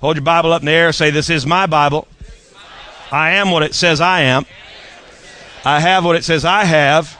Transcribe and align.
Hold 0.00 0.16
your 0.16 0.24
Bible 0.24 0.52
up 0.52 0.62
in 0.62 0.66
the 0.66 0.72
air. 0.72 0.92
Say, 0.92 1.10
This 1.10 1.30
is 1.30 1.46
my 1.46 1.66
Bible. 1.66 2.06
I 3.10 3.30
am 3.32 3.50
what 3.50 3.62
it 3.62 3.74
says 3.74 4.00
I 4.00 4.20
am. 4.22 4.44
I 5.64 5.80
have 5.80 6.04
what 6.04 6.16
it 6.16 6.24
says 6.24 6.44
I 6.44 6.64
have. 6.64 7.16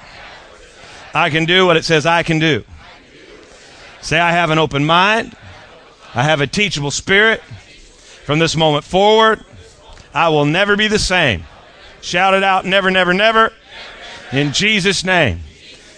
I 1.15 1.31
can 1.31 1.45
do 1.45 1.67
what 1.67 1.77
it 1.77 1.85
says 1.85 2.07
I 2.07 2.23
can 2.23 2.39
do. 2.39 2.65
Say, 4.01 4.19
I 4.19 4.31
have 4.31 4.51
an 4.51 4.59
open 4.59 4.85
mind. 4.85 5.37
I 6.15 6.23
have 6.23 6.41
a 6.41 6.47
teachable 6.47 6.91
spirit. 6.91 7.43
From 8.25 8.39
this 8.39 8.55
moment 8.55 8.85
forward, 8.85 9.45
I 10.13 10.29
will 10.29 10.45
never 10.45 10.77
be 10.77 10.87
the 10.87 10.99
same. 10.99 11.45
Shout 12.03 12.35
it 12.35 12.45
out, 12.45 12.65
never, 12.65 12.91
never, 12.91 13.13
never. 13.13 13.53
In 14.33 14.53
Jesus' 14.53 15.03
name. 15.03 15.41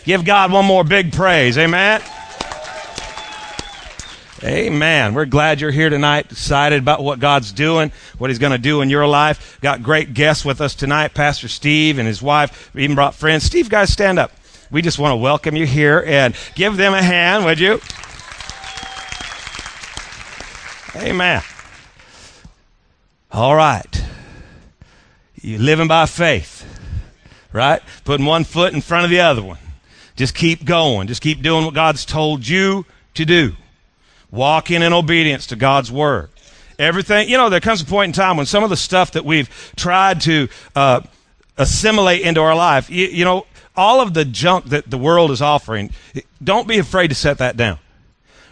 Give 0.05 0.25
God 0.25 0.53
one 0.53 0.65
more 0.65 0.85
big 0.85 1.13
praise. 1.13 1.59
Amen. 1.59 2.01
Amen. 4.43 5.13
We're 5.13 5.27
glad 5.27 5.61
you're 5.61 5.71
here 5.71 5.91
tonight, 5.91 6.33
excited 6.33 6.81
about 6.81 7.03
what 7.03 7.21
God's 7.21 7.53
doing, 7.53 7.93
what 8.17 8.31
He's 8.31 8.39
going 8.39 8.53
to 8.53 8.59
do 8.59 8.81
in 8.81 8.89
your 8.89 9.07
life. 9.07 9.59
Got 9.61 9.83
great 9.83 10.15
guests 10.15 10.47
with 10.47 10.63
us 10.63 10.75
tonight, 10.75 11.13
Pastor 11.13 11.47
Steve 11.47 11.99
and 11.99 12.09
his 12.09 12.23
wife. 12.23 12.71
We 12.73 12.85
even 12.85 12.97
brought 12.97 13.15
friends. 13.15 13.45
Steve, 13.45 13.69
guys, 13.69 13.93
stand 13.93 14.19
up. 14.19 14.33
We 14.71 14.81
just 14.81 14.99
want 14.99 15.13
to 15.13 15.17
welcome 15.17 15.57
you 15.57 15.67
here 15.67 16.03
and 16.07 16.35
give 16.55 16.79
them 16.79 16.95
a 16.95 17.03
hand, 17.03 17.45
would 17.45 17.61
you? 17.61 17.81
Amen. 20.97 21.43
All 23.31 23.55
right. 23.55 24.05
You 25.43 25.59
living 25.59 25.89
by 25.89 26.07
faith, 26.07 26.65
right? 27.53 27.83
Putting 28.05 28.25
one 28.25 28.45
foot 28.45 28.73
in 28.73 28.81
front 28.81 29.05
of 29.05 29.11
the 29.11 29.21
other 29.21 29.43
one. 29.43 29.59
Just 30.17 30.35
keep 30.35 30.65
going. 30.65 31.09
Just 31.09 31.21
keep 31.21 31.43
doing 31.43 31.67
what 31.67 31.75
God's 31.75 32.07
told 32.07 32.49
you 32.49 32.87
to 33.15 33.27
do. 33.27 33.55
Walking 34.31 34.83
in 34.83 34.93
obedience 34.93 35.47
to 35.49 35.57
God's 35.57 35.91
word. 35.91 36.31
Everything, 36.79 37.29
you 37.29 37.37
know, 37.37 37.51
there 37.51 37.61
comes 37.61 37.83
a 37.83 37.85
point 37.85 38.11
in 38.11 38.13
time 38.13 38.37
when 38.37 38.47
some 38.47 38.65
of 38.65 38.71
the 38.71 38.77
stuff 38.77 39.13
that 39.13 39.25
we've 39.25 39.51
tried 39.77 40.23
to 40.23 40.49
uh, 40.75 41.01
assimilate 41.59 42.23
into 42.23 42.41
our 42.41 42.55
life, 42.55 42.89
you, 42.89 43.07
you 43.07 43.25
know, 43.25 43.47
all 43.77 44.01
of 44.01 44.15
the 44.15 44.25
junk 44.25 44.67
that 44.67 44.91
the 44.91 44.99
world 44.99 45.31
is 45.31 45.43
offering, 45.43 45.91
don't 46.43 46.67
be 46.67 46.79
afraid 46.79 47.09
to 47.09 47.15
set 47.15 47.39
that 47.39 47.57
down. 47.57 47.79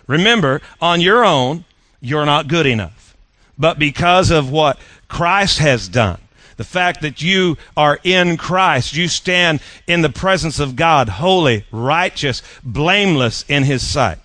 Remember, 0.06 0.60
on 0.80 1.00
your 1.00 1.24
own, 1.24 1.64
you're 2.00 2.26
not 2.26 2.48
good 2.48 2.66
enough. 2.66 3.16
But 3.58 3.78
because 3.78 4.30
of 4.30 4.50
what 4.50 4.78
Christ 5.08 5.58
has 5.58 5.88
done, 5.88 6.20
the 6.56 6.64
fact 6.64 7.02
that 7.02 7.22
you 7.22 7.56
are 7.76 7.98
in 8.02 8.36
Christ, 8.36 8.94
you 8.94 9.08
stand 9.08 9.60
in 9.86 10.02
the 10.02 10.08
presence 10.08 10.58
of 10.58 10.76
God, 10.76 11.08
holy, 11.08 11.64
righteous, 11.70 12.42
blameless 12.62 13.44
in 13.48 13.64
His 13.64 13.86
sight. 13.86 14.18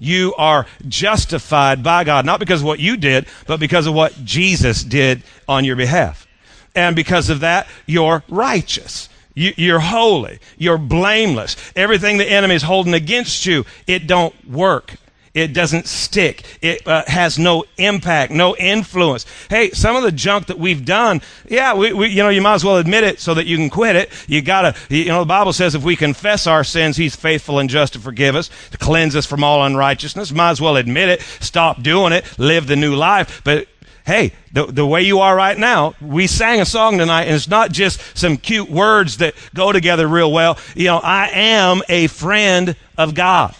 You 0.00 0.34
are 0.36 0.66
justified 0.88 1.84
by 1.84 2.02
God, 2.02 2.26
not 2.26 2.40
because 2.40 2.62
of 2.62 2.66
what 2.66 2.80
you 2.80 2.96
did, 2.96 3.26
but 3.46 3.60
because 3.60 3.86
of 3.86 3.94
what 3.94 4.24
Jesus 4.24 4.82
did 4.82 5.22
on 5.46 5.64
your 5.64 5.76
behalf. 5.76 6.26
And 6.74 6.96
because 6.96 7.30
of 7.30 7.40
that, 7.40 7.68
you're 7.86 8.24
righteous. 8.28 9.08
You, 9.34 9.76
are 9.76 9.80
holy. 9.80 10.40
You're 10.58 10.78
blameless. 10.78 11.56
Everything 11.76 12.18
the 12.18 12.30
enemy 12.30 12.56
is 12.56 12.62
holding 12.62 12.94
against 12.94 13.46
you, 13.46 13.64
it 13.86 14.06
don't 14.06 14.34
work. 14.48 14.96
It 15.32 15.52
doesn't 15.52 15.86
stick. 15.86 16.42
It 16.60 16.86
uh, 16.88 17.04
has 17.06 17.38
no 17.38 17.64
impact, 17.76 18.32
no 18.32 18.56
influence. 18.56 19.26
Hey, 19.48 19.70
some 19.70 19.94
of 19.94 20.02
the 20.02 20.10
junk 20.10 20.46
that 20.46 20.58
we've 20.58 20.84
done, 20.84 21.22
yeah, 21.48 21.74
we, 21.74 21.92
we, 21.92 22.08
you 22.08 22.24
know, 22.24 22.30
you 22.30 22.42
might 22.42 22.54
as 22.54 22.64
well 22.64 22.78
admit 22.78 23.04
it 23.04 23.20
so 23.20 23.34
that 23.34 23.46
you 23.46 23.56
can 23.56 23.70
quit 23.70 23.94
it. 23.94 24.10
You 24.26 24.42
gotta, 24.42 24.74
you 24.88 25.04
know, 25.06 25.20
the 25.20 25.26
Bible 25.26 25.52
says 25.52 25.76
if 25.76 25.84
we 25.84 25.94
confess 25.94 26.48
our 26.48 26.64
sins, 26.64 26.96
He's 26.96 27.14
faithful 27.14 27.60
and 27.60 27.70
just 27.70 27.92
to 27.92 28.00
forgive 28.00 28.34
us, 28.34 28.50
to 28.72 28.78
cleanse 28.78 29.14
us 29.14 29.24
from 29.24 29.44
all 29.44 29.64
unrighteousness. 29.64 30.32
Might 30.32 30.50
as 30.50 30.60
well 30.60 30.76
admit 30.76 31.08
it, 31.08 31.20
stop 31.20 31.80
doing 31.80 32.12
it, 32.12 32.24
live 32.36 32.66
the 32.66 32.74
new 32.74 32.96
life. 32.96 33.40
But 33.44 33.68
hey, 34.04 34.32
the, 34.52 34.66
the 34.66 34.84
way 34.84 35.02
you 35.02 35.20
are 35.20 35.36
right 35.36 35.56
now, 35.56 35.94
we 36.00 36.26
sang 36.26 36.60
a 36.60 36.66
song 36.66 36.98
tonight, 36.98 37.24
and 37.24 37.36
it's 37.36 37.46
not 37.46 37.70
just 37.70 38.00
some 38.18 38.36
cute 38.36 38.68
words 38.68 39.18
that 39.18 39.34
go 39.54 39.70
together 39.70 40.08
real 40.08 40.32
well. 40.32 40.58
You 40.74 40.86
know, 40.86 40.98
I 40.98 41.28
am 41.28 41.82
a 41.88 42.08
friend 42.08 42.74
of 42.98 43.14
God. 43.14 43.54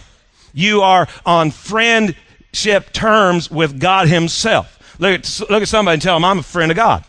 You 0.53 0.83
are 0.83 1.09
on 1.25 1.51
friendship 1.51 2.93
terms 2.93 3.51
with 3.51 3.81
God 3.81 4.09
Himself. 4.09 4.97
Look 4.99 5.21
at, 5.21 5.41
look 5.51 5.63
at 5.63 5.69
somebody 5.69 5.95
and 5.95 6.03
tell 6.03 6.17
them, 6.17 6.25
I'm 6.25 6.41
a 6.41 6.43
friend 6.43 6.71
of 6.71 6.77
God. 6.77 7.05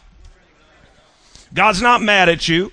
God's 1.53 1.81
not 1.81 2.01
mad 2.01 2.29
at 2.29 2.47
you. 2.47 2.71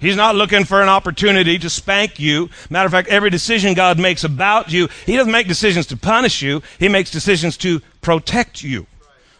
He's 0.00 0.16
not 0.16 0.36
looking 0.36 0.64
for 0.64 0.80
an 0.80 0.88
opportunity 0.88 1.58
to 1.58 1.68
spank 1.68 2.20
you. 2.20 2.50
Matter 2.70 2.86
of 2.86 2.92
fact, 2.92 3.08
every 3.08 3.30
decision 3.30 3.74
God 3.74 3.98
makes 3.98 4.22
about 4.22 4.70
you, 4.70 4.88
He 5.06 5.16
doesn't 5.16 5.32
make 5.32 5.48
decisions 5.48 5.86
to 5.86 5.96
punish 5.96 6.40
you. 6.40 6.62
He 6.78 6.88
makes 6.88 7.10
decisions 7.10 7.56
to 7.58 7.80
protect 8.00 8.62
you. 8.62 8.86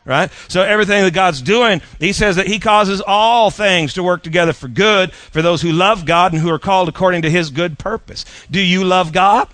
Right? 0.04 0.30
So 0.48 0.62
everything 0.62 1.04
that 1.04 1.12
God's 1.12 1.42
doing, 1.42 1.80
He 2.00 2.12
says 2.12 2.36
that 2.36 2.48
He 2.48 2.58
causes 2.58 3.00
all 3.06 3.50
things 3.50 3.94
to 3.94 4.02
work 4.02 4.22
together 4.22 4.52
for 4.52 4.66
good 4.66 5.12
for 5.12 5.42
those 5.42 5.62
who 5.62 5.70
love 5.70 6.06
God 6.06 6.32
and 6.32 6.42
who 6.42 6.50
are 6.50 6.58
called 6.58 6.88
according 6.88 7.22
to 7.22 7.30
His 7.30 7.50
good 7.50 7.78
purpose. 7.78 8.24
Do 8.50 8.60
you 8.60 8.82
love 8.82 9.12
God? 9.12 9.48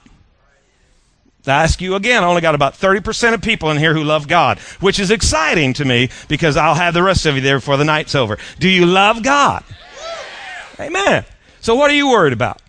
I 1.48 1.62
ask 1.62 1.80
you 1.80 1.94
again, 1.94 2.24
I 2.24 2.26
only 2.26 2.40
got 2.40 2.54
about 2.54 2.74
30% 2.74 3.34
of 3.34 3.42
people 3.42 3.70
in 3.70 3.76
here 3.76 3.94
who 3.94 4.04
love 4.04 4.28
God, 4.28 4.58
which 4.80 4.98
is 4.98 5.10
exciting 5.10 5.74
to 5.74 5.84
me 5.84 6.08
because 6.28 6.56
I'll 6.56 6.74
have 6.74 6.94
the 6.94 7.02
rest 7.02 7.26
of 7.26 7.34
you 7.36 7.40
there 7.40 7.58
before 7.58 7.76
the 7.76 7.84
night's 7.84 8.14
over. 8.14 8.38
Do 8.58 8.68
you 8.68 8.86
love 8.86 9.22
God? 9.22 9.64
Amen. 10.80 11.24
So 11.60 11.74
what 11.74 11.90
are 11.90 11.94
you 11.94 12.08
worried 12.08 12.32
about? 12.32 12.60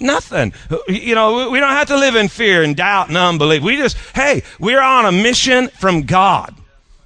Nothing. 0.00 0.52
You 0.88 1.14
know, 1.14 1.50
we 1.50 1.60
don't 1.60 1.70
have 1.70 1.88
to 1.88 1.96
live 1.96 2.16
in 2.16 2.28
fear 2.28 2.62
and 2.62 2.76
doubt 2.76 3.08
and 3.08 3.16
unbelief. 3.16 3.62
We 3.62 3.76
just, 3.76 3.96
hey, 4.14 4.42
we're 4.58 4.82
on 4.82 5.06
a 5.06 5.12
mission 5.12 5.68
from 5.68 6.02
God, 6.02 6.54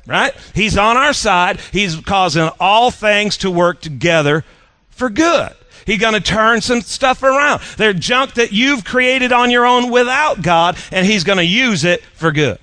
right? 0.06 0.32
He's 0.54 0.78
on 0.78 0.96
our 0.96 1.12
side. 1.12 1.60
He's 1.72 1.96
causing 1.96 2.48
all 2.58 2.90
things 2.90 3.36
to 3.38 3.50
work 3.50 3.82
together 3.82 4.44
for 4.88 5.10
good. 5.10 5.52
He's 5.86 5.98
going 5.98 6.14
to 6.14 6.20
turn 6.20 6.60
some 6.60 6.80
stuff 6.80 7.22
around. 7.22 7.62
They're 7.76 7.92
junk 7.92 8.34
that 8.34 8.52
you've 8.52 8.84
created 8.84 9.32
on 9.32 9.50
your 9.50 9.66
own 9.66 9.90
without 9.90 10.42
God, 10.42 10.76
and 10.90 11.06
He's 11.06 11.24
going 11.24 11.38
to 11.38 11.44
use 11.44 11.84
it 11.84 12.02
for 12.14 12.32
good. 12.32 12.58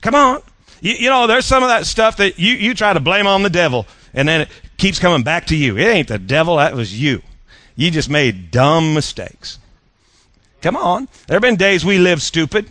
Come 0.00 0.14
on. 0.14 0.42
You, 0.80 0.92
you, 0.92 1.08
know, 1.08 1.26
there's 1.26 1.46
some 1.46 1.62
of 1.62 1.68
that 1.68 1.86
stuff 1.86 2.18
that 2.18 2.38
you, 2.38 2.52
you 2.52 2.74
try 2.74 2.92
to 2.92 3.00
blame 3.00 3.26
on 3.26 3.42
the 3.42 3.50
devil, 3.50 3.86
and 4.14 4.28
then 4.28 4.42
it 4.42 4.48
keeps 4.76 4.98
coming 4.98 5.22
back 5.22 5.46
to 5.46 5.56
you. 5.56 5.76
It 5.76 5.86
ain't 5.86 6.08
the 6.08 6.18
devil, 6.18 6.56
that 6.56 6.74
was 6.74 7.00
you. 7.00 7.22
You 7.74 7.90
just 7.90 8.08
made 8.08 8.50
dumb 8.50 8.94
mistakes. 8.94 9.58
Come 10.62 10.76
on. 10.76 11.08
There 11.26 11.34
have 11.34 11.42
been 11.42 11.56
days 11.56 11.84
we 11.84 11.98
live 11.98 12.22
stupid. 12.22 12.70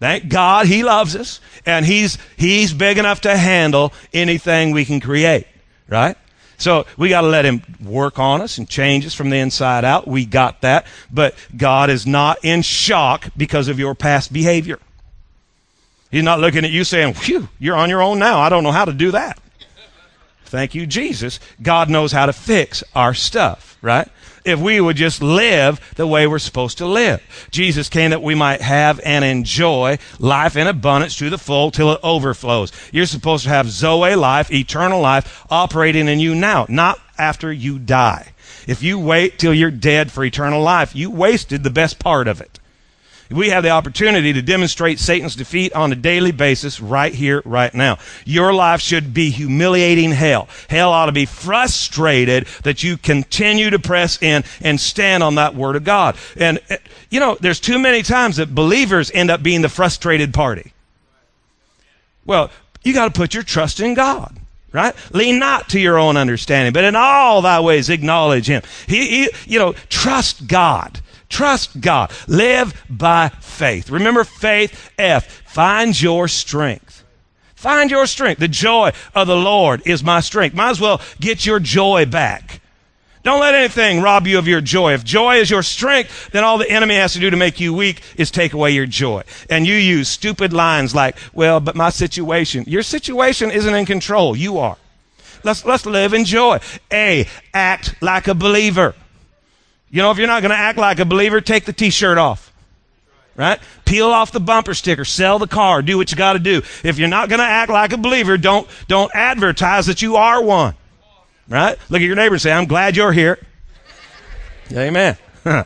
Thank 0.00 0.28
God 0.28 0.66
he 0.66 0.84
loves 0.84 1.16
us, 1.16 1.40
and 1.66 1.84
he's, 1.84 2.18
he's 2.36 2.72
big 2.72 2.98
enough 2.98 3.22
to 3.22 3.36
handle 3.36 3.92
anything 4.12 4.70
we 4.70 4.84
can 4.84 5.00
create, 5.00 5.46
right? 5.88 6.16
So 6.58 6.86
we 6.96 7.08
got 7.08 7.22
to 7.22 7.28
let 7.28 7.44
him 7.44 7.62
work 7.82 8.18
on 8.18 8.42
us 8.42 8.58
and 8.58 8.68
change 8.68 9.06
us 9.06 9.14
from 9.14 9.30
the 9.30 9.36
inside 9.36 9.84
out. 9.84 10.08
We 10.08 10.26
got 10.26 10.60
that. 10.62 10.86
But 11.10 11.34
God 11.56 11.88
is 11.88 12.06
not 12.06 12.38
in 12.42 12.62
shock 12.62 13.28
because 13.36 13.68
of 13.68 13.78
your 13.78 13.94
past 13.94 14.32
behavior. 14.32 14.80
He's 16.10 16.24
not 16.24 16.40
looking 16.40 16.64
at 16.64 16.70
you 16.70 16.84
saying, 16.84 17.14
Phew, 17.14 17.48
you're 17.58 17.76
on 17.76 17.88
your 17.88 18.02
own 18.02 18.18
now. 18.18 18.40
I 18.40 18.48
don't 18.48 18.64
know 18.64 18.72
how 18.72 18.84
to 18.84 18.92
do 18.92 19.12
that. 19.12 19.38
Thank 20.46 20.74
you, 20.74 20.86
Jesus. 20.86 21.38
God 21.62 21.90
knows 21.90 22.10
how 22.10 22.26
to 22.26 22.32
fix 22.32 22.82
our 22.94 23.14
stuff, 23.14 23.76
right? 23.82 24.08
If 24.48 24.58
we 24.58 24.80
would 24.80 24.96
just 24.96 25.22
live 25.22 25.80
the 25.96 26.06
way 26.06 26.26
we're 26.26 26.38
supposed 26.38 26.78
to 26.78 26.86
live. 26.86 27.22
Jesus 27.50 27.88
came 27.88 28.10
that 28.10 28.22
we 28.22 28.34
might 28.34 28.60
have 28.60 29.00
and 29.04 29.24
enjoy 29.24 29.98
life 30.18 30.56
in 30.56 30.66
abundance 30.66 31.16
to 31.16 31.30
the 31.30 31.38
full 31.38 31.70
till 31.70 31.92
it 31.92 32.00
overflows. 32.02 32.72
You're 32.92 33.06
supposed 33.06 33.44
to 33.44 33.50
have 33.50 33.70
Zoe 33.70 34.14
life, 34.14 34.50
eternal 34.50 35.00
life, 35.00 35.46
operating 35.50 36.08
in 36.08 36.18
you 36.18 36.34
now, 36.34 36.66
not 36.68 36.98
after 37.18 37.52
you 37.52 37.78
die. 37.78 38.32
If 38.66 38.82
you 38.82 38.98
wait 38.98 39.38
till 39.38 39.54
you're 39.54 39.70
dead 39.70 40.12
for 40.12 40.24
eternal 40.24 40.62
life, 40.62 40.94
you 40.94 41.10
wasted 41.10 41.62
the 41.62 41.70
best 41.70 41.98
part 41.98 42.28
of 42.28 42.40
it. 42.40 42.57
We 43.30 43.50
have 43.50 43.62
the 43.62 43.70
opportunity 43.70 44.32
to 44.32 44.40
demonstrate 44.40 44.98
Satan's 44.98 45.36
defeat 45.36 45.72
on 45.74 45.92
a 45.92 45.96
daily 45.96 46.32
basis 46.32 46.80
right 46.80 47.14
here, 47.14 47.42
right 47.44 47.72
now. 47.74 47.98
Your 48.24 48.54
life 48.54 48.80
should 48.80 49.12
be 49.12 49.30
humiliating 49.30 50.12
hell. 50.12 50.48
Hell 50.68 50.90
ought 50.90 51.06
to 51.06 51.12
be 51.12 51.26
frustrated 51.26 52.46
that 52.62 52.82
you 52.82 52.96
continue 52.96 53.68
to 53.70 53.78
press 53.78 54.22
in 54.22 54.44
and 54.62 54.80
stand 54.80 55.22
on 55.22 55.34
that 55.34 55.54
word 55.54 55.76
of 55.76 55.84
God. 55.84 56.16
And, 56.36 56.58
eh, 56.70 56.78
you 57.10 57.20
know, 57.20 57.36
there's 57.40 57.60
too 57.60 57.78
many 57.78 58.02
times 58.02 58.36
that 58.36 58.54
believers 58.54 59.10
end 59.12 59.30
up 59.30 59.42
being 59.42 59.60
the 59.60 59.68
frustrated 59.68 60.32
party. 60.32 60.72
Well, 62.24 62.50
you 62.82 62.94
got 62.94 63.12
to 63.12 63.18
put 63.18 63.34
your 63.34 63.42
trust 63.42 63.80
in 63.80 63.94
God 63.94 64.38
right? 64.72 64.94
Lean 65.12 65.38
not 65.38 65.68
to 65.70 65.80
your 65.80 65.98
own 65.98 66.16
understanding, 66.16 66.72
but 66.72 66.84
in 66.84 66.96
all 66.96 67.42
thy 67.42 67.60
ways 67.60 67.88
acknowledge 67.88 68.46
him. 68.46 68.62
He, 68.86 69.08
he, 69.08 69.30
you 69.46 69.58
know, 69.58 69.72
trust 69.88 70.46
God. 70.46 71.00
Trust 71.28 71.80
God. 71.80 72.10
Live 72.26 72.84
by 72.88 73.28
faith. 73.40 73.90
Remember 73.90 74.24
faith, 74.24 74.90
F. 74.98 75.42
Find 75.46 76.00
your 76.00 76.28
strength. 76.28 77.04
Find 77.54 77.90
your 77.90 78.06
strength. 78.06 78.38
The 78.38 78.48
joy 78.48 78.92
of 79.14 79.26
the 79.26 79.36
Lord 79.36 79.82
is 79.84 80.04
my 80.04 80.20
strength. 80.20 80.54
Might 80.54 80.70
as 80.70 80.80
well 80.80 81.00
get 81.20 81.44
your 81.44 81.58
joy 81.58 82.06
back. 82.06 82.60
Don't 83.28 83.40
let 83.40 83.54
anything 83.54 84.00
rob 84.00 84.26
you 84.26 84.38
of 84.38 84.48
your 84.48 84.62
joy. 84.62 84.94
If 84.94 85.04
joy 85.04 85.36
is 85.36 85.50
your 85.50 85.62
strength, 85.62 86.30
then 86.30 86.44
all 86.44 86.56
the 86.56 86.70
enemy 86.70 86.94
has 86.94 87.12
to 87.12 87.18
do 87.18 87.28
to 87.28 87.36
make 87.36 87.60
you 87.60 87.74
weak 87.74 88.00
is 88.16 88.30
take 88.30 88.54
away 88.54 88.70
your 88.70 88.86
joy. 88.86 89.22
And 89.50 89.66
you 89.66 89.74
use 89.74 90.08
stupid 90.08 90.54
lines 90.54 90.94
like, 90.94 91.14
well, 91.34 91.60
but 91.60 91.76
my 91.76 91.90
situation. 91.90 92.64
Your 92.66 92.82
situation 92.82 93.50
isn't 93.50 93.74
in 93.74 93.84
control. 93.84 94.34
You 94.34 94.56
are. 94.56 94.78
Let's, 95.44 95.62
let's 95.66 95.84
live 95.84 96.14
in 96.14 96.24
joy. 96.24 96.60
A, 96.90 97.26
act 97.52 98.00
like 98.00 98.28
a 98.28 98.34
believer. 98.34 98.94
You 99.90 100.00
know, 100.00 100.10
if 100.10 100.16
you're 100.16 100.26
not 100.26 100.40
going 100.40 100.52
to 100.52 100.56
act 100.56 100.78
like 100.78 100.98
a 100.98 101.04
believer, 101.04 101.42
take 101.42 101.66
the 101.66 101.74
t-shirt 101.74 102.16
off. 102.16 102.50
Right? 103.36 103.60
Peel 103.84 104.06
off 104.06 104.32
the 104.32 104.40
bumper 104.40 104.72
sticker, 104.72 105.04
sell 105.04 105.38
the 105.38 105.46
car, 105.46 105.82
do 105.82 105.98
what 105.98 106.10
you 106.10 106.16
got 106.16 106.32
to 106.32 106.38
do. 106.38 106.62
If 106.82 106.98
you're 106.98 107.08
not 107.08 107.28
going 107.28 107.40
to 107.40 107.44
act 107.44 107.70
like 107.70 107.92
a 107.92 107.98
believer, 107.98 108.38
don't, 108.38 108.66
don't 108.86 109.14
advertise 109.14 109.84
that 109.84 110.00
you 110.00 110.16
are 110.16 110.42
one. 110.42 110.76
Right? 111.48 111.78
Look 111.88 112.00
at 112.00 112.06
your 112.06 112.16
neighbor 112.16 112.34
and 112.34 112.42
say, 112.42 112.52
I'm 112.52 112.66
glad 112.66 112.96
you're 112.96 113.12
here. 113.12 113.38
Amen. 114.72 115.16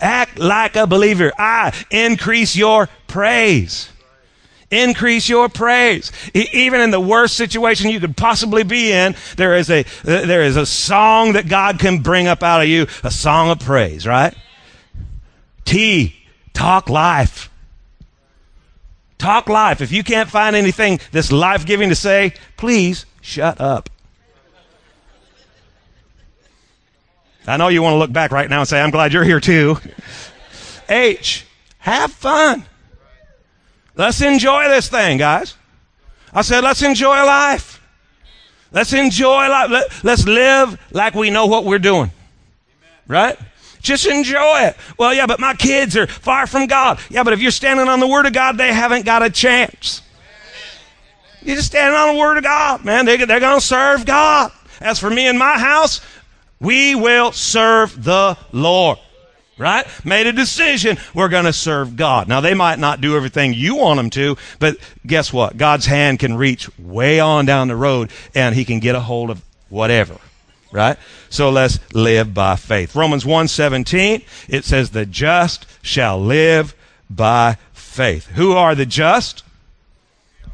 Act 0.00 0.38
like 0.38 0.76
a 0.76 0.86
believer. 0.86 1.32
I 1.36 1.74
increase 1.90 2.54
your 2.56 2.88
praise. 3.08 3.90
Increase 4.70 5.28
your 5.28 5.48
praise. 5.48 6.12
E- 6.32 6.46
even 6.52 6.80
in 6.80 6.92
the 6.92 7.00
worst 7.00 7.36
situation 7.36 7.90
you 7.90 7.98
could 7.98 8.16
possibly 8.16 8.62
be 8.62 8.92
in, 8.92 9.16
there 9.36 9.56
is 9.56 9.68
a, 9.68 9.80
uh, 9.80 9.84
there 10.04 10.42
is 10.42 10.56
a 10.56 10.64
song 10.64 11.32
that 11.32 11.48
God 11.48 11.80
can 11.80 11.98
bring 11.98 12.28
up 12.28 12.44
out 12.44 12.62
of 12.62 12.68
you, 12.68 12.86
a 13.02 13.10
song 13.10 13.50
of 13.50 13.58
praise, 13.58 14.06
right? 14.06 14.32
T, 15.64 16.14
talk 16.54 16.88
life. 16.88 17.49
Talk 19.20 19.50
life. 19.50 19.82
If 19.82 19.92
you 19.92 20.02
can't 20.02 20.30
find 20.30 20.56
anything 20.56 20.98
that's 21.12 21.30
life 21.30 21.66
giving 21.66 21.90
to 21.90 21.94
say, 21.94 22.32
please 22.56 23.04
shut 23.20 23.60
up. 23.60 23.90
I 27.46 27.58
know 27.58 27.68
you 27.68 27.82
want 27.82 27.94
to 27.94 27.98
look 27.98 28.12
back 28.12 28.32
right 28.32 28.48
now 28.48 28.60
and 28.60 28.68
say, 28.68 28.80
I'm 28.80 28.90
glad 28.90 29.12
you're 29.12 29.24
here 29.24 29.38
too. 29.38 29.76
H, 30.88 31.46
have 31.80 32.12
fun. 32.12 32.64
Let's 33.94 34.22
enjoy 34.22 34.68
this 34.68 34.88
thing, 34.88 35.18
guys. 35.18 35.54
I 36.32 36.40
said, 36.40 36.64
let's 36.64 36.80
enjoy 36.80 37.22
life. 37.26 37.78
Let's 38.72 38.94
enjoy 38.94 39.48
life. 39.50 39.70
Let, 39.70 40.04
let's 40.04 40.24
live 40.24 40.80
like 40.92 41.14
we 41.14 41.28
know 41.28 41.44
what 41.44 41.66
we're 41.66 41.78
doing. 41.78 42.10
Right? 43.06 43.38
Just 43.80 44.06
enjoy 44.06 44.60
it. 44.62 44.76
Well, 44.98 45.14
yeah, 45.14 45.26
but 45.26 45.40
my 45.40 45.54
kids 45.54 45.96
are 45.96 46.06
far 46.06 46.46
from 46.46 46.66
God. 46.66 47.00
Yeah, 47.08 47.22
but 47.22 47.32
if 47.32 47.40
you're 47.40 47.50
standing 47.50 47.88
on 47.88 48.00
the 48.00 48.06
Word 48.06 48.26
of 48.26 48.32
God, 48.32 48.58
they 48.58 48.72
haven't 48.72 49.04
got 49.04 49.22
a 49.22 49.30
chance. 49.30 50.02
You're 51.42 51.56
just 51.56 51.68
standing 51.68 51.98
on 51.98 52.14
the 52.14 52.20
Word 52.20 52.36
of 52.36 52.44
God, 52.44 52.84
man. 52.84 53.06
They, 53.06 53.16
they're 53.16 53.40
going 53.40 53.58
to 53.58 53.66
serve 53.66 54.04
God. 54.04 54.52
As 54.80 54.98
for 54.98 55.10
me 55.10 55.26
and 55.26 55.38
my 55.38 55.58
house, 55.58 56.00
we 56.60 56.94
will 56.94 57.32
serve 57.32 58.04
the 58.04 58.36
Lord. 58.52 58.98
Right? 59.56 59.86
Made 60.06 60.26
a 60.26 60.32
decision. 60.32 60.96
We're 61.12 61.28
going 61.28 61.44
to 61.44 61.52
serve 61.52 61.94
God. 61.94 62.28
Now, 62.28 62.40
they 62.40 62.54
might 62.54 62.78
not 62.78 63.02
do 63.02 63.14
everything 63.14 63.52
you 63.52 63.76
want 63.76 63.98
them 63.98 64.08
to, 64.10 64.38
but 64.58 64.78
guess 65.06 65.34
what? 65.34 65.58
God's 65.58 65.84
hand 65.84 66.18
can 66.18 66.34
reach 66.34 66.70
way 66.78 67.20
on 67.20 67.44
down 67.44 67.68
the 67.68 67.76
road 67.76 68.10
and 68.34 68.54
he 68.54 68.64
can 68.64 68.80
get 68.80 68.94
a 68.94 69.00
hold 69.00 69.28
of 69.28 69.42
whatever. 69.68 70.16
Right? 70.72 70.96
So 71.28 71.50
let's 71.50 71.78
live 71.92 72.32
by 72.32 72.56
faith. 72.56 72.94
Romans 72.94 73.24
1:17, 73.24 74.22
it 74.48 74.64
says 74.64 74.90
the 74.90 75.06
just 75.06 75.66
shall 75.82 76.20
live 76.20 76.74
by 77.08 77.56
faith. 77.72 78.28
Who 78.34 78.52
are 78.52 78.74
the 78.74 78.86
just? 78.86 79.42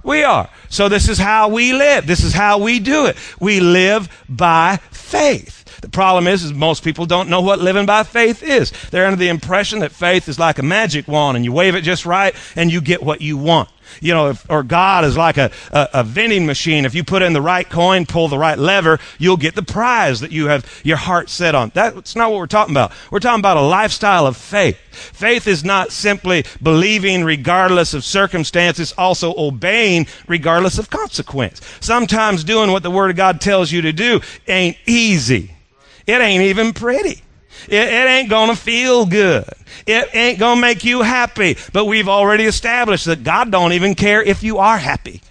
We 0.03 0.23
are. 0.23 0.49
So 0.69 0.89
this 0.89 1.09
is 1.09 1.19
how 1.19 1.49
we 1.49 1.73
live. 1.73 2.07
This 2.07 2.23
is 2.23 2.33
how 2.33 2.59
we 2.59 2.79
do 2.79 3.07
it. 3.07 3.17
We 3.41 3.59
live 3.61 4.09
by 4.29 4.79
faith. 4.93 5.81
The 5.81 5.89
problem 5.89 6.27
is, 6.27 6.45
is 6.45 6.53
most 6.53 6.85
people 6.85 7.07
don't 7.07 7.29
know 7.29 7.41
what 7.41 7.59
living 7.59 7.87
by 7.87 8.05
faith 8.05 8.43
is. 8.43 8.73
They're 8.91 9.07
under 9.07 9.17
the 9.17 9.29
impression 9.29 9.81
that 9.81 9.93
faith 9.93 10.29
is 10.29 10.39
like 10.39 10.59
a 10.59 10.63
magic 10.63 11.09
wand 11.09 11.37
and 11.37 11.45
you 11.45 11.53
wave 11.53 11.75
it 11.75 11.83
just 11.83 12.07
right 12.07 12.35
and 12.55 12.73
you 12.73 12.81
get 12.81 13.03
what 13.03 13.21
you 13.21 13.37
want. 13.37 13.69
You 14.01 14.15
know, 14.15 14.31
if, 14.31 14.49
or 14.51 14.63
God 14.63 15.05
is 15.05 15.17
like 15.17 15.37
a, 15.37 15.51
a, 15.71 15.89
a 15.95 16.05
vending 16.05 16.47
machine. 16.47 16.85
If 16.85 16.95
you 16.95 17.05
put 17.05 17.23
in 17.23 17.33
the 17.33 17.43
right 17.43 17.69
coin, 17.69 18.07
pull 18.07 18.29
the 18.29 18.39
right 18.39 18.59
lever, 18.59 18.99
you'll 19.19 19.37
get 19.37 19.55
the 19.55 19.63
prize 19.63 20.21
that 20.21 20.33
you 20.33 20.49
have 20.49 20.65
your 20.85 20.97
heart 20.97 21.31
set 21.31 21.55
on. 21.55 21.71
That's 21.75 22.17
not 22.17 22.31
what 22.31 22.39
we're 22.39 22.47
talking 22.47 22.75
about. 22.75 22.93
We're 23.11 23.21
talking 23.21 23.41
about 23.41 23.57
a 23.57 23.63
lifestyle 23.63 24.27
of 24.27 24.37
faith. 24.37 24.79
Faith 24.91 25.47
is 25.47 25.65
not 25.65 25.93
simply 25.93 26.45
believing 26.63 27.25
regardless 27.25 27.95
of 27.95 28.05
circumstances, 28.05 28.95
also 28.97 29.35
obeying 29.37 30.07
regardless 30.27 30.79
of 30.79 30.91
consequence. 30.91 31.61
Sometimes 31.81 32.45
doing 32.45 32.71
what 32.71 32.83
the 32.83 32.91
Word 32.91 33.11
of 33.11 33.17
God 33.17 33.41
tells 33.41 33.71
you 33.71 33.83
to 33.83 33.93
do 33.93 34.21
ain't 34.47 34.77
easy. 34.87 35.53
It 36.07 36.21
ain't 36.21 36.45
even 36.45 36.73
pretty. 36.73 37.23
It, 37.69 37.89
it 37.89 38.09
ain't 38.09 38.31
gonna 38.31 38.57
feel 38.57 39.07
good. 39.07 39.45
It 39.87 40.15
ain't 40.15 40.39
gonna 40.39 40.61
make 40.61 40.85
you 40.85 41.03
happy. 41.03 41.57
But 41.73 41.87
we've 41.87 42.09
already 42.09 42.45
established 42.45 43.07
that 43.07 43.25
God 43.25 43.51
don't 43.51 43.73
even 43.73 43.95
care 43.95 44.23
if 44.23 44.43
you 44.43 44.59
are 44.59 44.79
happy. 44.79 45.23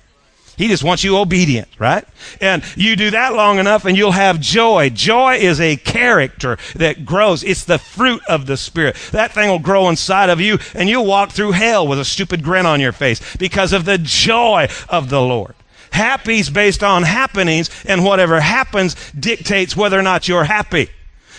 He 0.58 0.70
just 0.70 0.84
wants 0.86 1.04
you 1.04 1.18
obedient, 1.18 1.68
right? 1.80 2.06
And 2.40 2.64
you 2.78 2.96
do 2.96 3.12
that 3.12 3.34
long 3.34 3.60
enough 3.60 3.84
and 3.84 3.98
you'll 3.98 4.14
have 4.14 4.40
joy. 4.40 4.90
Joy 4.90 5.36
is 5.36 5.60
a 5.60 5.76
character 5.76 6.58
that 6.76 7.06
grows. 7.06 7.44
It's 7.44 7.66
the 7.66 7.78
fruit 7.78 8.22
of 8.30 8.46
the 8.46 8.56
Spirit. 8.56 8.96
That 9.12 9.34
thing 9.34 9.50
will 9.50 9.60
grow 9.60 9.90
inside 9.90 10.30
of 10.30 10.40
you 10.40 10.60
and 10.74 10.88
you'll 10.88 11.06
walk 11.06 11.32
through 11.32 11.52
hell 11.52 11.86
with 11.86 12.00
a 12.00 12.06
stupid 12.06 12.42
grin 12.42 12.66
on 12.66 12.80
your 12.80 12.94
face 12.94 13.36
because 13.36 13.74
of 13.74 13.84
the 13.84 13.98
joy 13.98 14.70
of 14.88 15.10
the 15.10 15.22
Lord. 15.22 15.56
Happy's 15.92 16.50
based 16.50 16.84
on 16.84 17.04
happenings, 17.04 17.70
and 17.86 18.04
whatever 18.04 18.42
happens 18.42 18.96
dictates 19.18 19.78
whether 19.78 19.98
or 19.98 20.02
not 20.02 20.28
you're 20.28 20.44
happy. 20.44 20.90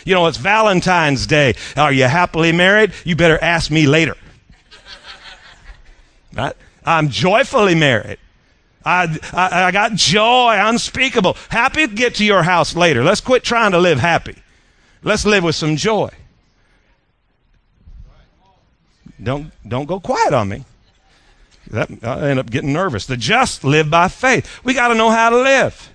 You 0.06 0.14
know, 0.14 0.26
it's 0.28 0.38
Valentine's 0.38 1.26
Day. 1.26 1.54
Are 1.76 1.92
you 1.92 2.04
happily 2.04 2.52
married? 2.52 2.92
You 3.04 3.16
better 3.16 3.42
ask 3.42 3.72
me 3.72 3.88
later. 3.88 4.16
Right? 6.32 6.54
I'm 6.84 7.08
joyfully 7.08 7.74
married. 7.74 8.18
I, 8.84 9.18
I, 9.32 9.64
I, 9.64 9.70
got 9.72 9.94
joy 9.94 10.56
unspeakable. 10.60 11.36
Happy 11.48 11.88
to 11.88 11.92
get 11.92 12.14
to 12.16 12.24
your 12.24 12.44
house 12.44 12.76
later. 12.76 13.02
Let's 13.02 13.20
quit 13.20 13.42
trying 13.42 13.72
to 13.72 13.78
live 13.78 13.98
happy. 13.98 14.36
Let's 15.02 15.26
live 15.26 15.42
with 15.42 15.56
some 15.56 15.74
joy. 15.74 16.10
Don't, 19.20 19.50
don't 19.66 19.86
go 19.86 19.98
quiet 19.98 20.32
on 20.32 20.48
me. 20.48 20.64
That, 21.68 21.90
I 22.04 22.30
end 22.30 22.38
up 22.38 22.48
getting 22.48 22.72
nervous. 22.72 23.06
The 23.06 23.16
just 23.16 23.64
live 23.64 23.90
by 23.90 24.06
faith. 24.06 24.60
We 24.62 24.72
got 24.72 24.88
to 24.88 24.94
know 24.94 25.10
how 25.10 25.30
to 25.30 25.36
live. 25.36 25.92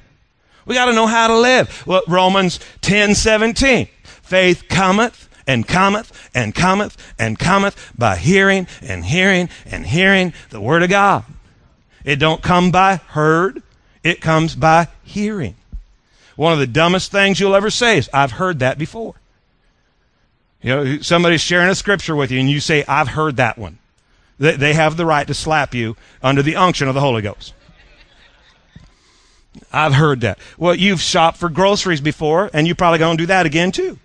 We 0.66 0.76
got 0.76 0.86
to 0.86 0.94
know 0.94 1.08
how 1.08 1.28
to 1.28 1.38
live. 1.38 1.86
Well, 1.88 2.02
Romans 2.10 2.60
10 2.82 3.16
17. 3.16 3.88
Faith 4.32 4.70
cometh 4.70 5.28
and 5.46 5.68
cometh 5.68 6.30
and 6.34 6.56
cometh 6.56 6.96
and 7.20 7.38
cometh 7.38 7.92
by 7.98 8.16
hearing 8.16 8.66
and 8.82 9.04
hearing 9.04 9.50
and 9.66 9.86
hearing 9.86 10.32
the 10.52 10.62
word 10.62 10.84
of 10.84 10.90
God. 10.90 11.26
It 12.06 12.16
don't 12.16 12.42
come 12.42 12.72
by 12.72 12.96
heard, 12.96 13.62
it 14.06 14.22
comes 14.22 14.56
by 14.56 14.88
hearing. 15.04 15.56
One 16.38 16.54
of 16.54 16.60
the 16.60 16.66
dumbest 16.66 17.12
things 17.12 17.42
you'll 17.42 17.56
ever 17.56 17.70
say 17.70 17.98
is, 17.98 18.10
I've 18.14 18.32
heard 18.32 18.60
that 18.60 18.78
before. 18.78 19.16
You 20.62 20.76
know, 20.76 20.98
somebody's 21.00 21.42
sharing 21.42 21.68
a 21.68 21.76
scripture 21.76 22.16
with 22.16 22.32
you 22.32 22.40
and 22.40 22.50
you 22.50 22.62
say, 22.62 22.86
I've 22.88 23.10
heard 23.10 23.36
that 23.36 23.58
one. 23.58 23.80
They 24.40 24.76
have 24.76 24.96
the 24.96 25.06
right 25.06 25.28
to 25.28 25.34
slap 25.34 25.76
you 25.76 25.98
under 26.24 26.42
the 26.42 26.56
unction 26.56 26.88
of 26.88 26.94
the 26.96 27.02
Holy 27.02 27.22
Ghost. 27.22 27.54
I've 29.74 29.96
heard 29.96 30.22
that. 30.22 30.40
Well, 30.58 30.74
you've 30.74 31.02
shopped 31.02 31.36
for 31.36 31.50
groceries 31.50 32.00
before, 32.00 32.50
and 32.54 32.66
you're 32.66 32.78
probably 32.78 33.00
going 33.00 33.18
to 33.18 33.24
do 33.24 33.28
that 33.28 33.46
again 33.46 33.74
too. 33.74 34.00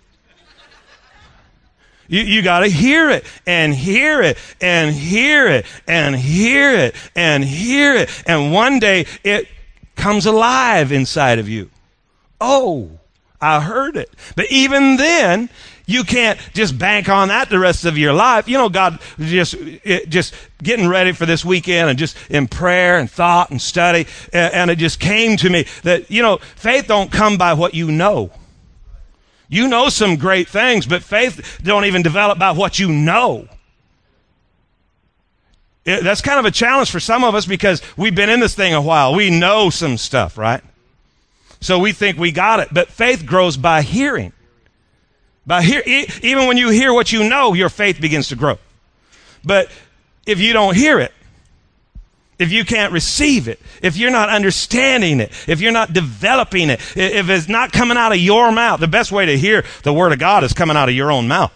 You, 2.07 2.21
you 2.21 2.41
got 2.41 2.61
to 2.61 2.67
hear 2.67 3.09
it 3.09 3.25
and 3.45 3.73
hear 3.73 4.21
it 4.21 4.37
and 4.61 4.93
hear 4.93 5.47
it 5.47 5.65
and 5.87 6.15
hear 6.15 6.73
it 6.73 6.95
and 7.15 7.43
hear 7.43 7.95
it. 7.95 8.09
And 8.25 8.53
one 8.53 8.79
day 8.79 9.05
it 9.23 9.47
comes 9.95 10.25
alive 10.25 10.91
inside 10.91 11.39
of 11.39 11.49
you. 11.49 11.69
Oh, 12.39 12.91
I 13.41 13.61
heard 13.61 13.97
it. 13.97 14.09
But 14.35 14.51
even 14.51 14.97
then, 14.97 15.49
you 15.85 16.03
can't 16.03 16.37
just 16.53 16.77
bank 16.77 17.07
on 17.07 17.29
that 17.29 17.49
the 17.49 17.59
rest 17.59 17.85
of 17.85 17.97
your 17.97 18.13
life. 18.13 18.47
You 18.47 18.57
know, 18.57 18.69
God 18.69 18.99
just, 19.19 19.55
it, 19.55 20.09
just 20.09 20.35
getting 20.61 20.87
ready 20.87 21.13
for 21.13 21.25
this 21.25 21.45
weekend 21.45 21.89
and 21.89 21.97
just 21.97 22.17
in 22.29 22.47
prayer 22.47 22.97
and 22.99 23.09
thought 23.09 23.51
and 23.51 23.61
study. 23.61 24.05
And 24.33 24.69
it 24.69 24.77
just 24.77 24.99
came 24.99 25.37
to 25.37 25.49
me 25.49 25.65
that, 25.83 26.11
you 26.11 26.21
know, 26.21 26.37
faith 26.37 26.87
don't 26.87 27.11
come 27.11 27.37
by 27.37 27.53
what 27.53 27.73
you 27.73 27.89
know. 27.89 28.31
You 29.49 29.67
know 29.67 29.89
some 29.89 30.17
great 30.17 30.47
things, 30.47 30.85
but 30.85 31.03
faith 31.03 31.59
don't 31.63 31.85
even 31.85 32.01
develop 32.01 32.37
by 32.37 32.51
what 32.51 32.79
you 32.79 32.89
know. 32.89 33.47
It, 35.85 36.03
that's 36.03 36.21
kind 36.21 36.37
of 36.37 36.45
a 36.45 36.51
challenge 36.51 36.91
for 36.91 36.99
some 36.99 37.23
of 37.23 37.33
us 37.33 37.45
because 37.45 37.81
we've 37.95 38.13
been 38.13 38.29
in 38.29 38.41
this 38.41 38.53
thing 38.53 38.73
a 38.73 38.81
while. 38.81 39.15
We 39.15 39.29
know 39.29 39.69
some 39.69 39.97
stuff, 39.97 40.37
right? 40.37 40.61
So 41.61 41.79
we 41.79 41.93
think 41.93 42.17
we 42.17 42.31
got 42.31 42.59
it. 42.59 42.69
But 42.71 42.89
faith 42.89 43.25
grows 43.25 43.55
by 43.55 43.81
hearing. 43.83 44.33
By 45.45 45.61
hear, 45.61 45.81
even 45.85 46.47
when 46.47 46.57
you 46.57 46.69
hear 46.69 46.93
what 46.93 47.13
you 47.13 47.27
know, 47.27 47.53
your 47.53 47.69
faith 47.69 48.01
begins 48.01 48.27
to 48.29 48.35
grow. 48.35 48.59
But 49.45 49.71
if 50.25 50.41
you 50.41 50.51
don't 50.51 50.75
hear 50.75 50.99
it, 50.99 51.13
if 52.39 52.51
you 52.51 52.63
can't 52.65 52.93
receive 52.93 53.47
it, 53.47 53.59
if 53.81 53.97
you're 53.97 54.11
not 54.11 54.29
understanding 54.29 55.19
it, 55.19 55.31
if 55.47 55.59
you're 55.59 55.71
not 55.71 55.93
developing 55.93 56.69
it, 56.69 56.79
if 56.95 57.29
it's 57.29 57.47
not 57.47 57.71
coming 57.71 57.97
out 57.97 58.11
of 58.11 58.19
your 58.19 58.51
mouth, 58.51 58.79
the 58.79 58.87
best 58.87 59.11
way 59.11 59.25
to 59.25 59.37
hear 59.37 59.63
the 59.83 59.93
Word 59.93 60.11
of 60.11 60.19
God 60.19 60.43
is 60.43 60.53
coming 60.53 60.77
out 60.77 60.89
of 60.89 60.95
your 60.95 61.11
own 61.11 61.27
mouth. 61.27 61.53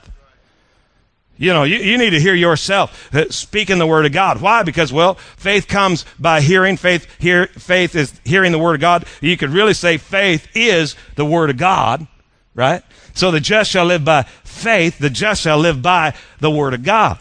You 1.37 1.53
know, 1.53 1.63
you, 1.63 1.77
you 1.77 1.97
need 1.97 2.11
to 2.11 2.19
hear 2.19 2.35
yourself 2.35 3.13
uh, 3.15 3.29
speaking 3.31 3.79
the 3.79 3.87
Word 3.87 4.05
of 4.05 4.11
God. 4.11 4.41
Why? 4.41 4.61
Because, 4.61 4.93
well, 4.93 5.15
faith 5.15 5.67
comes 5.67 6.05
by 6.19 6.41
hearing. 6.41 6.77
Faith, 6.77 7.07
hear, 7.19 7.47
faith 7.47 7.95
is 7.95 8.13
hearing 8.23 8.51
the 8.51 8.59
Word 8.59 8.75
of 8.75 8.81
God. 8.81 9.05
You 9.21 9.35
could 9.37 9.49
really 9.49 9.73
say 9.73 9.97
faith 9.97 10.47
is 10.53 10.95
the 11.15 11.25
Word 11.25 11.49
of 11.49 11.57
God, 11.57 12.05
right? 12.53 12.83
So 13.15 13.31
the 13.31 13.39
just 13.39 13.71
shall 13.71 13.85
live 13.85 14.05
by 14.05 14.23
faith. 14.43 14.99
The 14.99 15.09
just 15.09 15.41
shall 15.41 15.57
live 15.57 15.81
by 15.81 16.13
the 16.39 16.51
Word 16.51 16.75
of 16.75 16.83
God. 16.83 17.17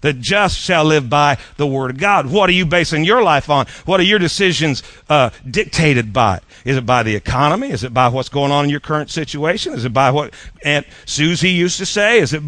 The 0.00 0.12
just 0.12 0.58
shall 0.58 0.84
live 0.84 1.10
by 1.10 1.38
the 1.56 1.66
word 1.66 1.90
of 1.90 1.98
God. 1.98 2.26
What 2.26 2.48
are 2.48 2.54
you 2.54 2.64
basing 2.64 3.04
your 3.04 3.22
life 3.22 3.50
on? 3.50 3.66
What 3.84 4.00
are 4.00 4.04
your 4.04 4.18
decisions 4.18 4.82
uh, 5.08 5.30
dictated 5.48 6.12
by? 6.12 6.40
Is 6.64 6.76
it 6.76 6.86
by 6.86 7.02
the 7.02 7.14
economy? 7.14 7.70
Is 7.70 7.84
it 7.84 7.92
by 7.92 8.08
what's 8.08 8.28
going 8.28 8.52
on 8.52 8.64
in 8.64 8.70
your 8.70 8.80
current 8.80 9.10
situation? 9.10 9.74
Is 9.74 9.84
it 9.84 9.92
by 9.92 10.10
what 10.10 10.32
Aunt 10.64 10.86
Susie 11.04 11.50
used 11.50 11.78
to 11.78 11.86
say? 11.86 12.18
Is 12.18 12.32
it 12.32 12.40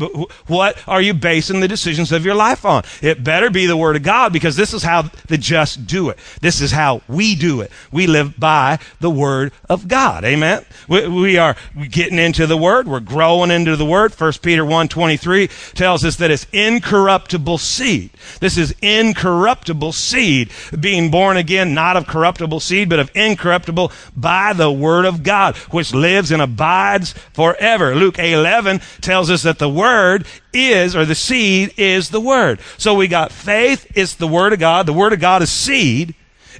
what 0.46 0.76
are 0.86 1.00
you 1.00 1.14
basing 1.14 1.60
the 1.60 1.68
decisions 1.68 2.12
of 2.12 2.24
your 2.24 2.34
life 2.34 2.64
on? 2.64 2.84
It 3.00 3.24
better 3.24 3.50
be 3.50 3.66
the 3.66 3.76
word 3.76 3.96
of 3.96 4.02
God 4.02 4.32
because 4.32 4.56
this 4.56 4.72
is 4.72 4.82
how 4.82 5.02
the 5.28 5.38
just 5.38 5.86
do 5.86 6.08
it. 6.08 6.18
This 6.40 6.60
is 6.60 6.72
how 6.72 7.02
we 7.08 7.34
do 7.34 7.60
it. 7.60 7.70
We 7.90 8.06
live 8.06 8.38
by 8.38 8.78
the 9.00 9.10
word 9.10 9.52
of 9.68 9.88
God. 9.88 10.24
Amen. 10.24 10.64
We, 10.88 11.08
we 11.08 11.38
are 11.38 11.56
getting 11.90 12.18
into 12.18 12.46
the 12.46 12.56
word. 12.56 12.86
We're 12.88 13.00
growing 13.00 13.50
into 13.50 13.76
the 13.76 13.86
word. 13.86 14.12
First 14.12 14.42
Peter 14.42 14.64
1 14.64 14.88
23 14.88 15.48
tells 15.74 16.04
us 16.04 16.16
that 16.16 16.30
it's 16.30 16.46
incorruptible 16.52 17.41
seed. 17.58 18.10
This 18.40 18.56
is 18.56 18.74
incorruptible 18.82 19.92
seed 19.92 20.50
being 20.78 21.10
born 21.10 21.36
again, 21.36 21.74
not 21.74 21.96
of 21.96 22.06
corruptible 22.06 22.60
seed, 22.60 22.88
but 22.88 22.98
of 22.98 23.10
incorruptible 23.14 23.92
by 24.16 24.52
the 24.52 24.70
word 24.70 25.04
of 25.04 25.22
God, 25.22 25.56
which 25.70 25.94
lives 25.94 26.30
and 26.30 26.42
abides 26.42 27.12
forever. 27.32 27.94
Luke 27.94 28.18
11 28.18 28.80
tells 29.00 29.30
us 29.30 29.42
that 29.42 29.58
the 29.58 29.68
word 29.68 30.26
is, 30.52 30.94
or 30.94 31.04
the 31.04 31.14
seed 31.14 31.74
is 31.76 32.10
the 32.10 32.20
word. 32.20 32.60
So 32.78 32.94
we 32.94 33.08
got 33.08 33.32
faith, 33.32 33.86
it's 33.94 34.14
the 34.14 34.28
word 34.28 34.52
of 34.52 34.58
God. 34.58 34.86
The 34.86 34.92
word 34.92 35.12
of 35.12 35.20
God 35.20 35.42
is 35.42 35.50
seed 35.50 36.14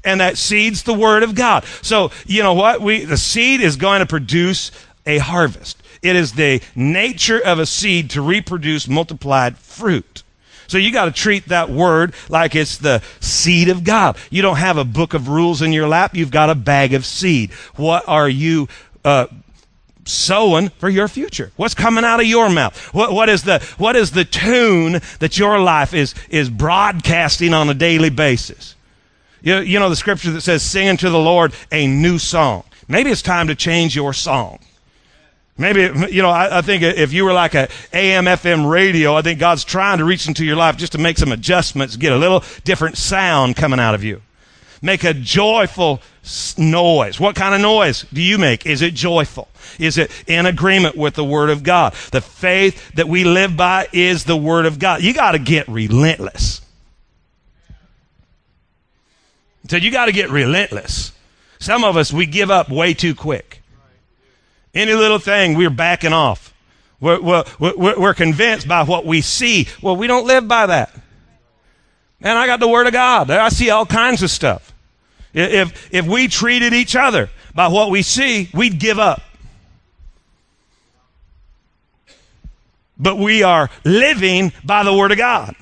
and 0.05 0.21
that 0.21 0.39
seed's 0.39 0.83
the 0.83 0.95
word 0.95 1.23
of 1.23 1.35
God. 1.35 1.65
So, 1.83 2.11
you 2.27 2.43
know 2.43 2.55
what? 2.55 2.81
We, 2.81 3.05
the 3.05 3.17
seed 3.17 3.61
is 3.61 3.77
going 3.77 4.01
to 4.01 4.07
produce 4.07 4.71
a 5.07 5.19
harvest. 5.19 5.83
It 6.03 6.17
is 6.17 6.33
the 6.33 6.61
nature 6.75 7.41
of 7.41 7.59
a 7.59 7.67
seed 7.67 8.11
to 8.11 8.23
reproduce 8.23 8.89
multiplied 8.89 9.57
fruit. 9.59 10.22
So 10.73 10.79
you 10.79 10.91
got 10.91 11.05
to 11.05 11.11
treat 11.11 11.49
that 11.49 11.69
word 11.69 12.15
like 12.31 12.55
it's 12.55 12.79
the 12.79 13.03
seed 13.21 13.69
of 13.69 13.85
God. 13.85 14.17
You 14.31 14.41
don't 14.41 14.57
have 14.57 14.79
a 14.79 14.85
book 14.85 15.13
of 15.13 15.29
rules 15.29 15.61
in 15.61 15.71
your 15.71 15.87
lap. 15.87 16.17
You've 16.17 16.31
got 16.31 16.49
a 16.49 16.55
bag 16.55 16.95
of 16.95 17.05
seed. 17.05 17.53
What 17.77 18.09
are 18.09 18.27
you, 18.27 18.69
uh, 19.05 19.27
sowing 20.07 20.71
for 20.71 20.89
your 20.89 21.09
future? 21.09 21.53
What's 21.57 21.75
coming 21.75 22.05
out 22.05 22.21
of 22.21 22.27
your 22.27 22.49
mouth? 22.49 22.75
What, 22.95 23.13
what 23.13 23.29
is 23.29 23.43
the, 23.43 23.59
what 23.77 23.97
is 23.97 24.13
the 24.13 24.25
tune 24.25 25.03
that 25.19 25.39
your 25.39 25.61
life 25.61 25.93
is, 25.93 26.15
is 26.31 26.49
broadcasting 26.49 27.53
on 27.53 27.69
a 27.69 27.75
daily 27.75 28.09
basis? 28.09 28.75
You, 29.43 29.59
you 29.59 29.79
know 29.79 29.91
the 29.91 29.95
scripture 29.95 30.31
that 30.31 30.41
says, 30.41 30.63
sing 30.63 30.89
unto 30.89 31.11
the 31.11 31.19
Lord 31.19 31.53
a 31.71 31.87
new 31.87 32.19
song. 32.19 32.65
Maybe 32.89 33.11
it's 33.11 33.21
time 33.21 33.49
to 33.49 33.55
change 33.55 33.95
your 33.95 34.15
song. 34.15 34.59
Maybe, 35.63 36.13
you 36.13 36.23
know, 36.23 36.29
I, 36.29 36.59
I, 36.59 36.61
think 36.61 36.83
if 36.83 37.13
you 37.13 37.25
were 37.25 37.33
like 37.33 37.55
a 37.55 37.69
AM, 37.93 38.25
FM 38.25 38.69
radio, 38.69 39.15
I 39.15 39.23
think 39.23 39.39
God's 39.39 39.63
trying 39.63 39.99
to 39.99 40.05
reach 40.05 40.27
into 40.27 40.45
your 40.45 40.57
life 40.57 40.77
just 40.77 40.91
to 40.91 40.99
make 40.99 41.17
some 41.17 41.31
adjustments, 41.31 41.95
get 41.95 42.13
a 42.13 42.17
little 42.17 42.43
different 42.65 42.99
sound 42.99 43.55
coming 43.55 43.79
out 43.79 43.95
of 43.95 44.03
you. 44.03 44.23
Make 44.83 45.05
a 45.05 45.15
joyful 45.15 46.03
noise. 46.59 47.21
What 47.21 47.37
kind 47.37 47.55
of 47.55 47.61
noise 47.61 48.05
do 48.13 48.21
you 48.21 48.39
make? 48.39 48.67
Is 48.67 48.83
it 48.83 48.95
joyful? 48.95 49.47
Is 49.79 49.99
it 49.99 50.11
in 50.27 50.47
agreement 50.47 50.97
with 50.97 51.15
the 51.15 51.25
Word 51.25 51.49
of 51.49 51.63
God? 51.63 51.93
The 52.11 52.21
faith 52.21 52.91
that 52.97 53.07
we 53.07 53.23
live 53.23 53.57
by 53.57 53.87
is 53.93 54.25
the 54.25 54.37
Word 54.37 54.67
of 54.67 54.81
God. 54.81 55.01
You 55.01 55.15
got 55.15 55.33
to 55.33 55.39
get 55.39 55.69
relentless. 55.69 56.61
So 59.69 59.77
you 59.77 59.93
got 59.93 60.07
to 60.07 60.13
get 60.13 60.29
relentless. 60.29 61.13
Some 61.61 61.85
of 61.85 61.97
us, 61.97 62.13
we 62.13 62.27
give 62.27 62.51
up 62.51 62.69
way 62.69 62.95
too 62.95 63.15
quick. 63.15 63.62
Any 64.75 64.95
little 64.95 65.19
thing, 65.19 65.57
we're 65.57 65.71
backing 65.71 66.13
off. 66.13 66.55
We're, 67.01 67.21
we're, 67.21 67.45
we're, 67.59 68.15
convinced 68.15 68.69
by 68.69 68.85
what 68.85 69.05
we 69.05 69.23
see. 69.23 69.67
Well, 69.83 69.97
we 69.97 70.07
don't 70.07 70.27
live 70.27 70.47
by 70.47 70.67
that. 70.67 70.95
Man, 72.21 72.37
I 72.37 72.47
got 72.47 72.61
the 72.61 72.69
Word 72.69 72.87
of 72.87 72.93
God. 72.93 73.29
I 73.29 73.49
see 73.49 73.71
all 73.71 73.85
kinds 73.85 74.23
of 74.23 74.31
stuff. 74.31 74.73
If, 75.35 75.93
if 75.93 76.07
we 76.07 76.29
treated 76.29 76.73
each 76.73 76.95
other 76.95 77.29
by 77.55 77.69
what 77.69 77.91
we 77.91 78.03
see, 78.03 78.49
we'd 78.55 78.79
give 78.79 79.01
up. 79.01 79.21
But 82.97 83.17
we 83.17 83.43
are 83.43 83.69
living 83.85 84.53
by 84.65 84.85
the 84.85 84.95
Word 84.95 85.11
of 85.11 85.19
God. 85.19 85.57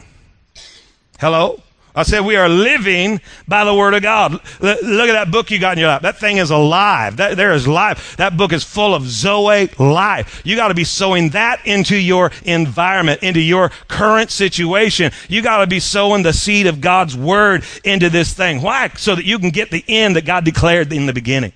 Hello? 1.19 1.63
I 1.95 2.05
said 2.05 2.21
we 2.21 2.37
are 2.37 2.49
living 2.49 3.21
by 3.49 3.65
the 3.65 3.75
Word 3.75 3.95
of 3.95 4.03
God. 4.03 4.33
Look 4.61 5.09
at 5.09 5.13
that 5.13 5.31
book 5.31 5.51
you 5.51 5.59
got 5.59 5.73
in 5.73 5.81
your 5.81 5.89
lap. 5.89 6.03
That 6.03 6.19
thing 6.19 6.37
is 6.37 6.51
alive. 6.51 7.17
That, 7.17 7.37
there 7.37 7.53
is 7.53 7.67
life. 7.67 8.17
That 8.17 8.37
book 8.37 8.53
is 8.53 8.63
full 8.63 8.95
of 8.95 9.05
Zoe 9.05 9.69
life. 9.79 10.43
You 10.45 10.57
got 10.57 10.69
to 10.69 10.75
be 10.75 10.85
sowing 10.85 11.31
that 11.31 11.67
into 11.67 11.97
your 11.97 12.31
environment, 12.45 13.23
into 13.23 13.41
your 13.41 13.71
current 13.89 14.31
situation. 14.31 15.13
You 15.29 15.43
got 15.43 15.59
to 15.59 15.67
be 15.67 15.81
sowing 15.81 16.23
the 16.23 16.33
seed 16.33 16.67
of 16.67 16.81
God's 16.81 17.17
Word 17.17 17.65
into 17.85 18.09
this 18.09 18.33
thing. 18.35 18.63
Why? 18.63 18.89
So 18.97 19.17
that 19.17 19.25
you 19.25 19.39
can 19.39 19.51
get 19.51 19.71
the 19.71 19.85
end 19.89 20.17
that 20.17 20.25
God 20.25 20.45
declared 20.45 20.93
in 20.93 21.07
the 21.07 21.13
beginning. 21.13 21.53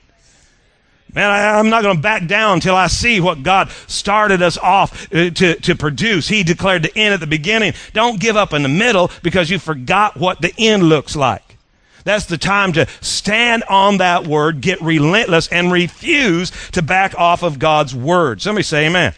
Man, 1.15 1.31
I, 1.31 1.61
am 1.61 1.71
not 1.71 1.83
going 1.83 1.97
to 1.97 2.03
back 2.03 2.27
down 2.27 2.55
until 2.55 2.75
I 2.75 2.89
see 2.89 3.21
what 3.21 3.45
God 3.45 3.71
started 3.87 4.43
us 4.43 4.59
off 4.59 5.13
uh, 5.15 5.31
to, 5.31 5.55
to 5.55 5.75
produce. 5.77 6.27
He 6.27 6.43
declared 6.43 6.83
the 6.83 6.99
end 6.99 7.15
at 7.15 7.21
the 7.21 7.27
beginning. 7.29 7.75
Don't 7.93 8.19
give 8.19 8.37
up 8.37 8.53
in 8.53 8.65
the 8.65 8.69
middle 8.69 9.11
because 9.23 9.49
you 9.49 9.61
forgot 9.61 10.17
what 10.17 10.41
the 10.41 10.53
end 10.59 10.83
looks 10.83 11.15
like. 11.15 11.57
That's 12.03 12.27
the 12.27 12.37
time 12.37 12.73
to 12.75 12.87
stand 13.01 13.63
on 13.65 13.99
that 13.99 14.27
word, 14.27 14.61
get 14.61 14.83
relentless, 14.83 15.47
and 15.49 15.73
refuse 15.73 16.51
to 16.73 16.83
back 16.83 17.15
off 17.17 17.43
of 17.43 17.59
God's 17.59 17.95
word. 17.95 18.43
Somebody 18.43 18.65
say 18.65 18.87
amen. 18.87 19.13
amen. 19.13 19.15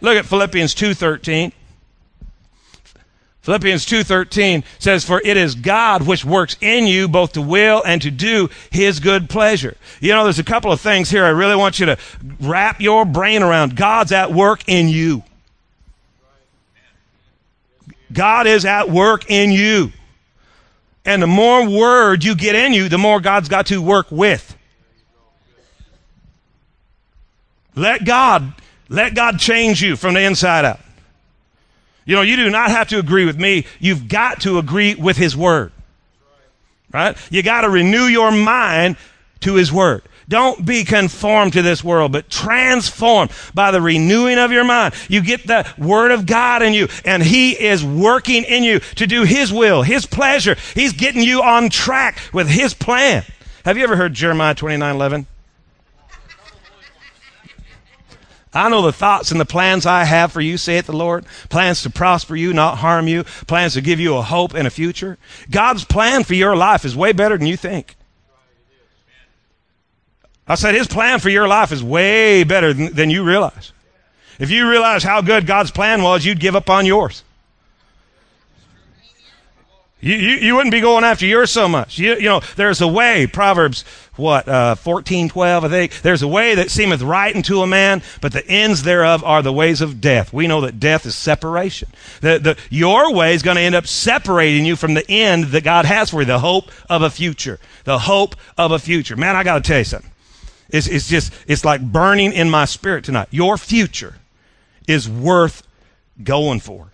Look 0.00 0.16
at 0.16 0.24
Philippians 0.24 0.74
2.13. 0.74 1.52
Philippians 3.42 3.84
2:13 3.86 4.62
says 4.78 5.04
for 5.04 5.20
it 5.24 5.36
is 5.36 5.56
God 5.56 6.02
which 6.02 6.24
works 6.24 6.56
in 6.60 6.86
you 6.86 7.08
both 7.08 7.32
to 7.32 7.42
will 7.42 7.82
and 7.84 8.00
to 8.02 8.10
do 8.10 8.48
his 8.70 9.00
good 9.00 9.28
pleasure. 9.28 9.76
You 10.00 10.12
know 10.12 10.22
there's 10.22 10.38
a 10.38 10.44
couple 10.44 10.70
of 10.70 10.80
things 10.80 11.10
here 11.10 11.24
I 11.24 11.30
really 11.30 11.56
want 11.56 11.80
you 11.80 11.86
to 11.86 11.98
wrap 12.40 12.80
your 12.80 13.04
brain 13.04 13.42
around. 13.42 13.74
God's 13.76 14.12
at 14.12 14.32
work 14.32 14.62
in 14.68 14.88
you. 14.88 15.24
God 18.12 18.46
is 18.46 18.64
at 18.64 18.90
work 18.90 19.28
in 19.28 19.50
you. 19.50 19.90
And 21.04 21.20
the 21.20 21.26
more 21.26 21.68
word 21.68 22.22
you 22.22 22.36
get 22.36 22.54
in 22.54 22.72
you, 22.72 22.88
the 22.88 22.98
more 22.98 23.20
God's 23.20 23.48
got 23.48 23.66
to 23.66 23.82
work 23.82 24.06
with. 24.12 24.56
Let 27.74 28.04
God 28.04 28.52
let 28.88 29.16
God 29.16 29.40
change 29.40 29.82
you 29.82 29.96
from 29.96 30.14
the 30.14 30.20
inside 30.20 30.64
out. 30.64 30.78
You 32.04 32.16
know, 32.16 32.22
you 32.22 32.36
do 32.36 32.50
not 32.50 32.70
have 32.70 32.88
to 32.88 32.98
agree 32.98 33.24
with 33.24 33.38
me. 33.38 33.66
You've 33.78 34.08
got 34.08 34.40
to 34.42 34.58
agree 34.58 34.94
with 34.94 35.16
His 35.16 35.36
Word. 35.36 35.72
Right? 36.92 37.16
You 37.30 37.42
got 37.42 37.62
to 37.62 37.70
renew 37.70 38.04
your 38.04 38.30
mind 38.30 38.96
to 39.40 39.54
His 39.54 39.72
Word. 39.72 40.02
Don't 40.28 40.64
be 40.64 40.84
conformed 40.84 41.52
to 41.54 41.62
this 41.62 41.82
world, 41.82 42.12
but 42.12 42.30
transformed 42.30 43.30
by 43.54 43.70
the 43.70 43.80
renewing 43.80 44.38
of 44.38 44.52
your 44.52 44.64
mind. 44.64 44.94
You 45.08 45.22
get 45.22 45.46
the 45.46 45.70
Word 45.78 46.10
of 46.10 46.26
God 46.26 46.62
in 46.62 46.72
you, 46.72 46.88
and 47.04 47.22
He 47.22 47.52
is 47.52 47.84
working 47.84 48.44
in 48.44 48.62
you 48.62 48.80
to 48.96 49.06
do 49.06 49.24
His 49.24 49.52
will, 49.52 49.82
His 49.82 50.06
pleasure. 50.06 50.56
He's 50.74 50.92
getting 50.92 51.22
you 51.22 51.42
on 51.42 51.70
track 51.70 52.18
with 52.32 52.48
His 52.48 52.72
plan. 52.74 53.24
Have 53.64 53.76
you 53.76 53.84
ever 53.84 53.96
heard 53.96 54.14
Jeremiah 54.14 54.54
29 54.54 54.94
11? 54.94 55.26
I 58.54 58.68
know 58.68 58.82
the 58.82 58.92
thoughts 58.92 59.30
and 59.30 59.40
the 59.40 59.46
plans 59.46 59.86
I 59.86 60.04
have 60.04 60.30
for 60.30 60.40
you, 60.40 60.58
saith 60.58 60.86
the 60.86 60.96
Lord. 60.96 61.24
Plans 61.48 61.82
to 61.82 61.90
prosper 61.90 62.36
you, 62.36 62.52
not 62.52 62.78
harm 62.78 63.08
you. 63.08 63.24
Plans 63.46 63.74
to 63.74 63.80
give 63.80 63.98
you 63.98 64.16
a 64.16 64.22
hope 64.22 64.52
and 64.52 64.66
a 64.66 64.70
future. 64.70 65.16
God's 65.50 65.84
plan 65.84 66.24
for 66.24 66.34
your 66.34 66.54
life 66.54 66.84
is 66.84 66.94
way 66.94 67.12
better 67.12 67.38
than 67.38 67.46
you 67.46 67.56
think. 67.56 67.96
I 70.46 70.56
said 70.56 70.74
his 70.74 70.86
plan 70.86 71.18
for 71.18 71.30
your 71.30 71.48
life 71.48 71.72
is 71.72 71.82
way 71.82 72.44
better 72.44 72.74
than, 72.74 72.92
than 72.92 73.10
you 73.10 73.24
realize. 73.24 73.72
If 74.38 74.50
you 74.50 74.68
realize 74.68 75.02
how 75.02 75.22
good 75.22 75.46
God's 75.46 75.70
plan 75.70 76.02
was, 76.02 76.24
you'd 76.24 76.40
give 76.40 76.56
up 76.56 76.68
on 76.68 76.84
yours. 76.84 77.22
You, 80.02 80.16
you, 80.16 80.36
you 80.38 80.56
wouldn't 80.56 80.72
be 80.72 80.80
going 80.80 81.04
after 81.04 81.24
yours 81.24 81.52
so 81.52 81.68
much. 81.68 81.96
You, 81.96 82.16
you 82.16 82.28
know, 82.28 82.40
there's 82.56 82.80
a 82.80 82.88
way, 82.88 83.28
Proverbs, 83.28 83.84
what, 84.16 84.48
uh, 84.48 84.74
14, 84.74 85.28
12, 85.28 85.64
I 85.64 85.68
think. 85.68 86.02
There's 86.02 86.22
a 86.22 86.28
way 86.28 86.56
that 86.56 86.72
seemeth 86.72 87.02
right 87.02 87.34
unto 87.34 87.60
a 87.60 87.68
man, 87.68 88.02
but 88.20 88.32
the 88.32 88.44
ends 88.48 88.82
thereof 88.82 89.22
are 89.22 89.42
the 89.42 89.52
ways 89.52 89.80
of 89.80 90.00
death. 90.00 90.32
We 90.32 90.48
know 90.48 90.60
that 90.62 90.80
death 90.80 91.06
is 91.06 91.14
separation. 91.14 91.88
The, 92.20 92.40
the, 92.40 92.58
your 92.68 93.14
way 93.14 93.32
is 93.34 93.42
going 93.42 93.54
to 93.54 93.62
end 93.62 93.76
up 93.76 93.86
separating 93.86 94.66
you 94.66 94.74
from 94.74 94.94
the 94.94 95.08
end 95.08 95.44
that 95.46 95.62
God 95.62 95.84
has 95.84 96.10
for 96.10 96.20
you, 96.20 96.26
the 96.26 96.40
hope 96.40 96.72
of 96.90 97.02
a 97.02 97.08
future. 97.08 97.60
The 97.84 98.00
hope 98.00 98.34
of 98.58 98.72
a 98.72 98.80
future. 98.80 99.14
Man, 99.14 99.36
I 99.36 99.44
got 99.44 99.62
to 99.62 99.68
tell 99.68 99.78
you 99.78 99.84
something. 99.84 100.10
It's, 100.68 100.88
it's 100.88 101.06
just, 101.06 101.32
it's 101.46 101.64
like 101.64 101.80
burning 101.80 102.32
in 102.32 102.50
my 102.50 102.64
spirit 102.64 103.04
tonight. 103.04 103.28
Your 103.30 103.56
future 103.56 104.16
is 104.88 105.08
worth 105.08 105.62
going 106.24 106.58
for. 106.58 106.91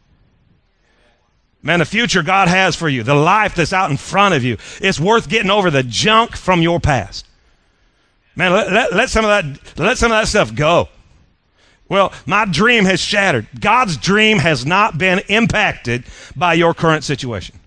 Man, 1.62 1.80
the 1.80 1.84
future 1.84 2.22
God 2.22 2.48
has 2.48 2.76
for 2.76 2.88
you, 2.88 3.02
the 3.02 3.14
life 3.14 3.54
that's 3.54 3.72
out 3.72 3.90
in 3.90 3.96
front 3.96 4.34
of 4.34 4.44
you, 4.44 4.58
it's 4.80 5.00
worth 5.00 5.28
getting 5.28 5.50
over 5.50 5.70
the 5.70 5.82
junk 5.82 6.36
from 6.36 6.62
your 6.62 6.78
past. 6.78 7.26
Man, 8.36 8.52
let, 8.52 8.72
let, 8.72 8.92
let, 8.94 9.10
some 9.10 9.24
of 9.24 9.28
that, 9.28 9.78
let 9.78 9.98
some 9.98 10.12
of 10.12 10.18
that 10.18 10.28
stuff 10.28 10.54
go. 10.54 10.88
Well, 11.88 12.12
my 12.26 12.44
dream 12.44 12.84
has 12.84 13.00
shattered. 13.00 13.48
God's 13.58 13.96
dream 13.96 14.38
has 14.38 14.64
not 14.64 14.98
been 14.98 15.20
impacted 15.28 16.04
by 16.36 16.54
your 16.54 16.74
current 16.74 17.02
situation. 17.02 17.58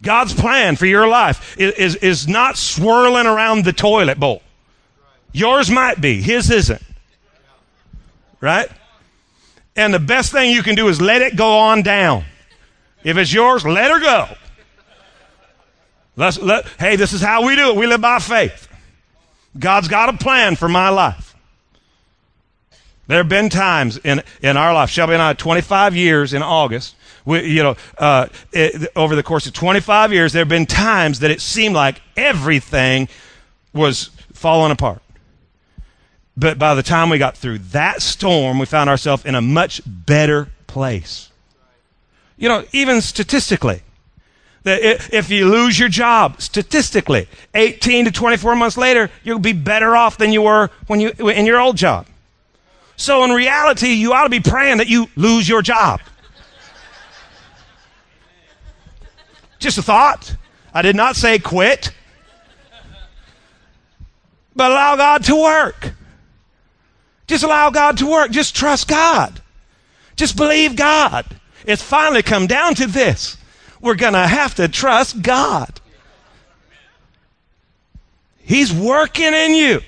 God's 0.00 0.32
plan 0.32 0.76
for 0.76 0.86
your 0.86 1.08
life 1.08 1.58
is, 1.58 1.74
is, 1.74 1.96
is 1.96 2.28
not 2.28 2.56
swirling 2.56 3.26
around 3.26 3.64
the 3.64 3.72
toilet 3.72 4.20
bowl. 4.20 4.42
Yours 5.32 5.70
might 5.70 6.00
be, 6.00 6.22
his 6.22 6.50
isn't. 6.50 6.82
Right? 8.40 8.68
And 9.76 9.92
the 9.92 9.98
best 9.98 10.32
thing 10.32 10.50
you 10.50 10.62
can 10.62 10.74
do 10.74 10.88
is 10.88 11.00
let 11.00 11.22
it 11.22 11.36
go 11.36 11.58
on 11.58 11.82
down. 11.82 12.24
If 13.02 13.16
it's 13.16 13.32
yours, 13.32 13.64
let 13.64 13.90
her 13.90 14.00
go. 14.00 14.28
Let's, 16.16 16.38
let, 16.38 16.66
hey, 16.78 16.96
this 16.96 17.12
is 17.12 17.20
how 17.20 17.44
we 17.44 17.56
do 17.56 17.70
it. 17.70 17.76
We 17.76 17.86
live 17.86 18.00
by 18.00 18.20
faith. 18.20 18.68
God's 19.58 19.88
got 19.88 20.08
a 20.08 20.16
plan 20.16 20.56
for 20.56 20.68
my 20.68 20.88
life. 20.88 21.34
There 23.06 23.18
have 23.18 23.28
been 23.28 23.48
times 23.48 23.98
in, 23.98 24.22
in 24.40 24.56
our 24.56 24.72
life, 24.72 24.90
Shelby 24.90 25.12
and 25.12 25.22
I, 25.22 25.34
25 25.34 25.94
years 25.94 26.32
in 26.32 26.42
August, 26.42 26.94
we, 27.24 27.46
you 27.46 27.62
know, 27.62 27.76
uh, 27.98 28.26
it, 28.52 28.90
over 28.96 29.16
the 29.16 29.22
course 29.22 29.46
of 29.46 29.52
25 29.52 30.12
years, 30.12 30.32
there 30.32 30.40
have 30.40 30.48
been 30.48 30.66
times 30.66 31.20
that 31.20 31.30
it 31.30 31.40
seemed 31.40 31.74
like 31.74 32.00
everything 32.16 33.08
was 33.72 34.10
falling 34.32 34.72
apart. 34.72 35.02
But 36.36 36.58
by 36.58 36.74
the 36.74 36.82
time 36.82 37.10
we 37.10 37.18
got 37.18 37.36
through 37.36 37.58
that 37.58 38.02
storm, 38.02 38.58
we 38.58 38.66
found 38.66 38.90
ourselves 38.90 39.24
in 39.24 39.34
a 39.34 39.40
much 39.40 39.80
better 39.86 40.48
place. 40.66 41.30
You 42.36 42.48
know, 42.48 42.64
even 42.72 43.00
statistically, 43.00 43.82
if 44.64 45.30
you 45.30 45.48
lose 45.48 45.78
your 45.78 45.88
job, 45.88 46.40
statistically, 46.40 47.28
18 47.54 48.06
to 48.06 48.10
24 48.10 48.56
months 48.56 48.76
later, 48.76 49.10
you'll 49.22 49.38
be 49.38 49.52
better 49.52 49.94
off 49.94 50.18
than 50.18 50.32
you 50.32 50.42
were 50.42 50.70
when 50.86 51.00
you 51.00 51.10
in 51.28 51.46
your 51.46 51.60
old 51.60 51.76
job. 51.76 52.06
So 52.96 53.24
in 53.24 53.30
reality, 53.30 53.92
you 53.92 54.12
ought 54.12 54.24
to 54.24 54.30
be 54.30 54.40
praying 54.40 54.78
that 54.78 54.88
you 54.88 55.08
lose 55.16 55.48
your 55.48 55.62
job. 55.62 56.00
Just 59.58 59.78
a 59.78 59.82
thought. 59.82 60.34
I 60.72 60.82
did 60.82 60.96
not 60.96 61.14
say 61.16 61.38
quit. 61.38 61.92
But 64.56 64.70
allow 64.70 64.96
God 64.96 65.24
to 65.24 65.36
work. 65.36 65.94
Just 67.26 67.44
allow 67.44 67.70
God 67.70 67.98
to 67.98 68.06
work. 68.06 68.30
Just 68.30 68.54
trust 68.54 68.88
God. 68.88 69.40
Just 70.16 70.36
believe 70.36 70.76
God. 70.76 71.26
It's 71.66 71.82
finally 71.82 72.22
come 72.22 72.46
down 72.46 72.74
to 72.76 72.86
this. 72.86 73.36
We're 73.80 73.94
going 73.94 74.12
to 74.12 74.26
have 74.26 74.54
to 74.56 74.68
trust 74.68 75.22
God. 75.22 75.80
He's 78.38 78.72
working 78.72 79.32
in 79.32 79.54
you. 79.54 79.80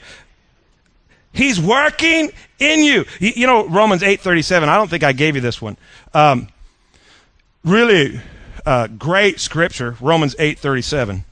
He's 1.33 1.61
working 1.61 2.31
in 2.59 2.81
you. 2.81 3.05
You, 3.21 3.47
know, 3.47 3.67
Romans 3.69 4.01
8.37, 4.01 4.69
I 4.69 4.77
don't 4.77 4.89
think 4.89 5.05
I 5.05 5.13
gave 5.13 5.35
you 5.35 5.43
this 5.43 5.61
one. 5.61 5.77
Um, 6.15 6.49
really 7.63 8.21
uh, 8.65 8.87
great 8.87 9.41
scripture, 9.41 9.97
Romans 10.01 10.35
8.37. 10.37 11.25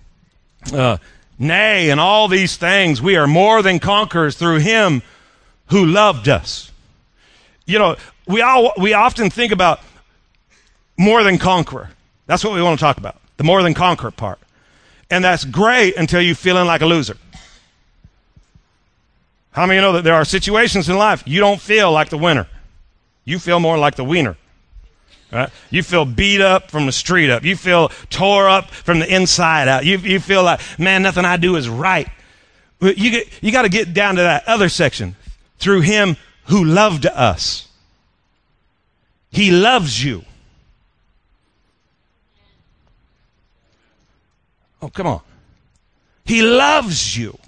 Uh, 0.73 0.99
Nay, 1.38 1.90
in 1.90 1.99
all 1.99 2.28
these 2.28 2.56
things 2.56 3.02
we 3.02 3.16
are 3.16 3.26
more 3.26 3.62
than 3.62 3.78
conquerors 3.80 4.37
through 4.37 4.58
him 4.58 5.02
who 5.68 5.87
loved 5.87 6.28
us. 6.28 6.71
You 7.66 7.78
know, 7.78 7.97
we 8.26 8.42
all 8.42 8.73
we 8.78 8.92
often 8.92 9.30
think 9.30 9.52
about 9.52 9.80
more 10.97 11.23
than 11.23 11.38
conqueror. 11.38 11.90
That's 12.26 12.44
what 12.44 12.54
we 12.54 12.62
want 12.62 12.78
to 12.78 12.83
talk 12.83 12.99
about. 12.99 13.21
The 13.37 13.44
more 13.44 13.62
than 13.62 13.75
conqueror 13.75 14.11
part. 14.11 14.38
And 15.11 15.25
that's 15.25 15.45
great 15.45 15.97
until 15.97 16.21
you're 16.21 16.34
feeling 16.34 16.67
like 16.67 16.80
a 16.80 16.86
loser. 16.86 17.17
How 19.52 19.67
many 19.67 19.80
know 19.80 19.93
that 19.93 20.04
there 20.04 20.15
are 20.15 20.25
situations 20.25 20.89
in 20.89 20.97
life 20.97 21.23
you 21.26 21.41
don't 21.41 21.60
feel 21.60 21.93
like 21.93 22.08
the 22.08 22.19
winner? 22.19 22.49
You 23.25 23.39
feel 23.39 23.60
more 23.60 23.78
like 23.78 23.95
the 23.95 24.04
wiener. 24.04 24.36
Right? 25.32 25.50
You 25.71 25.82
feel 25.82 26.04
beat 26.04 26.41
up 26.41 26.71
from 26.71 26.86
the 26.86 26.93
street 26.93 27.30
up. 27.30 27.45
You 27.45 27.56
feel 27.56 27.89
tore 28.10 28.49
up 28.49 28.71
from 28.71 29.00
the 29.00 29.12
inside 29.12 29.69
out. 29.69 29.84
You, 29.84 29.99
you 29.99 30.21
feel 30.21 30.45
like, 30.45 30.60
man, 30.78 31.02
nothing 31.02 31.25
I 31.25 31.36
do 31.36 31.56
is 31.56 31.69
right. 31.69 32.08
But 32.78 32.99
You, 32.99 33.23
you 33.41 33.50
got 33.50 33.62
to 33.62 33.69
get 33.69 33.95
down 33.95 34.17
to 34.17 34.23
that 34.23 34.47
other 34.47 34.69
section 34.69 35.17
through 35.65 35.81
him 35.81 36.17
who 36.45 36.63
loved 36.63 37.07
us. 37.07 37.67
He 39.31 39.50
loves 39.50 40.05
you. 40.05 40.23
Oh, 44.83 44.89
come 44.89 45.07
on. 45.07 45.23
He 46.27 46.43
loves 46.43 47.17
you. 47.17 47.39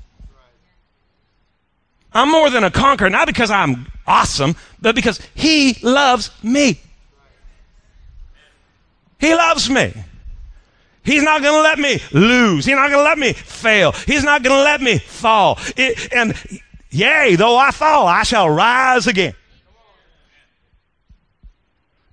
I'm 2.15 2.31
more 2.31 2.49
than 2.49 2.65
a 2.65 2.71
conqueror, 2.71 3.11
not 3.11 3.27
because 3.27 3.51
I'm 3.51 3.93
awesome, 4.07 4.57
but 4.81 4.95
because 4.95 5.21
he 5.35 5.77
loves 5.83 6.31
me. 6.43 6.81
He 9.21 9.35
loves 9.35 9.69
me. 9.69 9.93
He's 11.05 11.23
not 11.23 11.43
going 11.43 11.55
to 11.55 11.61
let 11.63 11.79
me 11.79 12.01
lose. 12.13 12.65
He's 12.65 12.75
not 12.75 12.91
going 12.91 12.99
to 12.99 13.09
let 13.09 13.19
me 13.19 13.33
fail. 13.35 13.93
He's 13.93 14.25
not 14.25 14.43
going 14.43 14.57
to 14.57 14.63
let 14.63 14.81
me 14.81 14.99
fall. 14.99 15.59
It, 15.77 16.13
and 16.13 16.35
Yea, 16.97 17.37
though 17.37 17.59
I 17.59 17.73
fall, 17.73 18.07
I 18.07 18.23
shall 18.23 18.49
rise 18.49 19.07
again. 19.07 19.35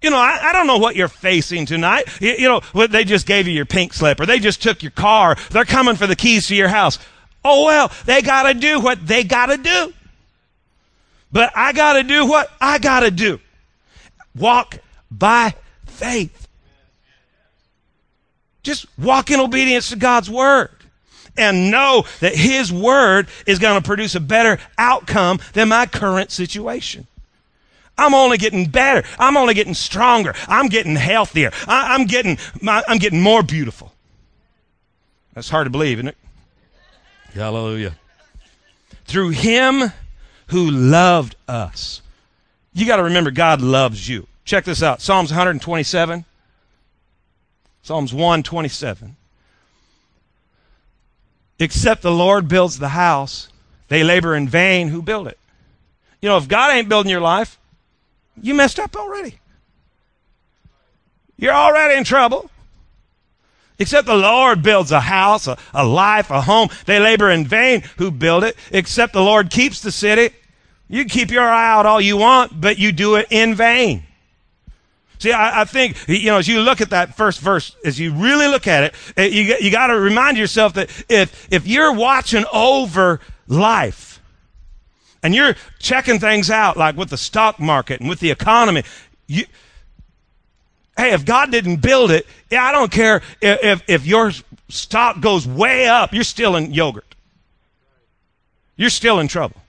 You 0.01 0.09
know, 0.09 0.17
I, 0.17 0.49
I, 0.49 0.51
don't 0.51 0.67
know 0.67 0.77
what 0.77 0.97
you're 0.97 1.07
facing 1.07 1.65
tonight. 1.65 2.03
You, 2.19 2.33
you 2.33 2.49
know, 2.49 2.87
they 2.87 3.05
just 3.05 3.25
gave 3.25 3.47
you 3.47 3.53
your 3.53 3.65
pink 3.65 3.93
slip 3.93 4.19
or 4.19 4.25
they 4.25 4.39
just 4.39 4.61
took 4.61 4.83
your 4.83 4.91
car. 4.91 5.37
They're 5.51 5.63
coming 5.63 5.95
for 5.95 6.05
the 6.05 6.17
keys 6.17 6.47
to 6.47 6.55
your 6.55 6.67
house. 6.67 6.99
Oh, 7.45 7.63
well, 7.63 7.93
they 8.03 8.21
got 8.21 8.43
to 8.43 8.53
do 8.53 8.81
what 8.81 9.07
they 9.07 9.23
got 9.23 9.45
to 9.45 9.57
do. 9.57 9.93
But 11.31 11.53
I 11.55 11.71
got 11.71 11.93
to 11.93 12.03
do 12.03 12.25
what 12.25 12.51
I 12.59 12.77
got 12.77 13.01
to 13.01 13.11
do. 13.11 13.39
Walk 14.35 14.79
by 15.09 15.55
faith. 15.85 16.49
Just 18.63 18.85
walk 18.99 19.31
in 19.31 19.39
obedience 19.39 19.89
to 19.89 19.95
God's 19.95 20.29
word 20.29 20.82
and 21.37 21.71
know 21.71 22.05
that 22.19 22.35
His 22.35 22.71
Word 22.71 23.27
is 23.45 23.59
going 23.59 23.81
to 23.81 23.85
produce 23.85 24.15
a 24.15 24.19
better 24.19 24.59
outcome 24.77 25.39
than 25.53 25.69
my 25.69 25.85
current 25.85 26.31
situation. 26.31 27.07
I'm 27.97 28.13
only 28.13 28.37
getting 28.37 28.65
better. 28.65 29.07
I'm 29.19 29.37
only 29.37 29.53
getting 29.53 29.73
stronger. 29.73 30.33
I'm 30.47 30.67
getting 30.67 30.95
healthier. 30.95 31.51
I, 31.67 31.95
am 31.95 32.05
getting, 32.05 32.37
I'm 32.65 32.97
getting 32.97 33.21
more 33.21 33.43
beautiful. 33.43 33.93
That's 35.33 35.49
hard 35.49 35.65
to 35.65 35.71
believe, 35.71 35.99
isn't 35.99 36.09
it? 36.09 36.17
Hallelujah. 37.33 37.95
Through 39.05 39.29
Him 39.29 39.91
who 40.47 40.69
loved 40.69 41.35
us. 41.47 42.01
You 42.73 42.85
got 42.85 42.97
to 42.97 43.03
remember, 43.03 43.31
God 43.31 43.61
loves 43.61 44.07
you. 44.07 44.27
Check 44.45 44.65
this 44.65 44.83
out 44.83 45.01
Psalms 45.01 45.31
127. 45.31 46.25
Psalms 47.81 48.13
127. 48.13 49.15
Except 51.63 52.01
the 52.01 52.11
Lord 52.11 52.49
builds 52.49 52.77
the 52.77 52.89
house, 52.89 53.47
they 53.87 54.03
labor 54.03 54.35
in 54.35 54.49
vain 54.49 54.89
who 54.89 55.01
build 55.01 55.27
it. 55.27 55.39
You 56.21 56.27
know, 56.27 56.37
if 56.37 56.47
God 56.47 56.73
ain't 56.73 56.89
building 56.89 57.09
your 57.09 57.21
life, 57.21 57.57
you 58.41 58.53
messed 58.53 58.79
up 58.79 58.95
already. 58.95 59.39
You're 61.37 61.53
already 61.53 61.95
in 61.95 62.03
trouble. 62.03 62.49
Except 63.79 64.05
the 64.05 64.15
Lord 64.15 64.61
builds 64.61 64.91
a 64.91 64.99
house, 64.99 65.47
a, 65.47 65.57
a 65.73 65.85
life, 65.85 66.31
a 66.31 66.41
home. 66.41 66.69
They 66.85 66.99
labor 66.99 67.29
in 67.29 67.45
vain 67.45 67.81
who 67.97 68.11
build 68.11 68.43
it. 68.43 68.57
Except 68.71 69.13
the 69.13 69.23
Lord 69.23 69.49
keeps 69.49 69.81
the 69.81 69.91
city. 69.91 70.35
You 70.89 71.05
keep 71.05 71.31
your 71.31 71.47
eye 71.47 71.71
out 71.71 71.85
all 71.85 72.01
you 72.01 72.17
want, 72.17 72.59
but 72.59 72.77
you 72.77 72.91
do 72.91 73.15
it 73.15 73.27
in 73.29 73.55
vain. 73.55 74.03
See, 75.23 75.31
I, 75.31 75.61
I, 75.61 75.63
think, 75.63 75.95
you 76.09 76.25
know, 76.25 76.37
as 76.37 76.49
you 76.49 76.59
look 76.59 76.81
at 76.81 76.89
that 76.89 77.15
first 77.15 77.39
verse, 77.39 77.77
as 77.85 77.97
you 77.97 78.13
really 78.13 78.49
look 78.49 78.67
at 78.67 78.83
it, 78.83 78.93
eh, 79.15 79.27
you, 79.27 79.55
you 79.57 79.71
got 79.71 79.87
to 79.87 79.97
remind 79.97 80.37
yourself 80.37 80.73
that 80.73 80.89
if, 81.07 81.47
if 81.49 81.65
you're 81.65 81.93
watching 81.93 82.43
over 82.51 83.21
life 83.47 84.19
and 85.23 85.33
you're 85.33 85.55
checking 85.79 86.19
things 86.19 86.51
out, 86.51 86.75
like 86.75 86.97
with 86.97 87.09
the 87.09 87.15
stock 87.15 87.57
market 87.57 88.01
and 88.01 88.09
with 88.09 88.19
the 88.19 88.31
economy, 88.31 88.83
you, 89.25 89.45
Hey, 90.97 91.13
if 91.13 91.23
God 91.23 91.51
didn't 91.51 91.77
build 91.77 92.11
it, 92.11 92.27
yeah, 92.51 92.65
I 92.65 92.73
don't 92.73 92.91
care 92.91 93.21
if, 93.39 93.63
if, 93.63 93.83
if 93.87 94.05
your 94.05 94.33
stock 94.67 95.21
goes 95.21 95.47
way 95.47 95.87
up, 95.87 96.11
you're 96.11 96.25
still 96.25 96.57
in 96.57 96.73
yogurt. 96.73 97.15
You're 98.75 98.89
still 98.89 99.21
in 99.21 99.29
trouble. 99.29 99.61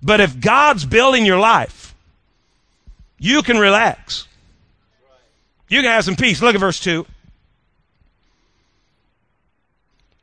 But 0.00 0.20
if 0.20 0.38
God's 0.38 0.84
building 0.84 1.26
your 1.26 1.40
life, 1.40 1.92
you 3.18 3.42
can 3.42 3.58
relax. 3.58 4.27
You 5.68 5.82
can 5.82 5.90
have 5.90 6.04
some 6.04 6.16
peace. 6.16 6.40
Look 6.40 6.54
at 6.54 6.60
verse 6.60 6.80
2. 6.80 7.06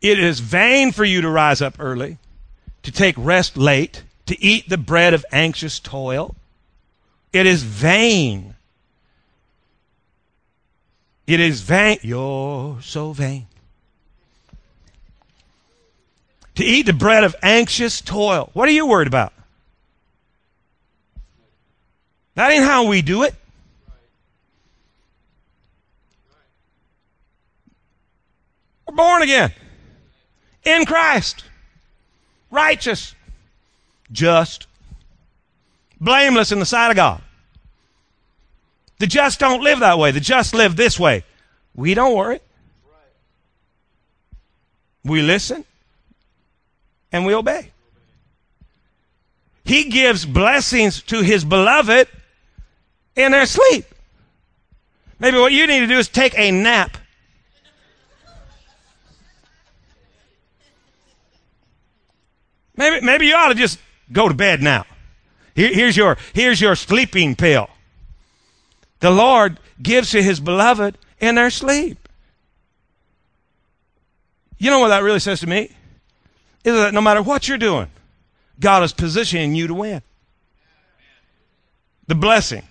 It 0.01 0.19
is 0.19 0.39
vain 0.39 0.91
for 0.91 1.03
you 1.03 1.21
to 1.21 1.29
rise 1.29 1.61
up 1.61 1.75
early, 1.79 2.17
to 2.83 2.91
take 2.91 3.15
rest 3.17 3.57
late, 3.57 4.03
to 4.25 4.41
eat 4.41 4.69
the 4.69 4.77
bread 4.77 5.13
of 5.13 5.25
anxious 5.31 5.79
toil. 5.79 6.35
It 7.33 7.45
is 7.45 7.63
vain. 7.63 8.55
It 11.27 11.39
is 11.39 11.61
vain. 11.61 11.97
You're 12.01 12.81
so 12.81 13.13
vain. 13.13 13.47
To 16.55 16.63
eat 16.63 16.85
the 16.85 16.93
bread 16.93 17.23
of 17.23 17.35
anxious 17.43 17.99
toil. 17.99 18.49
What 18.53 18.69
are 18.69 18.71
you 18.71 18.85
worried 18.85 19.07
about? 19.07 19.33
That 22.35 22.51
ain't 22.51 22.63
how 22.63 22.85
we 22.87 23.01
do 23.01 23.23
it. 23.23 23.35
Born 28.95 29.21
again 29.21 29.51
in 30.63 30.85
Christ, 30.85 31.43
righteous, 32.49 33.13
just, 34.11 34.67
blameless 35.99 36.51
in 36.51 36.59
the 36.59 36.65
sight 36.65 36.89
of 36.89 36.95
God. 36.95 37.21
The 38.99 39.07
just 39.07 39.39
don't 39.39 39.61
live 39.61 39.79
that 39.79 39.99
way. 39.99 40.11
The 40.11 40.19
just 40.19 40.53
live 40.53 40.75
this 40.75 40.99
way. 40.99 41.23
We 41.75 41.93
don't 41.93 42.15
worry. 42.15 42.39
We 45.03 45.21
listen 45.21 45.65
and 47.11 47.25
we 47.25 47.33
obey. 47.33 47.71
He 49.65 49.85
gives 49.85 50.25
blessings 50.25 51.01
to 51.03 51.21
his 51.21 51.43
beloved 51.43 52.07
in 53.15 53.31
their 53.31 53.45
sleep. 53.45 53.85
Maybe 55.19 55.37
what 55.37 55.51
you 55.51 55.67
need 55.67 55.79
to 55.79 55.87
do 55.87 55.97
is 55.97 56.07
take 56.07 56.37
a 56.37 56.51
nap. 56.51 56.97
Maybe, 62.77 63.05
maybe 63.05 63.27
you 63.27 63.35
ought 63.35 63.49
to 63.49 63.55
just 63.55 63.79
go 64.11 64.27
to 64.27 64.33
bed 64.33 64.61
now. 64.61 64.85
Here, 65.55 65.73
here's 65.73 65.95
your, 65.95 66.17
here's 66.33 66.59
your 66.59 66.75
sleeping 66.75 67.35
pill. 67.35 67.69
The 68.99 69.11
Lord 69.11 69.59
gives 69.81 70.11
to 70.11 70.21
his 70.21 70.39
beloved 70.39 70.97
in 71.19 71.35
their 71.35 71.49
sleep. 71.49 72.09
You 74.57 74.71
know 74.71 74.79
what 74.79 74.89
that 74.89 75.03
really 75.03 75.19
says 75.19 75.41
to 75.41 75.47
me? 75.47 75.69
Is 76.63 76.73
that 76.73 76.93
no 76.93 77.01
matter 77.01 77.21
what 77.21 77.47
you're 77.47 77.57
doing, 77.57 77.89
God 78.59 78.83
is 78.83 78.93
positioning 78.93 79.55
you 79.55 79.67
to 79.67 79.73
win. 79.73 80.01
The 82.07 82.15
blessing 82.15 82.63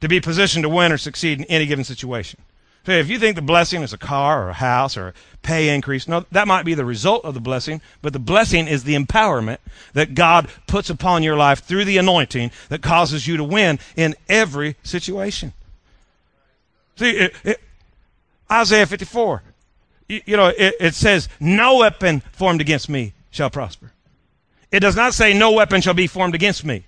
to 0.00 0.08
be 0.08 0.20
positioned 0.20 0.64
to 0.64 0.68
win 0.68 0.92
or 0.92 0.98
succeed 0.98 1.40
in 1.40 1.44
any 1.46 1.66
given 1.66 1.84
situation. 1.84 2.40
So 2.86 2.92
if 2.92 3.10
you 3.10 3.18
think 3.18 3.36
the 3.36 3.42
blessing 3.42 3.82
is 3.82 3.92
a 3.92 3.98
car 3.98 4.46
or 4.46 4.50
a 4.50 4.54
house 4.54 4.96
or 4.96 5.08
a 5.08 5.14
pay 5.42 5.74
increase, 5.74 6.08
no, 6.08 6.24
that 6.32 6.48
might 6.48 6.64
be 6.64 6.74
the 6.74 6.84
result 6.84 7.24
of 7.24 7.34
the 7.34 7.40
blessing, 7.40 7.82
but 8.00 8.12
the 8.12 8.18
blessing 8.18 8.66
is 8.66 8.84
the 8.84 8.96
empowerment 8.96 9.58
that 9.92 10.14
God 10.14 10.48
puts 10.66 10.88
upon 10.88 11.22
your 11.22 11.36
life 11.36 11.62
through 11.62 11.84
the 11.84 11.98
anointing 11.98 12.50
that 12.70 12.82
causes 12.82 13.26
you 13.26 13.36
to 13.36 13.44
win 13.44 13.78
in 13.96 14.14
every 14.28 14.76
situation. 14.82 15.52
See, 16.96 17.10
it, 17.10 17.34
it, 17.44 17.60
Isaiah 18.50 18.86
54, 18.86 19.42
you, 20.08 20.22
you 20.24 20.36
know, 20.36 20.48
it, 20.48 20.74
it 20.80 20.94
says, 20.94 21.28
No 21.38 21.78
weapon 21.78 22.20
formed 22.32 22.62
against 22.62 22.88
me 22.88 23.12
shall 23.30 23.50
prosper. 23.50 23.92
It 24.72 24.80
does 24.80 24.96
not 24.96 25.12
say, 25.12 25.34
No 25.34 25.52
weapon 25.52 25.82
shall 25.82 25.94
be 25.94 26.06
formed 26.06 26.34
against 26.34 26.64
me. 26.64 26.84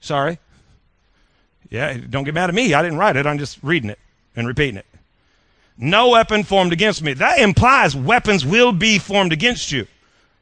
Sorry? 0.00 0.38
Yeah, 1.70 1.96
don't 2.08 2.24
get 2.24 2.34
mad 2.34 2.48
at 2.48 2.54
me. 2.54 2.74
I 2.74 2.82
didn't 2.82 2.98
write 2.98 3.16
it. 3.16 3.26
I'm 3.26 3.38
just 3.38 3.58
reading 3.62 3.90
it 3.90 3.98
and 4.34 4.46
repeating 4.46 4.76
it. 4.76 4.86
No 5.78 6.10
weapon 6.10 6.42
formed 6.42 6.72
against 6.72 7.02
me. 7.02 7.12
That 7.14 7.38
implies 7.38 7.94
weapons 7.94 8.46
will 8.46 8.72
be 8.72 8.98
formed 8.98 9.32
against 9.32 9.72
you, 9.72 9.86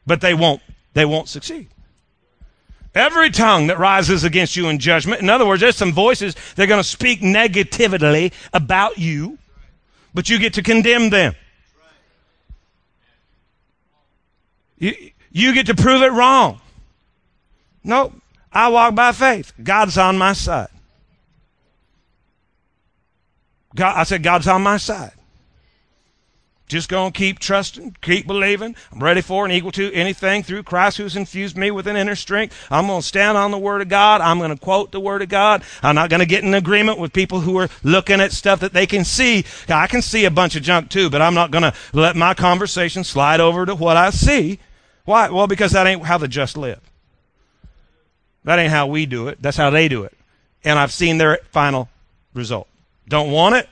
but 0.07 0.21
they 0.21 0.35
won't. 0.35 0.63
They 0.93 1.05
won't 1.05 1.29
succeed. 1.29 1.69
Every 2.95 3.31
tongue 3.31 3.67
that 3.67 3.79
rises 3.81 4.23
against 4.23 4.55
you 4.55 4.69
in 4.69 4.79
judgment, 4.79 5.21
in 5.21 5.29
other 5.29 5.45
words, 5.45 5.61
there's 5.61 5.77
some 5.77 5.93
voices 5.93 6.37
that 6.55 6.63
are 6.63 6.67
going 6.69 6.81
to 6.81 6.89
speak 6.89 7.21
negatively 7.21 8.33
about 8.53 8.99
you, 8.99 9.39
but 10.13 10.29
you 10.29 10.39
get 10.39 10.55
to 10.55 10.63
condemn 10.63 11.11
them. 11.11 11.35
You, 14.79 14.95
you 15.33 15.53
get 15.55 15.67
to 15.67 15.75
prove 15.75 16.03
it 16.03 16.13
wrong. 16.13 16.61
No, 17.83 18.13
I 18.53 18.69
walk 18.69 18.95
by 18.95 19.11
faith. 19.11 19.53
God's 19.61 19.99
on 19.99 20.17
my 20.17 20.33
side. 20.33 20.69
God, 23.75 23.97
I 23.97 24.05
said, 24.05 24.23
God's 24.23 24.49
on 24.49 24.63
my 24.63 24.77
side. 24.77 25.13
Just 26.67 26.89
going 26.89 27.13
to 27.13 27.19
keep 27.19 27.41
trusting, 27.41 27.97
keep 28.01 28.27
believing. 28.27 28.75
I'm 28.91 29.03
ready 29.03 29.21
for 29.21 29.45
and 29.45 29.53
equal 29.53 29.71
to 29.73 29.93
anything 29.93 30.43
through 30.43 30.63
Christ 30.63 30.97
who's 30.97 31.15
infused 31.15 31.59
me 31.59 31.71
with 31.71 31.87
an 31.87 31.95
inner 31.95 32.15
strength. 32.15 32.57
I'm 32.71 32.87
going 32.87 33.03
to 33.03 33.07
stand 33.07 33.37
on 33.37 33.51
the 33.51 33.59
Word 33.59 33.83
of 33.83 33.89
God. 33.89 34.23
I'm 34.23 34.39
going 34.39 34.51
to 34.51 34.57
quote 34.57 34.91
the 34.91 34.99
Word 34.99 35.21
of 35.21 35.29
God. 35.29 35.63
I'm 35.83 35.95
not 35.95 36.09
going 36.09 36.21
to 36.21 36.27
get 36.27 36.43
in 36.43 36.55
agreement 36.55 36.99
with 36.99 37.13
people 37.13 37.41
who 37.41 37.59
are 37.59 37.69
looking 37.83 38.19
at 38.19 38.33
stuff 38.33 38.61
that 38.61 38.73
they 38.73 38.87
can 38.87 39.05
see. 39.05 39.45
I 39.69 39.87
can 39.87 40.01
see 40.01 40.25
a 40.25 40.31
bunch 40.31 40.57
of 40.57 40.63
junk 40.63 40.89
too, 40.89 41.11
but 41.11 41.21
I'm 41.21 41.35
not 41.35 41.51
going 41.51 41.65
to 41.65 41.75
let 41.93 42.17
my 42.17 42.33
conversation 42.33 43.05
slide 43.05 43.41
over 43.41 43.67
to 43.67 43.75
what 43.75 43.99
I 43.99 44.09
see. 44.09 44.59
Why? 45.05 45.29
Well, 45.29 45.47
because 45.47 45.73
that 45.73 45.87
ain't 45.87 46.05
how 46.05 46.17
the 46.17 46.29
just 46.29 46.57
live. 46.57 46.81
That 48.45 48.59
ain't 48.59 48.73
how 48.73 48.87
we 48.87 49.05
do 49.05 49.29
it. 49.29 49.41
That's 49.43 49.59
how 49.59 49.69
they 49.69 49.87
do 49.89 50.05
it. 50.05 50.17
And 50.65 50.79
I've 50.79 50.93
seen 50.93 51.19
their 51.19 51.41
final 51.51 51.91
result. 52.33 52.69
Don't 53.09 53.31
want 53.31 53.55
it? 53.57 53.69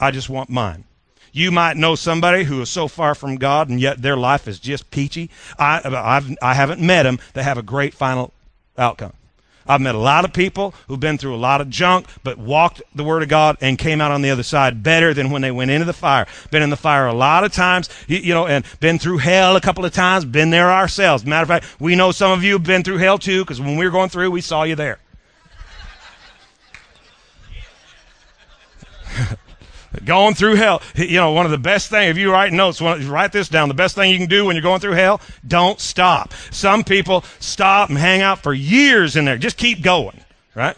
I 0.00 0.10
just 0.10 0.28
want 0.28 0.50
mine. 0.50 0.84
You 1.32 1.50
might 1.50 1.76
know 1.76 1.96
somebody 1.96 2.44
who 2.44 2.60
is 2.62 2.70
so 2.70 2.86
far 2.86 3.14
from 3.14 3.36
God 3.36 3.68
and 3.68 3.80
yet 3.80 4.00
their 4.00 4.16
life 4.16 4.46
is 4.46 4.60
just 4.60 4.90
peachy. 4.90 5.30
I, 5.58 5.80
I've, 5.84 6.36
I 6.40 6.54
haven't 6.54 6.80
met 6.80 7.02
them 7.02 7.18
that 7.32 7.42
have 7.42 7.58
a 7.58 7.62
great 7.62 7.92
final 7.92 8.32
outcome. 8.78 9.12
I've 9.66 9.80
met 9.80 9.94
a 9.94 9.98
lot 9.98 10.24
of 10.24 10.32
people 10.32 10.74
who've 10.86 11.00
been 11.00 11.16
through 11.18 11.34
a 11.34 11.36
lot 11.36 11.60
of 11.60 11.70
junk, 11.70 12.06
but 12.22 12.38
walked 12.38 12.82
the 12.94 13.02
Word 13.02 13.22
of 13.22 13.28
God 13.28 13.56
and 13.60 13.78
came 13.78 14.00
out 14.00 14.10
on 14.10 14.22
the 14.22 14.30
other 14.30 14.42
side 14.42 14.82
better 14.82 15.14
than 15.14 15.30
when 15.30 15.42
they 15.42 15.50
went 15.50 15.70
into 15.70 15.86
the 15.86 15.92
fire. 15.92 16.26
Been 16.50 16.62
in 16.62 16.70
the 16.70 16.76
fire 16.76 17.06
a 17.06 17.14
lot 17.14 17.44
of 17.44 17.52
times, 17.52 17.88
you, 18.06 18.18
you 18.18 18.34
know, 18.34 18.46
and 18.46 18.64
been 18.80 18.98
through 18.98 19.18
hell 19.18 19.56
a 19.56 19.60
couple 19.60 19.84
of 19.84 19.92
times, 19.92 20.24
been 20.24 20.50
there 20.50 20.70
ourselves. 20.70 21.24
Matter 21.24 21.42
of 21.42 21.48
fact, 21.48 21.80
we 21.80 21.96
know 21.96 22.12
some 22.12 22.30
of 22.30 22.44
you 22.44 22.52
have 22.54 22.64
been 22.64 22.82
through 22.82 22.98
hell 22.98 23.18
too, 23.18 23.42
because 23.42 23.60
when 23.60 23.76
we 23.76 23.84
were 23.84 23.90
going 23.90 24.10
through, 24.10 24.30
we 24.30 24.40
saw 24.42 24.64
you 24.64 24.74
there. 24.74 24.98
Going 30.04 30.34
through 30.34 30.56
hell. 30.56 30.82
You 30.94 31.16
know, 31.16 31.32
one 31.32 31.44
of 31.44 31.52
the 31.52 31.58
best 31.58 31.90
things, 31.90 32.10
if 32.10 32.18
you 32.18 32.30
write 32.30 32.52
notes, 32.52 32.80
write 32.80 33.32
this 33.32 33.48
down. 33.48 33.68
The 33.68 33.74
best 33.74 33.94
thing 33.94 34.10
you 34.10 34.18
can 34.18 34.28
do 34.28 34.44
when 34.44 34.56
you're 34.56 34.62
going 34.62 34.80
through 34.80 34.92
hell, 34.92 35.20
don't 35.46 35.80
stop. 35.80 36.32
Some 36.50 36.84
people 36.84 37.24
stop 37.40 37.88
and 37.88 37.98
hang 37.98 38.22
out 38.22 38.40
for 38.40 38.52
years 38.52 39.16
in 39.16 39.24
there. 39.24 39.38
Just 39.38 39.56
keep 39.56 39.82
going, 39.82 40.20
right? 40.54 40.76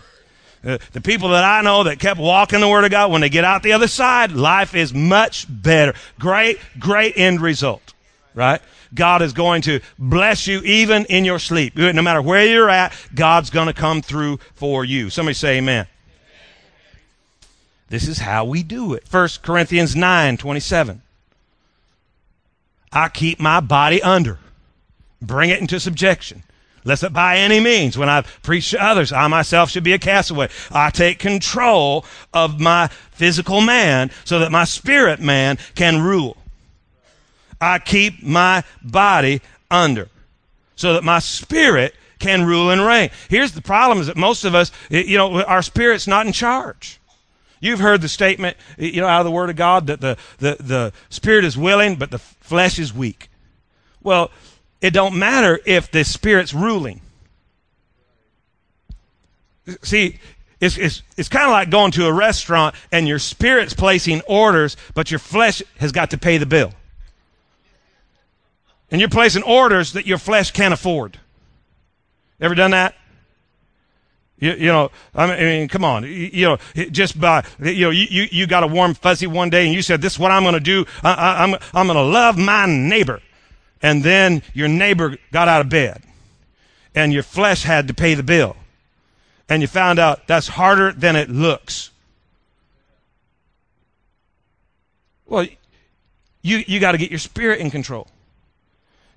Uh, 0.64 0.78
the 0.92 1.00
people 1.00 1.28
that 1.28 1.44
I 1.44 1.62
know 1.62 1.84
that 1.84 2.00
kept 2.00 2.18
walking 2.18 2.60
the 2.60 2.68
Word 2.68 2.84
of 2.84 2.90
God, 2.90 3.12
when 3.12 3.20
they 3.20 3.28
get 3.28 3.44
out 3.44 3.62
the 3.62 3.72
other 3.72 3.86
side, 3.86 4.32
life 4.32 4.74
is 4.74 4.92
much 4.92 5.46
better. 5.48 5.94
Great, 6.18 6.58
great 6.78 7.16
end 7.16 7.40
result, 7.40 7.94
right? 8.34 8.60
God 8.92 9.22
is 9.22 9.32
going 9.32 9.62
to 9.62 9.80
bless 9.98 10.46
you 10.46 10.60
even 10.60 11.04
in 11.06 11.24
your 11.24 11.38
sleep. 11.38 11.76
No 11.76 12.02
matter 12.02 12.22
where 12.22 12.46
you're 12.46 12.70
at, 12.70 12.92
God's 13.14 13.50
going 13.50 13.66
to 13.68 13.74
come 13.74 14.02
through 14.02 14.38
for 14.54 14.84
you. 14.84 15.10
Somebody 15.10 15.34
say 15.34 15.58
amen. 15.58 15.86
This 17.88 18.08
is 18.08 18.18
how 18.18 18.44
we 18.44 18.62
do 18.62 18.94
it. 18.94 19.04
1 19.10 19.28
Corinthians 19.42 19.94
9 19.94 20.36
27. 20.36 21.02
I 22.92 23.08
keep 23.08 23.38
my 23.38 23.60
body 23.60 24.02
under, 24.02 24.38
bring 25.20 25.50
it 25.50 25.60
into 25.60 25.78
subjection, 25.78 26.44
lest 26.84 27.12
by 27.12 27.36
any 27.36 27.60
means, 27.60 27.98
when 27.98 28.08
I 28.08 28.22
preach 28.42 28.70
to 28.70 28.82
others, 28.82 29.12
I 29.12 29.26
myself 29.28 29.70
should 29.70 29.84
be 29.84 29.92
a 29.92 29.98
castaway. 29.98 30.48
I 30.70 30.90
take 30.90 31.18
control 31.18 32.04
of 32.32 32.58
my 32.58 32.88
physical 33.10 33.60
man 33.60 34.10
so 34.24 34.38
that 34.38 34.50
my 34.50 34.64
spirit 34.64 35.20
man 35.20 35.58
can 35.74 36.00
rule. 36.00 36.36
I 37.60 37.78
keep 37.78 38.22
my 38.22 38.64
body 38.82 39.42
under 39.70 40.08
so 40.74 40.92
that 40.94 41.04
my 41.04 41.18
spirit 41.18 41.94
can 42.18 42.44
rule 42.44 42.70
and 42.70 42.82
reign. 42.82 43.10
Here's 43.28 43.52
the 43.52 43.62
problem 43.62 43.98
is 43.98 44.06
that 44.06 44.16
most 44.16 44.44
of 44.44 44.54
us, 44.54 44.70
you 44.90 45.16
know, 45.18 45.42
our 45.42 45.62
spirit's 45.62 46.06
not 46.06 46.26
in 46.26 46.32
charge. 46.32 46.98
You've 47.60 47.80
heard 47.80 48.00
the 48.00 48.08
statement, 48.08 48.56
you 48.78 49.00
know, 49.00 49.06
out 49.06 49.20
of 49.20 49.24
the 49.24 49.30
Word 49.30 49.50
of 49.50 49.56
God 49.56 49.86
that 49.86 50.00
the, 50.00 50.16
the, 50.38 50.56
the 50.60 50.92
spirit 51.08 51.44
is 51.44 51.56
willing, 51.56 51.96
but 51.96 52.10
the 52.10 52.18
flesh 52.18 52.78
is 52.78 52.92
weak. 52.92 53.28
Well, 54.02 54.30
it 54.80 54.90
don't 54.90 55.18
matter 55.18 55.58
if 55.64 55.90
the 55.90 56.04
spirit's 56.04 56.52
ruling. 56.52 57.00
See, 59.82 60.18
it's, 60.60 60.78
it's, 60.78 61.02
it's 61.16 61.28
kind 61.28 61.46
of 61.46 61.50
like 61.50 61.70
going 61.70 61.92
to 61.92 62.06
a 62.06 62.12
restaurant 62.12 62.74
and 62.92 63.08
your 63.08 63.18
spirit's 63.18 63.74
placing 63.74 64.20
orders, 64.22 64.76
but 64.94 65.10
your 65.10 65.18
flesh 65.18 65.62
has 65.78 65.92
got 65.92 66.10
to 66.10 66.18
pay 66.18 66.38
the 66.38 66.46
bill. 66.46 66.72
And 68.90 69.00
you're 69.00 69.10
placing 69.10 69.42
orders 69.42 69.94
that 69.94 70.06
your 70.06 70.18
flesh 70.18 70.52
can't 70.52 70.72
afford. 70.72 71.18
Ever 72.40 72.54
done 72.54 72.70
that? 72.70 72.94
You, 74.38 74.52
you 74.52 74.66
know, 74.66 74.90
I 75.14 75.26
mean, 75.36 75.68
come 75.68 75.84
on. 75.84 76.04
You, 76.04 76.10
you 76.10 76.46
know, 76.46 76.58
just 76.90 77.18
by, 77.18 77.44
you 77.58 77.86
know, 77.86 77.90
you, 77.90 78.06
you, 78.10 78.28
you 78.30 78.46
got 78.46 78.62
a 78.62 78.66
warm 78.66 78.94
fuzzy 78.94 79.26
one 79.26 79.50
day 79.50 79.64
and 79.64 79.74
you 79.74 79.82
said, 79.82 80.02
this 80.02 80.14
is 80.14 80.18
what 80.18 80.30
I'm 80.30 80.42
going 80.42 80.54
to 80.54 80.60
do. 80.60 80.84
I, 81.02 81.12
I, 81.12 81.42
I'm, 81.42 81.54
I'm 81.72 81.86
going 81.86 81.96
to 81.96 82.02
love 82.02 82.36
my 82.36 82.66
neighbor. 82.66 83.20
And 83.82 84.02
then 84.02 84.42
your 84.52 84.68
neighbor 84.68 85.16
got 85.32 85.48
out 85.48 85.60
of 85.60 85.68
bed 85.68 86.02
and 86.94 87.12
your 87.12 87.22
flesh 87.22 87.62
had 87.62 87.88
to 87.88 87.94
pay 87.94 88.14
the 88.14 88.22
bill. 88.22 88.56
And 89.48 89.62
you 89.62 89.68
found 89.68 89.98
out 89.98 90.26
that's 90.26 90.48
harder 90.48 90.92
than 90.92 91.16
it 91.16 91.30
looks. 91.30 91.90
Well, 95.26 95.46
you, 96.42 96.64
you 96.66 96.80
got 96.80 96.92
to 96.92 96.98
get 96.98 97.10
your 97.10 97.18
spirit 97.18 97.60
in 97.60 97.70
control. 97.70 98.08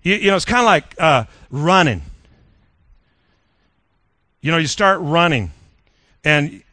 You, 0.02 0.16
you 0.16 0.30
know, 0.30 0.36
it's 0.36 0.46
kind 0.46 0.62
of 0.62 0.66
like 0.66 0.96
uh, 1.00 1.26
running. 1.52 2.04
You 4.42 4.52
know, 4.52 4.58
you 4.58 4.68
start 4.68 5.00
running, 5.02 5.52
and 6.24 6.64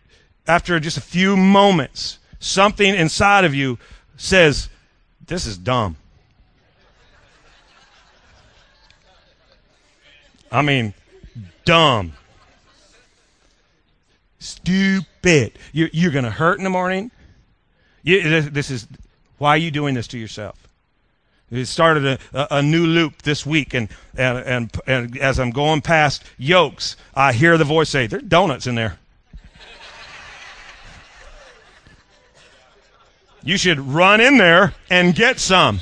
after 0.46 0.78
just 0.78 0.96
a 0.96 1.00
few 1.00 1.36
moments, 1.36 2.18
something 2.38 2.94
inside 2.94 3.44
of 3.44 3.54
you 3.54 3.78
says, 4.16 4.68
This 5.26 5.46
is 5.46 5.58
dumb. 5.58 5.96
I 10.50 10.62
mean, 10.62 10.94
dumb. 11.64 12.12
Stupid. 14.38 15.58
You're, 15.72 15.90
you're 15.92 16.12
going 16.12 16.24
to 16.24 16.30
hurt 16.30 16.58
in 16.58 16.64
the 16.64 16.70
morning. 16.70 17.10
You, 18.02 18.40
this 18.42 18.70
is 18.70 18.86
why 19.38 19.50
are 19.50 19.56
you 19.56 19.70
doing 19.70 19.94
this 19.94 20.06
to 20.08 20.18
yourself? 20.18 20.65
It 21.50 21.66
started 21.66 22.18
a, 22.34 22.56
a, 22.56 22.62
new 22.62 22.86
loop 22.86 23.22
this 23.22 23.46
week, 23.46 23.72
and, 23.72 23.88
and, 24.16 24.38
and, 24.38 24.80
and 24.86 25.18
as 25.18 25.38
I'm 25.38 25.50
going 25.50 25.80
past 25.80 26.24
yokes, 26.36 26.96
I 27.14 27.32
hear 27.32 27.56
the 27.56 27.64
voice 27.64 27.88
say, 27.88 28.08
There's 28.08 28.24
donuts 28.24 28.66
in 28.66 28.74
there. 28.74 28.98
you 33.44 33.56
should 33.56 33.78
run 33.78 34.20
in 34.20 34.38
there 34.38 34.74
and 34.90 35.14
get 35.14 35.38
some. 35.38 35.78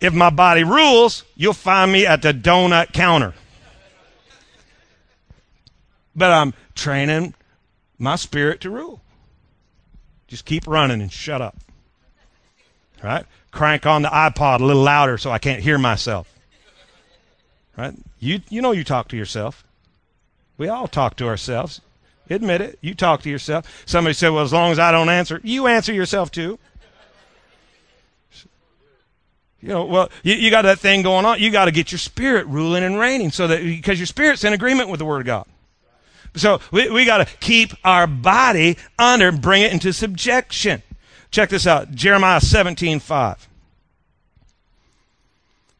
If 0.00 0.14
my 0.14 0.30
body 0.30 0.62
rules, 0.62 1.24
you'll 1.34 1.52
find 1.52 1.92
me 1.92 2.06
at 2.06 2.22
the 2.22 2.32
donut 2.32 2.92
counter. 2.92 3.34
But 6.14 6.30
I'm 6.30 6.54
training 6.76 7.34
my 7.98 8.14
spirit 8.14 8.60
to 8.60 8.70
rule. 8.70 9.01
Just 10.32 10.46
keep 10.46 10.66
running 10.66 11.02
and 11.02 11.12
shut 11.12 11.42
up. 11.42 11.54
Right? 13.04 13.26
Crank 13.50 13.84
on 13.84 14.00
the 14.00 14.08
iPod 14.08 14.60
a 14.60 14.64
little 14.64 14.82
louder 14.82 15.18
so 15.18 15.30
I 15.30 15.36
can't 15.36 15.62
hear 15.62 15.76
myself. 15.76 16.26
Right? 17.76 17.92
You 18.18 18.40
you 18.48 18.62
know 18.62 18.72
you 18.72 18.82
talk 18.82 19.08
to 19.08 19.16
yourself. 19.18 19.62
We 20.56 20.68
all 20.68 20.88
talk 20.88 21.16
to 21.16 21.26
ourselves. 21.26 21.82
Admit 22.30 22.62
it. 22.62 22.78
You 22.80 22.94
talk 22.94 23.20
to 23.24 23.28
yourself. 23.28 23.82
Somebody 23.84 24.14
said, 24.14 24.30
"Well, 24.30 24.42
as 24.42 24.54
long 24.54 24.72
as 24.72 24.78
I 24.78 24.90
don't 24.90 25.10
answer, 25.10 25.38
you 25.44 25.66
answer 25.66 25.92
yourself 25.92 26.30
too." 26.30 26.58
You 29.60 29.68
know, 29.68 29.84
well, 29.84 30.10
you, 30.22 30.34
you 30.36 30.50
got 30.50 30.62
that 30.62 30.78
thing 30.78 31.02
going 31.02 31.26
on. 31.26 31.40
You 31.40 31.50
got 31.50 31.66
to 31.66 31.72
get 31.72 31.92
your 31.92 31.98
spirit 31.98 32.46
ruling 32.46 32.84
and 32.84 32.98
reigning 32.98 33.32
so 33.32 33.48
that 33.48 33.62
because 33.62 33.98
your 33.98 34.06
spirit's 34.06 34.44
in 34.44 34.54
agreement 34.54 34.88
with 34.88 34.98
the 34.98 35.04
Word 35.04 35.20
of 35.20 35.26
God. 35.26 35.46
So 36.34 36.60
we, 36.70 36.88
we 36.90 37.04
got 37.04 37.18
to 37.18 37.36
keep 37.40 37.72
our 37.84 38.06
body 38.06 38.78
under, 38.98 39.32
bring 39.32 39.62
it 39.62 39.72
into 39.72 39.92
subjection. 39.92 40.82
Check 41.30 41.50
this 41.50 41.66
out 41.66 41.92
Jeremiah 41.92 42.40
17 42.40 43.00
5. 43.00 43.48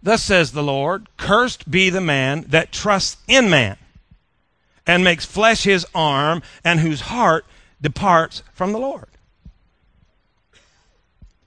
Thus 0.03 0.23
says 0.23 0.53
the 0.53 0.63
Lord, 0.63 1.09
cursed 1.17 1.71
be 1.71 1.89
the 1.89 2.01
man 2.01 2.45
that 2.49 2.73
trusts 2.73 3.23
in 3.29 3.49
man 3.49 3.77
and 4.87 5.05
makes 5.05 5.25
flesh 5.25 5.63
his 5.63 5.87
arm 5.95 6.43
and 6.65 6.81
whose 6.81 7.03
heart 7.03 7.45
departs 7.81 8.43
from 8.53 8.73
the 8.73 8.79
Lord. 8.79 9.07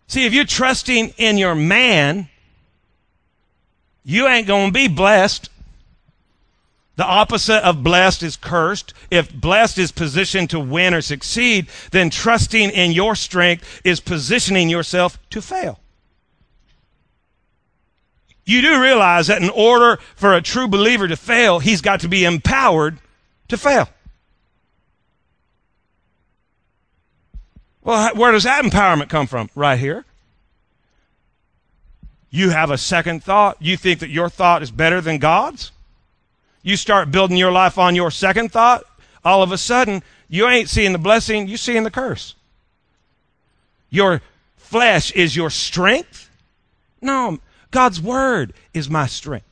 See, 0.07 0.25
if 0.25 0.33
you're 0.33 0.45
trusting 0.45 1.13
in 1.17 1.37
your 1.37 1.55
man, 1.55 2.29
you 4.03 4.27
ain't 4.27 4.47
going 4.47 4.67
to 4.67 4.73
be 4.73 4.87
blessed. 4.87 5.49
The 6.95 7.05
opposite 7.05 7.63
of 7.65 7.83
blessed 7.83 8.23
is 8.23 8.37
cursed. 8.37 8.93
If 9.11 9.33
blessed 9.33 9.77
is 9.77 9.91
positioned 9.91 10.49
to 10.51 10.59
win 10.59 10.93
or 10.93 11.01
succeed, 11.01 11.67
then 11.91 12.09
trusting 12.09 12.69
in 12.69 12.91
your 12.91 13.15
strength 13.15 13.81
is 13.83 13.99
positioning 13.99 14.69
yourself 14.69 15.19
to 15.31 15.41
fail. 15.41 15.79
You 18.45 18.61
do 18.61 18.79
realize 18.79 19.27
that 19.27 19.41
in 19.41 19.49
order 19.49 19.99
for 20.15 20.33
a 20.33 20.41
true 20.41 20.67
believer 20.67 21.07
to 21.07 21.17
fail, 21.17 21.59
he's 21.59 21.81
got 21.81 21.99
to 22.01 22.07
be 22.07 22.23
empowered 22.23 22.99
to 23.47 23.57
fail. 23.57 23.89
Well, 27.83 28.15
where 28.15 28.31
does 28.31 28.43
that 28.43 28.63
empowerment 28.63 29.09
come 29.09 29.27
from? 29.27 29.49
Right 29.53 29.79
here. 29.79 30.05
You 32.29 32.51
have 32.51 32.71
a 32.71 32.77
second 32.77 33.23
thought. 33.23 33.57
You 33.59 33.77
think 33.77 33.99
that 33.99 34.09
your 34.09 34.29
thought 34.29 34.63
is 34.63 34.71
better 34.71 35.01
than 35.01 35.17
God's? 35.17 35.71
You 36.65 36.75
start 36.75 37.11
building 37.11 37.37
your 37.37 37.51
life 37.51 37.77
on 37.77 37.95
your 37.95 38.09
second 38.09 38.51
thought, 38.51 38.83
all 39.23 39.43
of 39.43 39.51
a 39.51 39.57
sudden, 39.57 40.01
you 40.27 40.47
ain't 40.47 40.67
seeing 40.67 40.93
the 40.93 40.97
blessing, 40.97 41.47
you're 41.47 41.59
seeing 41.59 41.83
the 41.83 41.91
curse. 41.91 42.33
Your 43.91 44.23
flesh 44.57 45.11
is 45.11 45.35
your 45.35 45.51
strength? 45.51 46.27
No, 47.03 47.37
God's 47.69 48.01
word 48.01 48.51
is 48.73 48.89
my 48.89 49.05
strength. 49.05 49.45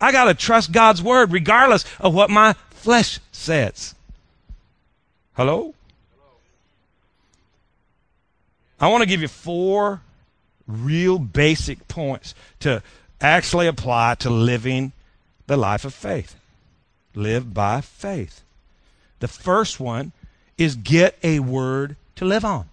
I 0.00 0.10
got 0.10 0.24
to 0.24 0.34
trust 0.34 0.72
God's 0.72 1.02
word 1.02 1.30
regardless 1.30 1.84
of 2.00 2.14
what 2.14 2.30
my 2.30 2.54
flesh 2.70 3.20
says. 3.30 3.94
Hello? 5.34 5.74
I 8.80 8.88
want 8.88 9.02
to 9.02 9.08
give 9.08 9.20
you 9.20 9.28
four 9.28 10.00
real 10.66 11.18
basic 11.18 11.86
points 11.86 12.34
to 12.60 12.82
actually 13.20 13.66
apply 13.66 14.14
to 14.20 14.30
living 14.30 14.92
the 15.48 15.56
life 15.56 15.84
of 15.84 15.92
faith. 15.92 16.36
Live 17.14 17.52
by 17.52 17.80
faith. 17.80 18.42
The 19.18 19.26
first 19.26 19.80
one 19.80 20.12
is 20.56 20.76
get 20.76 21.18
a 21.24 21.40
word 21.40 21.96
to 22.16 22.24
live 22.24 22.44
on. 22.44 22.68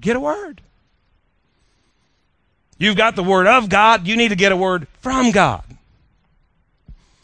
Get 0.00 0.16
a 0.16 0.20
word. 0.20 0.62
You've 2.78 2.96
got 2.96 3.14
the 3.14 3.22
word 3.22 3.46
of 3.46 3.68
God, 3.68 4.06
you 4.06 4.16
need 4.16 4.30
to 4.30 4.36
get 4.36 4.50
a 4.50 4.56
word 4.56 4.88
from 5.00 5.30
God. 5.30 5.62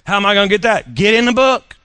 How 0.05 0.17
am 0.17 0.27
I 0.27 0.35
going 0.35 0.49
to 0.49 0.55
get 0.55 0.63
that? 0.63 0.95
Get 0.95 1.15
in 1.15 1.25
the 1.25 1.33
book. 1.33 1.77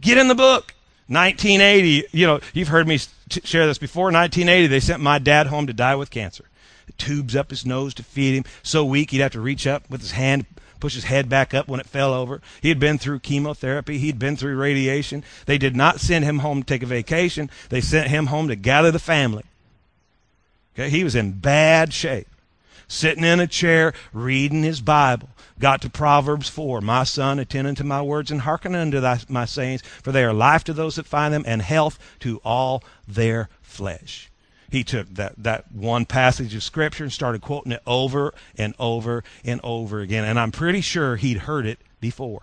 Get 0.00 0.18
in 0.18 0.28
the 0.28 0.34
book. 0.34 0.74
1980, 1.08 2.06
you 2.12 2.26
know, 2.26 2.40
you've 2.52 2.68
heard 2.68 2.86
me 2.86 2.98
share 3.28 3.66
this 3.66 3.78
before. 3.78 4.04
1980, 4.04 4.68
they 4.68 4.78
sent 4.78 5.02
my 5.02 5.18
dad 5.18 5.48
home 5.48 5.66
to 5.66 5.72
die 5.72 5.96
with 5.96 6.10
cancer 6.10 6.44
tubes 7.00 7.34
up 7.34 7.50
his 7.50 7.66
nose 7.66 7.94
to 7.94 8.04
feed 8.04 8.36
him. 8.36 8.44
So 8.62 8.84
weak 8.84 9.10
he'd 9.10 9.20
have 9.20 9.32
to 9.32 9.40
reach 9.40 9.66
up 9.66 9.88
with 9.90 10.02
his 10.02 10.12
hand, 10.12 10.46
push 10.78 10.94
his 10.94 11.04
head 11.04 11.28
back 11.28 11.52
up 11.52 11.66
when 11.66 11.80
it 11.80 11.86
fell 11.86 12.12
over. 12.14 12.40
He 12.60 12.68
had 12.68 12.78
been 12.78 12.98
through 12.98 13.20
chemotherapy. 13.20 13.98
He'd 13.98 14.18
been 14.18 14.36
through 14.36 14.56
radiation. 14.56 15.24
They 15.46 15.58
did 15.58 15.74
not 15.74 15.98
send 15.98 16.24
him 16.24 16.40
home 16.40 16.62
to 16.62 16.66
take 16.66 16.82
a 16.82 16.86
vacation. 16.86 17.50
They 17.70 17.80
sent 17.80 18.08
him 18.08 18.26
home 18.26 18.46
to 18.48 18.56
gather 18.56 18.90
the 18.90 18.98
family. 18.98 19.44
Okay, 20.74 20.90
he 20.90 21.02
was 21.02 21.16
in 21.16 21.32
bad 21.32 21.92
shape. 21.92 22.28
Sitting 22.86 23.24
in 23.24 23.40
a 23.40 23.46
chair, 23.46 23.92
reading 24.12 24.62
his 24.62 24.80
Bible. 24.80 25.30
Got 25.58 25.82
to 25.82 25.90
Proverbs 25.90 26.48
4. 26.48 26.80
My 26.80 27.04
son, 27.04 27.38
attend 27.38 27.68
unto 27.68 27.84
my 27.84 28.02
words 28.02 28.30
and 28.30 28.40
hearken 28.40 28.74
unto 28.74 29.00
thy, 29.00 29.20
my 29.28 29.44
sayings, 29.44 29.82
for 29.82 30.10
they 30.10 30.24
are 30.24 30.32
life 30.32 30.64
to 30.64 30.72
those 30.72 30.96
that 30.96 31.06
find 31.06 31.32
them 31.32 31.44
and 31.46 31.62
health 31.62 31.98
to 32.20 32.40
all 32.44 32.82
their 33.06 33.48
flesh 33.62 34.29
he 34.70 34.84
took 34.84 35.08
that, 35.14 35.34
that 35.38 35.72
one 35.72 36.06
passage 36.06 36.54
of 36.54 36.62
scripture 36.62 37.04
and 37.04 37.12
started 37.12 37.40
quoting 37.40 37.72
it 37.72 37.82
over 37.86 38.32
and 38.56 38.74
over 38.78 39.24
and 39.44 39.60
over 39.64 40.00
again. 40.00 40.24
And 40.24 40.38
I'm 40.38 40.52
pretty 40.52 40.80
sure 40.80 41.16
he'd 41.16 41.38
heard 41.38 41.66
it 41.66 41.78
before. 42.00 42.42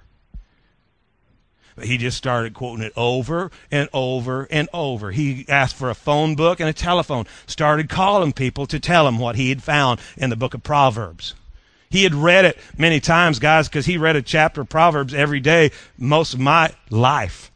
But 1.75 1.85
he 1.85 1.97
just 1.97 2.17
started 2.17 2.53
quoting 2.53 2.83
it 2.83 2.93
over 2.97 3.51
and 3.71 3.87
over 3.93 4.47
and 4.49 4.67
over. 4.73 5.11
He 5.11 5.45
asked 5.47 5.75
for 5.75 5.89
a 5.89 5.95
phone 5.95 6.35
book 6.35 6.59
and 6.59 6.67
a 6.67 6.73
telephone, 6.73 7.27
started 7.45 7.87
calling 7.87 8.33
people 8.33 8.65
to 8.67 8.79
tell 8.79 9.07
him 9.07 9.19
what 9.19 9.35
he 9.35 9.49
had 9.49 9.63
found 9.63 9.99
in 10.17 10.29
the 10.29 10.35
book 10.35 10.53
of 10.53 10.63
Proverbs. 10.63 11.35
He 11.89 12.03
had 12.03 12.15
read 12.15 12.45
it 12.45 12.57
many 12.77 12.99
times, 12.99 13.39
guys, 13.39 13.69
because 13.69 13.85
he 13.85 13.97
read 13.97 14.15
a 14.15 14.21
chapter 14.21 14.61
of 14.61 14.69
Proverbs 14.69 15.13
every 15.13 15.39
day 15.39 15.71
most 15.97 16.33
of 16.33 16.39
my 16.39 16.73
life. 16.89 17.51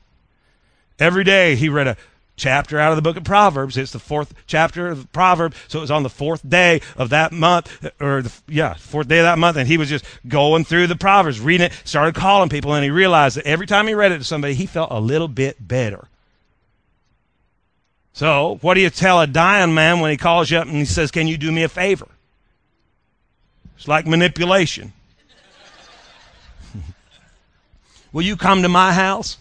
Every 0.99 1.23
day 1.23 1.55
he 1.55 1.67
read 1.67 1.87
a 1.87 1.97
chapter 2.41 2.79
out 2.79 2.91
of 2.91 2.95
the 2.95 3.01
book 3.01 3.17
of 3.17 3.23
Proverbs. 3.23 3.77
It's 3.77 3.91
the 3.91 3.99
fourth 3.99 4.33
chapter 4.47 4.87
of 4.87 5.11
Proverbs. 5.13 5.55
So 5.67 5.77
it 5.77 5.81
was 5.81 5.91
on 5.91 6.03
the 6.03 6.09
fourth 6.09 6.47
day 6.47 6.81
of 6.97 7.09
that 7.11 7.31
month, 7.31 7.85
or 8.01 8.23
the, 8.23 8.33
yeah, 8.47 8.73
fourth 8.73 9.07
day 9.07 9.19
of 9.19 9.25
that 9.25 9.37
month. 9.37 9.57
And 9.57 9.67
he 9.67 9.77
was 9.77 9.89
just 9.89 10.03
going 10.27 10.65
through 10.65 10.87
the 10.87 10.95
Proverbs, 10.95 11.39
reading 11.39 11.67
it, 11.67 11.73
started 11.85 12.15
calling 12.15 12.49
people, 12.49 12.73
and 12.73 12.83
he 12.83 12.89
realized 12.89 13.37
that 13.37 13.45
every 13.45 13.67
time 13.67 13.87
he 13.87 13.93
read 13.93 14.11
it 14.11 14.17
to 14.17 14.23
somebody, 14.23 14.55
he 14.55 14.65
felt 14.65 14.91
a 14.91 14.99
little 14.99 15.27
bit 15.27 15.55
better. 15.65 16.07
So, 18.13 18.57
what 18.61 18.73
do 18.73 18.81
you 18.81 18.89
tell 18.89 19.21
a 19.21 19.27
dying 19.27 19.73
man 19.73 19.99
when 19.99 20.11
he 20.11 20.17
calls 20.17 20.51
you 20.51 20.57
up 20.57 20.67
and 20.67 20.75
he 20.75 20.85
says, 20.85 21.11
Can 21.11 21.27
you 21.27 21.37
do 21.37 21.51
me 21.51 21.63
a 21.63 21.69
favor? 21.69 22.07
It's 23.77 23.87
like 23.87 24.05
manipulation. 24.05 24.93
Will 28.11 28.23
you 28.23 28.35
come 28.35 28.63
to 28.63 28.69
my 28.69 28.93
house? 28.93 29.37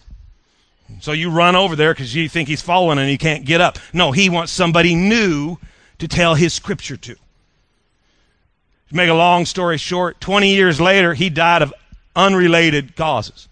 So 0.99 1.11
you 1.13 1.29
run 1.29 1.55
over 1.55 1.75
there 1.75 1.93
because 1.93 2.13
you 2.13 2.27
think 2.29 2.47
he's 2.47 2.61
fallen 2.61 2.97
and 2.97 3.09
he 3.09 3.17
can't 3.17 3.45
get 3.45 3.61
up. 3.61 3.79
No, 3.93 4.11
he 4.11 4.29
wants 4.29 4.51
somebody 4.51 4.95
new 4.95 5.57
to 5.99 6.07
tell 6.07 6.35
his 6.35 6.53
scripture 6.53 6.97
to. 6.97 7.15
To 7.15 8.95
make 8.95 9.09
a 9.09 9.13
long 9.13 9.45
story 9.45 9.77
short, 9.77 10.19
20 10.19 10.53
years 10.53 10.81
later, 10.81 11.13
he 11.13 11.29
died 11.29 11.61
of 11.61 11.73
unrelated 12.15 12.95
causes. 12.95 13.47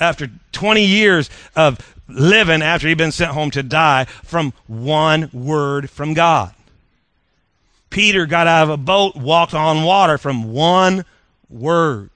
After 0.00 0.30
20 0.52 0.84
years 0.84 1.30
of 1.54 1.78
living 2.08 2.62
after 2.62 2.88
he'd 2.88 2.98
been 2.98 3.12
sent 3.12 3.32
home 3.32 3.50
to 3.52 3.62
die 3.62 4.04
from 4.24 4.52
one 4.66 5.30
word 5.32 5.90
from 5.90 6.14
God. 6.14 6.54
Peter 7.90 8.26
got 8.26 8.46
out 8.46 8.64
of 8.64 8.70
a 8.70 8.76
boat, 8.76 9.16
walked 9.16 9.54
on 9.54 9.84
water 9.84 10.18
from 10.18 10.52
one 10.52 11.04
word. 11.48 12.10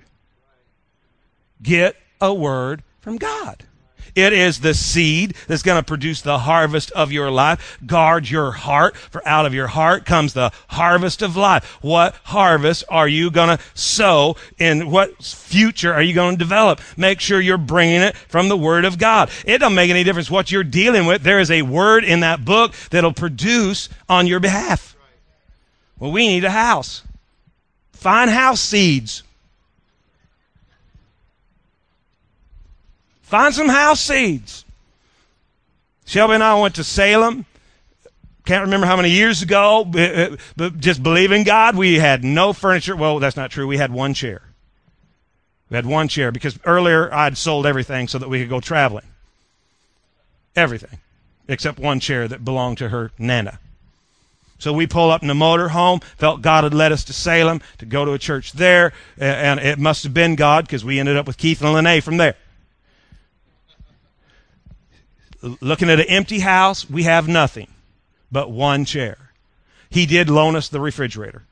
Get 1.63 1.97
a 2.21 2.33
word 2.33 2.83
from 3.01 3.17
God. 3.17 3.65
It 4.15 4.33
is 4.33 4.61
the 4.61 4.75
seed 4.75 5.35
that's 5.49 5.63
going 5.63 5.81
to 5.81 5.87
produce 5.87 6.21
the 6.21 6.41
harvest 6.41 6.91
of 6.93 7.13
your 7.13 7.31
life. 7.31 7.79
Guard 7.87 8.29
your 8.29 8.53
heart, 8.53 8.97
for 8.97 9.27
out 9.27 9.47
of 9.47 9.55
your 9.55 9.69
heart 9.69 10.05
comes 10.05 10.35
the 10.35 10.53
harvest 10.69 11.23
of 11.23 11.37
life. 11.37 11.65
What 11.83 12.15
harvest 12.25 12.85
are 12.91 13.09
you 13.09 13.31
going 13.31 13.57
to 13.57 13.65
sow 13.75 14.37
and 14.59 14.93
what 14.93 15.23
future 15.23 15.95
are 15.95 16.03
you 16.03 16.13
going 16.13 16.35
to 16.35 16.39
develop? 16.39 16.81
Make 16.97 17.21
sure 17.21 17.41
you're 17.41 17.57
bringing 17.57 18.03
it 18.03 18.17
from 18.17 18.49
the 18.49 18.57
Word 18.57 18.85
of 18.85 18.99
God. 18.99 19.31
It 19.47 19.59
doesn't 19.59 19.75
make 19.75 19.91
any 19.91 20.05
difference 20.05 20.31
what 20.31 20.51
you're 20.51 20.63
dealing 20.63 21.07
with. 21.07 21.23
There 21.23 21.41
is 21.41 21.51
a 21.51 21.63
word 21.63 22.05
in 22.05 22.21
that 22.21 22.45
book 22.45 22.75
that'll 22.91 23.13
produce 23.13 23.89
on 24.09 24.27
your 24.27 24.41
behalf. 24.41 24.95
Well, 25.99 26.13
we 26.13 26.27
need 26.27 26.45
a 26.45 26.51
house. 26.51 27.03
Find 27.93 28.31
house 28.31 28.61
seeds. 28.61 29.23
Find 33.33 33.55
some 33.55 33.71
house 33.71 34.03
seeds. 34.03 34.67
Shelby 36.05 36.35
and 36.35 36.43
I 36.45 36.61
went 36.61 36.75
to 36.75 36.85
Salem. 36.85 37.47
Can't 38.45 38.63
remember 38.63 38.87
how 38.87 38.97
many 38.97 39.09
years 39.09 39.41
ago, 39.41 39.91
uh, 39.97 40.37
but 40.55 40.79
just 40.79 41.03
believing 41.03 41.43
God, 41.43 41.75
we 41.75 41.95
had 41.95 42.25
no 42.25 42.53
furniture. 42.53 42.95
Well, 42.95 43.21
that's 43.21 43.35
not 43.35 43.51
true. 43.51 43.67
We 43.67 43.79
had 43.79 43.91
one 43.91 44.13
chair. 44.13 44.43
We 45.71 45.77
had 45.77 45.87
one 45.87 46.09
chair 46.09 46.31
because 46.31 46.59
earlier 46.67 47.11
I'd 47.11 47.39
sold 47.39 47.65
everything 47.65 48.07
so 48.07 48.19
that 48.19 48.29
we 48.29 48.39
could 48.39 48.51
go 48.51 48.61
traveling. 48.61 49.07
Everything 50.55 50.99
except 51.49 51.79
one 51.79 52.01
chair 52.01 52.29
that 52.29 52.45
belonged 52.45 52.77
to 52.79 52.91
her 52.91 53.13
Nana. 53.17 53.61
So 54.59 54.75
we 54.75 54.87
pull 54.87 55.11
up 55.11 55.23
in 55.23 55.29
the 55.29 55.35
motor 55.35 55.71
home, 55.71 56.01
felt 56.19 56.43
God 56.43 56.65
had 56.65 56.75
led 56.75 56.93
us 56.93 57.03
to 57.05 57.15
Salem 57.15 57.63
to 57.79 57.87
go 57.87 58.05
to 58.05 58.13
a 58.13 58.19
church 58.19 58.53
there, 58.53 58.93
and 59.17 59.59
it 59.59 59.79
must 59.79 60.03
have 60.03 60.13
been 60.13 60.37
God 60.37 60.67
because 60.67 60.85
we 60.85 61.01
ended 61.01 61.17
up 61.17 61.27
with 61.27 61.39
Keith 61.39 61.63
and 61.63 61.73
Lene 61.73 62.03
from 62.03 62.19
there 62.19 62.37
looking 65.43 65.91
at 65.91 66.01
an 66.01 66.07
empty 66.07 66.41
house, 66.41 66.89
we 66.89 67.03
have 67.05 67.29
nothing 67.29 67.69
but 68.31 68.51
one 68.51 68.85
chair. 68.85 69.19
He 69.91 70.07
did 70.07 70.31
loan 70.31 70.57
us 70.57 70.69
the 70.69 70.81
refrigerator. 70.81 71.45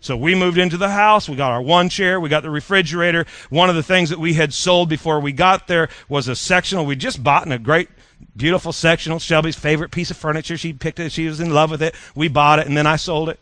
So 0.00 0.16
we 0.16 0.34
moved 0.34 0.58
into 0.58 0.76
the 0.76 0.90
house. 0.90 1.28
We 1.28 1.36
got 1.36 1.50
our 1.50 1.60
one 1.60 1.88
chair. 1.88 2.20
We 2.20 2.28
got 2.28 2.42
the 2.42 2.50
refrigerator. 2.50 3.26
One 3.50 3.68
of 3.68 3.76
the 3.76 3.82
things 3.82 4.10
that 4.10 4.18
we 4.18 4.34
had 4.34 4.54
sold 4.54 4.88
before 4.88 5.20
we 5.20 5.32
got 5.32 5.66
there 5.66 5.88
was 6.08 6.28
a 6.28 6.36
sectional. 6.36 6.86
We 6.86 6.96
just 6.96 7.24
bought 7.24 7.44
in 7.44 7.52
a 7.52 7.58
great, 7.58 7.88
beautiful 8.36 8.72
sectional. 8.72 9.18
Shelby's 9.18 9.56
favorite 9.56 9.90
piece 9.90 10.10
of 10.10 10.16
furniture. 10.16 10.56
She 10.56 10.72
picked 10.72 11.00
it. 11.00 11.12
She 11.12 11.26
was 11.26 11.40
in 11.40 11.52
love 11.52 11.70
with 11.70 11.82
it. 11.82 11.94
We 12.14 12.28
bought 12.28 12.58
it 12.58 12.66
and 12.66 12.76
then 12.76 12.86
I 12.86 12.96
sold 12.96 13.30
it. 13.30 13.40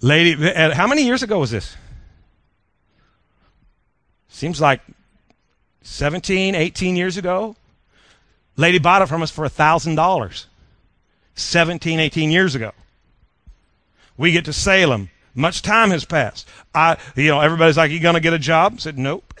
Lady, 0.00 0.34
how 0.52 0.86
many 0.86 1.04
years 1.04 1.22
ago 1.22 1.38
was 1.38 1.50
this? 1.50 1.76
Seems 4.28 4.60
like 4.60 4.82
17, 5.84 6.54
18 6.54 6.96
years 6.96 7.16
ago. 7.16 7.54
Lady 8.56 8.78
bought 8.78 9.02
it 9.02 9.06
from 9.06 9.22
us 9.22 9.30
for 9.30 9.46
$1,000. 9.46 10.44
17, 11.36 12.00
18 12.00 12.30
years 12.30 12.54
ago. 12.54 12.72
We 14.16 14.32
get 14.32 14.44
to 14.46 14.52
Salem. 14.52 15.10
Much 15.34 15.62
time 15.62 15.90
has 15.90 16.04
passed. 16.04 16.48
I, 16.74 16.96
you 17.16 17.28
know, 17.28 17.40
everybody's 17.40 17.76
like, 17.76 17.90
you 17.90 18.00
going 18.00 18.14
to 18.14 18.20
get 18.20 18.32
a 18.32 18.38
job? 18.38 18.74
I 18.76 18.78
said, 18.78 18.98
nope. 18.98 19.34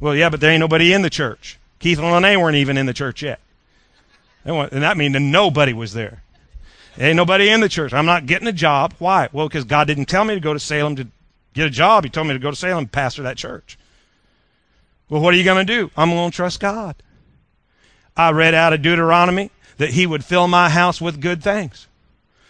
Well, 0.00 0.14
yeah, 0.14 0.28
but 0.28 0.40
there 0.40 0.50
ain't 0.50 0.60
nobody 0.60 0.92
in 0.92 1.02
the 1.02 1.10
church. 1.10 1.58
Keith 1.78 1.98
and 1.98 2.10
Lene 2.10 2.40
weren't 2.40 2.56
even 2.56 2.76
in 2.76 2.86
the 2.86 2.92
church 2.92 3.22
yet. 3.22 3.40
And 4.44 4.82
that 4.82 4.96
means 4.96 5.16
nobody 5.20 5.72
was 5.72 5.92
there. 5.92 6.22
There 6.96 7.08
ain't 7.08 7.16
nobody 7.16 7.48
in 7.50 7.60
the 7.60 7.68
church. 7.68 7.92
I'm 7.92 8.06
not 8.06 8.26
getting 8.26 8.48
a 8.48 8.52
job. 8.52 8.94
Why? 8.98 9.28
Well, 9.32 9.48
because 9.48 9.64
God 9.64 9.86
didn't 9.86 10.06
tell 10.06 10.24
me 10.24 10.34
to 10.34 10.40
go 10.40 10.52
to 10.52 10.58
Salem 10.58 10.96
to 10.96 11.06
get 11.54 11.66
a 11.66 11.70
job. 11.70 12.04
He 12.04 12.10
told 12.10 12.26
me 12.26 12.32
to 12.32 12.40
go 12.40 12.50
to 12.50 12.56
Salem 12.56 12.78
and 12.78 12.92
pastor 12.92 13.22
that 13.22 13.36
church. 13.36 13.78
Well, 15.08 15.22
what 15.22 15.34
are 15.34 15.36
you 15.36 15.44
going 15.44 15.66
to 15.66 15.72
do? 15.72 15.90
I'm 15.96 16.10
going 16.10 16.30
to 16.30 16.36
trust 16.36 16.60
God. 16.60 16.96
I 18.16 18.30
read 18.30 18.54
out 18.54 18.72
of 18.72 18.82
Deuteronomy 18.82 19.50
that 19.78 19.90
he 19.90 20.06
would 20.06 20.24
fill 20.24 20.48
my 20.48 20.68
house 20.68 21.00
with 21.00 21.20
good 21.20 21.42
things. 21.42 21.86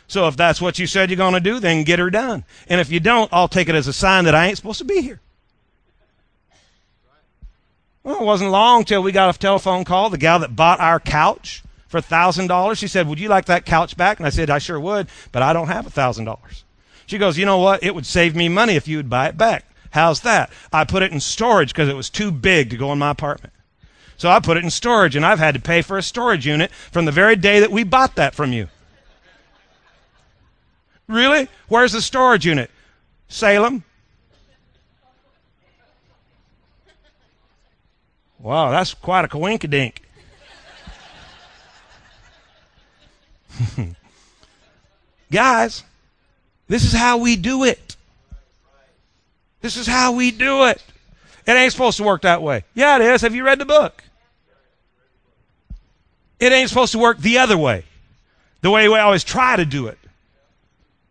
So 0.09 0.27
if 0.27 0.37
that's 0.37 0.61
what 0.61 0.79
you 0.79 0.87
said 0.87 1.11
you're 1.11 1.18
going 1.18 1.35
to 1.35 1.40
do, 1.40 1.61
then 1.61 1.85
get 1.85 1.99
her 1.99 2.09
done. 2.09 2.44
And 2.66 2.81
if 2.81 2.90
you 2.90 2.99
don't, 2.99 3.31
I'll 3.33 3.49
take 3.49 3.68
it 3.68 3.75
as 3.75 3.87
a 3.87 3.92
sign 3.92 4.25
that 4.25 4.35
I 4.35 4.47
ain't 4.47 4.57
supposed 4.57 4.79
to 4.79 4.85
be 4.85 5.03
here. 5.03 5.21
Well, 8.03 8.23
it 8.23 8.25
wasn't 8.25 8.51
long 8.51 8.85
till 8.85 9.03
we 9.03 9.12
got 9.12 9.35
a 9.35 9.38
telephone 9.38 9.85
call. 9.85 10.09
The 10.09 10.16
gal 10.16 10.38
that 10.38 10.57
bought 10.57 10.81
our 10.81 10.99
couch 10.99 11.62
for 11.88 12.01
$1,000, 12.01 12.79
she 12.79 12.88
said, 12.88 13.07
Would 13.07 13.21
you 13.21 13.29
like 13.29 13.44
that 13.44 13.66
couch 13.66 13.99
back? 13.99 14.18
And 14.18 14.27
I 14.27 14.31
said, 14.31 14.49
I 14.49 14.59
sure 14.59 14.81
would, 14.81 15.09
but 15.31 15.42
I 15.42 15.53
don't 15.53 15.68
have 15.68 15.85
$1,000. 15.85 16.62
She 17.05 17.18
goes, 17.18 17.37
You 17.37 17.44
know 17.44 17.59
what? 17.59 17.83
It 17.83 17.94
would 17.94 18.07
save 18.07 18.35
me 18.35 18.49
money 18.49 18.77
if 18.77 18.88
you 18.88 18.97
would 18.97 19.11
buy 19.11 19.29
it 19.29 19.37
back. 19.37 19.66
How's 19.90 20.20
that? 20.20 20.51
I 20.72 20.85
put 20.85 21.03
it 21.03 21.12
in 21.12 21.20
storage 21.20 21.72
because 21.72 21.88
it 21.88 21.96
was 21.96 22.11
too 22.11 22.31
big 22.31 22.70
to 22.70 22.77
go 22.77 22.92
in 22.92 22.98
my 22.98 23.11
apartment. 23.11 23.53
So 24.16 24.29
I 24.29 24.40
put 24.40 24.57
it 24.57 24.64
in 24.64 24.70
storage, 24.70 25.14
and 25.14 25.24
I've 25.24 25.38
had 25.38 25.55
to 25.55 25.61
pay 25.61 25.81
for 25.81 25.96
a 25.96 26.03
storage 26.03 26.46
unit 26.46 26.72
from 26.72 27.05
the 27.05 27.12
very 27.12 27.37
day 27.37 27.61
that 27.61 27.70
we 27.70 27.85
bought 27.85 28.16
that 28.16 28.35
from 28.35 28.53
you. 28.53 28.68
Really? 31.07 31.48
Where's 31.68 31.92
the 31.92 32.03
storage 32.03 32.44
unit? 32.44 32.70
Salem? 33.29 33.85
Wow, 38.40 38.70
that's 38.70 38.94
quite 38.94 39.24
a 39.24 39.29
coinkydink. 39.29 39.98
Guys, 45.31 45.85
this 46.68 46.85
is 46.85 46.92
how 46.92 47.18
we 47.18 47.37
do 47.37 47.64
it. 47.64 47.96
This 49.61 49.77
is 49.77 49.87
how 49.87 50.12
we 50.12 50.31
do 50.31 50.64
it. 50.64 50.83
It 51.47 51.53
ain't 51.53 51.73
supposed 51.73 51.97
to 51.97 52.05
work 52.05 52.23
that 52.23 52.42
way. 52.42 52.64
Yeah, 52.75 52.97
it 52.97 53.03
is. 53.03 53.23
Have 53.23 53.35
you 53.35 53.44
read 53.44 53.59
the 53.59 53.64
book? 53.64 54.05
It 56.38 56.53
ain't 56.53 56.68
supposed 56.68 56.92
to 56.92 56.99
work 56.99 57.18
the 57.18 57.38
other 57.38 57.59
way. 57.59 57.85
The 58.61 58.71
way 58.71 58.88
we 58.88 58.97
always 58.99 59.25
try 59.25 59.57
to 59.57 59.64
do 59.64 59.87
it. 59.87 59.99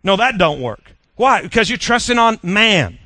No, 0.03 0.15
that 0.15 0.37
don't 0.37 0.61
work. 0.61 0.91
Why? 1.15 1.41
Because 1.41 1.69
you're 1.69 1.77
trusting 1.77 2.17
on 2.17 2.39
man. 2.43 2.99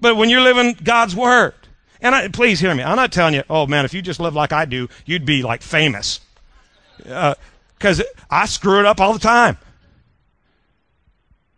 But 0.00 0.16
when 0.16 0.28
you're 0.28 0.40
living 0.40 0.76
God's 0.82 1.14
word, 1.14 1.54
and 2.00 2.14
I, 2.14 2.28
please 2.28 2.58
hear 2.58 2.74
me, 2.74 2.82
I'm 2.82 2.96
not 2.96 3.12
telling 3.12 3.34
you, 3.34 3.44
oh 3.48 3.66
man, 3.66 3.84
if 3.84 3.94
you 3.94 4.02
just 4.02 4.18
live 4.18 4.34
like 4.34 4.52
I 4.52 4.64
do, 4.64 4.88
you'd 5.06 5.24
be 5.24 5.42
like 5.42 5.62
famous. 5.62 6.20
Because 6.98 8.00
uh, 8.00 8.04
I 8.28 8.46
screw 8.46 8.80
it 8.80 8.86
up 8.86 9.00
all 9.00 9.12
the 9.12 9.20
time. 9.20 9.56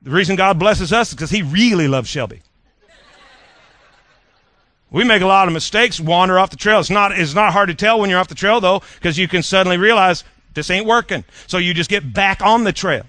The 0.05 0.11
reason 0.11 0.37
God 0.37 0.59
blesses 0.59 0.93
us 0.93 1.09
is 1.09 1.15
because 1.15 1.31
He 1.31 1.43
really 1.43 1.89
loves 1.89 2.09
Shelby. 2.09 2.43
We 4.91 5.03
make 5.03 5.23
a 5.23 5.27
lot 5.27 5.49
of 5.49 5.55
mistakes, 5.55 5.99
wander 5.99 6.39
off 6.39 6.51
the 6.51 6.57
trail. 6.57 6.79
It's 6.79 6.91
not, 6.91 7.19
it's 7.19 7.35
not 7.35 7.53
hard 7.53 7.69
to 7.69 7.75
tell 7.75 7.99
when 7.99 8.11
you're 8.11 8.21
off 8.21 8.29
the 8.29 8.37
trail, 8.37 8.61
though, 8.61 8.81
because 8.95 9.19
you 9.19 9.27
can 9.27 9.43
suddenly 9.43 9.77
realize 9.77 10.23
this 10.53 10.71
ain't 10.71 10.87
working. 10.87 11.25
So 11.49 11.59
you 11.59 11.75
just 11.75 11.91
get 11.91 12.13
back 12.13 12.43
on 12.43 12.63
the 12.63 12.73
trail. 12.73 13.05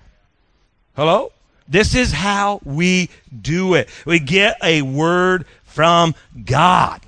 Hello? 0.96 1.32
This 1.68 1.94
is 1.94 2.12
how 2.12 2.60
we 2.64 3.10
do 3.40 3.76
it. 3.76 3.90
We 4.06 4.20
get 4.20 4.58
a 4.64 4.82
word 4.82 5.46
from 5.64 6.16
God. 6.44 7.02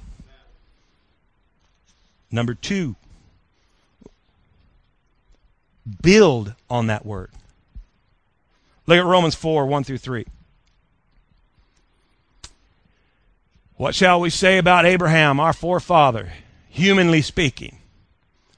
Number 2.30 2.54
two, 2.54 2.96
build 6.02 6.54
on 6.70 6.88
that 6.88 7.06
word. 7.06 7.32
Look 8.88 8.98
at 8.98 9.06
Romans 9.06 9.36
4 9.36 9.66
1 9.66 9.84
through 9.84 9.98
3. 10.00 10.26
What 13.76 13.94
shall 13.94 14.20
we 14.20 14.32
say 14.32 14.58
about 14.58 14.88
Abraham, 14.88 15.40
our 15.40 15.54
forefather? 15.54 16.32
humanly 16.78 17.24
speaking. 17.24 17.80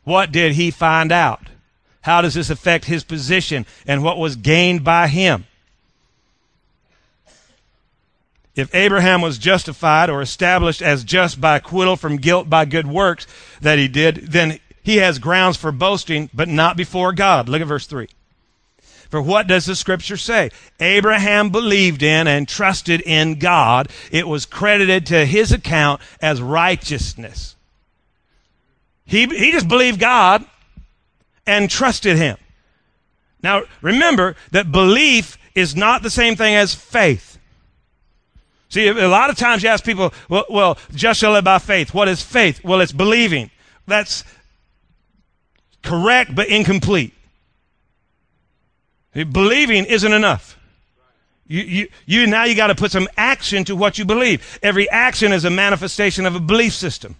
What 0.03 0.31
did 0.31 0.53
he 0.53 0.71
find 0.71 1.11
out? 1.11 1.47
How 2.01 2.21
does 2.21 2.33
this 2.33 2.49
affect 2.49 2.85
his 2.85 3.03
position 3.03 3.65
and 3.87 4.03
what 4.03 4.17
was 4.17 4.35
gained 4.35 4.83
by 4.83 5.07
him? 5.07 5.45
If 8.55 8.73
Abraham 8.75 9.21
was 9.21 9.37
justified 9.37 10.09
or 10.09 10.21
established 10.21 10.81
as 10.81 11.05
just 11.05 11.39
by 11.39 11.57
acquittal 11.57 11.95
from 11.95 12.17
guilt 12.17 12.49
by 12.49 12.65
good 12.65 12.87
works 12.87 13.25
that 13.61 13.77
he 13.77 13.87
did, 13.87 14.15
then 14.15 14.59
he 14.83 14.97
has 14.97 15.17
grounds 15.17 15.55
for 15.55 15.71
boasting, 15.71 16.29
but 16.33 16.49
not 16.49 16.75
before 16.75 17.13
God. 17.13 17.47
Look 17.47 17.61
at 17.61 17.67
verse 17.67 17.87
3. 17.87 18.09
For 19.09 19.21
what 19.21 19.47
does 19.47 19.65
the 19.65 19.75
scripture 19.75 20.17
say? 20.17 20.51
Abraham 20.79 21.49
believed 21.49 22.03
in 22.03 22.27
and 22.27 22.47
trusted 22.47 23.01
in 23.01 23.39
God. 23.39 23.89
It 24.11 24.27
was 24.27 24.45
credited 24.45 25.07
to 25.07 25.25
his 25.25 25.51
account 25.51 26.01
as 26.21 26.41
righteousness. 26.41 27.55
He, 29.05 29.25
he 29.25 29.51
just 29.51 29.67
believed 29.67 29.99
God 29.99 30.45
and 31.47 31.69
trusted 31.69 32.17
him. 32.17 32.37
Now, 33.41 33.63
remember 33.81 34.35
that 34.51 34.71
belief 34.71 35.39
is 35.55 35.75
not 35.75 36.03
the 36.03 36.11
same 36.11 36.35
thing 36.35 36.53
as 36.53 36.75
faith. 36.75 37.39
See, 38.69 38.87
a 38.87 39.07
lot 39.07 39.31
of 39.31 39.35
times 39.35 39.63
you 39.63 39.69
ask 39.69 39.83
people, 39.83 40.13
well, 40.29 40.45
well 40.47 40.77
just 40.93 41.19
shall 41.19 41.31
live 41.31 41.45
by 41.45 41.57
faith. 41.57 41.91
What 41.91 42.07
is 42.07 42.21
faith? 42.21 42.63
Well, 42.63 42.81
it's 42.81 42.91
believing. 42.91 43.49
That's 43.87 44.23
correct, 45.81 46.35
but 46.35 46.49
incomplete. 46.49 47.13
Believing 49.13 49.85
isn't 49.85 50.13
enough. 50.13 50.57
You, 51.47 51.63
you, 51.63 51.87
you 52.05 52.27
now 52.27 52.43
you 52.43 52.55
got 52.55 52.67
to 52.67 52.75
put 52.75 52.91
some 52.91 53.07
action 53.17 53.63
to 53.65 53.75
what 53.75 53.97
you 53.97 54.05
believe. 54.05 54.59
Every 54.61 54.87
action 54.89 55.33
is 55.33 55.45
a 55.45 55.49
manifestation 55.49 56.27
of 56.27 56.35
a 56.35 56.39
belief 56.39 56.73
system. 56.73 57.15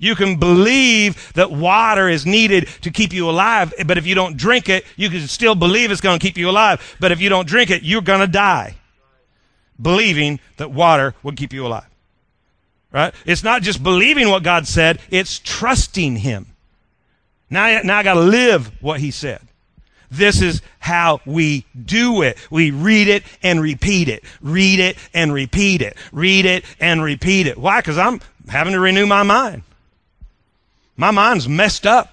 You 0.00 0.16
can 0.16 0.36
believe 0.36 1.32
that 1.34 1.52
water 1.52 2.08
is 2.08 2.26
needed 2.26 2.66
to 2.80 2.90
keep 2.90 3.12
you 3.12 3.30
alive, 3.30 3.72
but 3.86 3.98
if 3.98 4.04
you 4.04 4.16
don't 4.16 4.36
drink 4.36 4.68
it, 4.68 4.84
you 4.96 5.08
can 5.08 5.28
still 5.28 5.54
believe 5.54 5.92
it's 5.92 6.00
going 6.00 6.18
to 6.18 6.26
keep 6.26 6.36
you 6.36 6.50
alive. 6.50 6.96
But 6.98 7.12
if 7.12 7.20
you 7.20 7.28
don't 7.28 7.46
drink 7.46 7.70
it, 7.70 7.84
you're 7.84 8.02
going 8.02 8.18
to 8.18 8.26
die. 8.26 8.74
Believing 9.80 10.40
that 10.56 10.72
water 10.72 11.14
will 11.22 11.32
keep 11.32 11.52
you 11.52 11.64
alive. 11.64 11.86
Right? 12.90 13.14
It's 13.24 13.44
not 13.44 13.62
just 13.62 13.80
believing 13.80 14.28
what 14.28 14.42
God 14.42 14.66
said, 14.66 14.98
it's 15.08 15.38
trusting 15.38 16.16
Him. 16.16 16.48
Now, 17.48 17.80
now 17.82 17.98
I 17.98 18.02
got 18.02 18.14
to 18.14 18.20
live 18.20 18.72
what 18.82 18.98
He 18.98 19.12
said. 19.12 19.40
This 20.12 20.42
is 20.42 20.60
how 20.78 21.22
we 21.24 21.64
do 21.86 22.20
it. 22.20 22.36
We 22.50 22.70
read 22.70 23.08
it 23.08 23.24
and 23.42 23.62
repeat 23.62 24.08
it. 24.08 24.22
Read 24.42 24.78
it 24.78 24.98
and 25.14 25.32
repeat 25.32 25.80
it. 25.80 25.96
Read 26.12 26.44
it 26.44 26.66
and 26.78 27.02
repeat 27.02 27.46
it. 27.46 27.56
Why? 27.56 27.80
Because 27.80 27.96
I'm 27.96 28.20
having 28.46 28.74
to 28.74 28.80
renew 28.80 29.06
my 29.06 29.22
mind. 29.22 29.62
My 30.98 31.12
mind's 31.12 31.48
messed 31.48 31.86
up. 31.86 32.12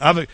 I've 0.00 0.26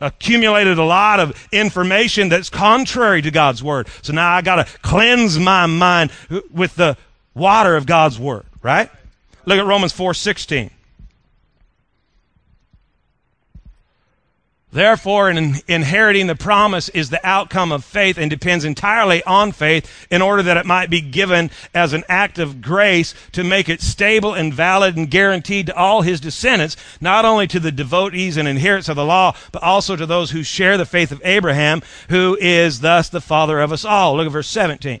accumulated 0.00 0.78
a 0.78 0.84
lot 0.84 1.18
of 1.18 1.48
information 1.50 2.28
that's 2.28 2.48
contrary 2.48 3.22
to 3.22 3.32
God's 3.32 3.64
word. 3.64 3.88
So 4.02 4.12
now 4.12 4.32
I 4.32 4.40
got 4.40 4.66
to 4.66 4.78
cleanse 4.82 5.36
my 5.36 5.66
mind 5.66 6.12
with 6.52 6.76
the 6.76 6.96
water 7.34 7.74
of 7.74 7.86
God's 7.86 8.20
word, 8.20 8.46
right? 8.62 8.88
Look 9.46 9.58
at 9.58 9.66
Romans 9.66 9.92
4:16. 9.92 10.70
Therefore, 14.76 15.30
in 15.30 15.54
inheriting 15.66 16.26
the 16.26 16.34
promise 16.34 16.90
is 16.90 17.08
the 17.08 17.26
outcome 17.26 17.72
of 17.72 17.82
faith 17.82 18.18
and 18.18 18.28
depends 18.28 18.62
entirely 18.62 19.24
on 19.24 19.52
faith 19.52 20.06
in 20.10 20.20
order 20.20 20.42
that 20.42 20.58
it 20.58 20.66
might 20.66 20.90
be 20.90 21.00
given 21.00 21.50
as 21.72 21.94
an 21.94 22.04
act 22.10 22.38
of 22.38 22.60
grace 22.60 23.14
to 23.32 23.42
make 23.42 23.70
it 23.70 23.80
stable 23.80 24.34
and 24.34 24.52
valid 24.52 24.94
and 24.94 25.10
guaranteed 25.10 25.68
to 25.68 25.74
all 25.74 26.02
his 26.02 26.20
descendants, 26.20 26.76
not 27.00 27.24
only 27.24 27.46
to 27.46 27.58
the 27.58 27.72
devotees 27.72 28.36
and 28.36 28.46
inheritors 28.46 28.90
of 28.90 28.96
the 28.96 29.04
law, 29.06 29.34
but 29.50 29.62
also 29.62 29.96
to 29.96 30.04
those 30.04 30.32
who 30.32 30.42
share 30.42 30.76
the 30.76 30.84
faith 30.84 31.10
of 31.10 31.22
Abraham, 31.24 31.80
who 32.10 32.36
is 32.38 32.80
thus 32.80 33.08
the 33.08 33.22
father 33.22 33.60
of 33.60 33.72
us 33.72 33.82
all. 33.82 34.14
Look 34.18 34.26
at 34.26 34.32
verse 34.32 34.48
17 34.48 35.00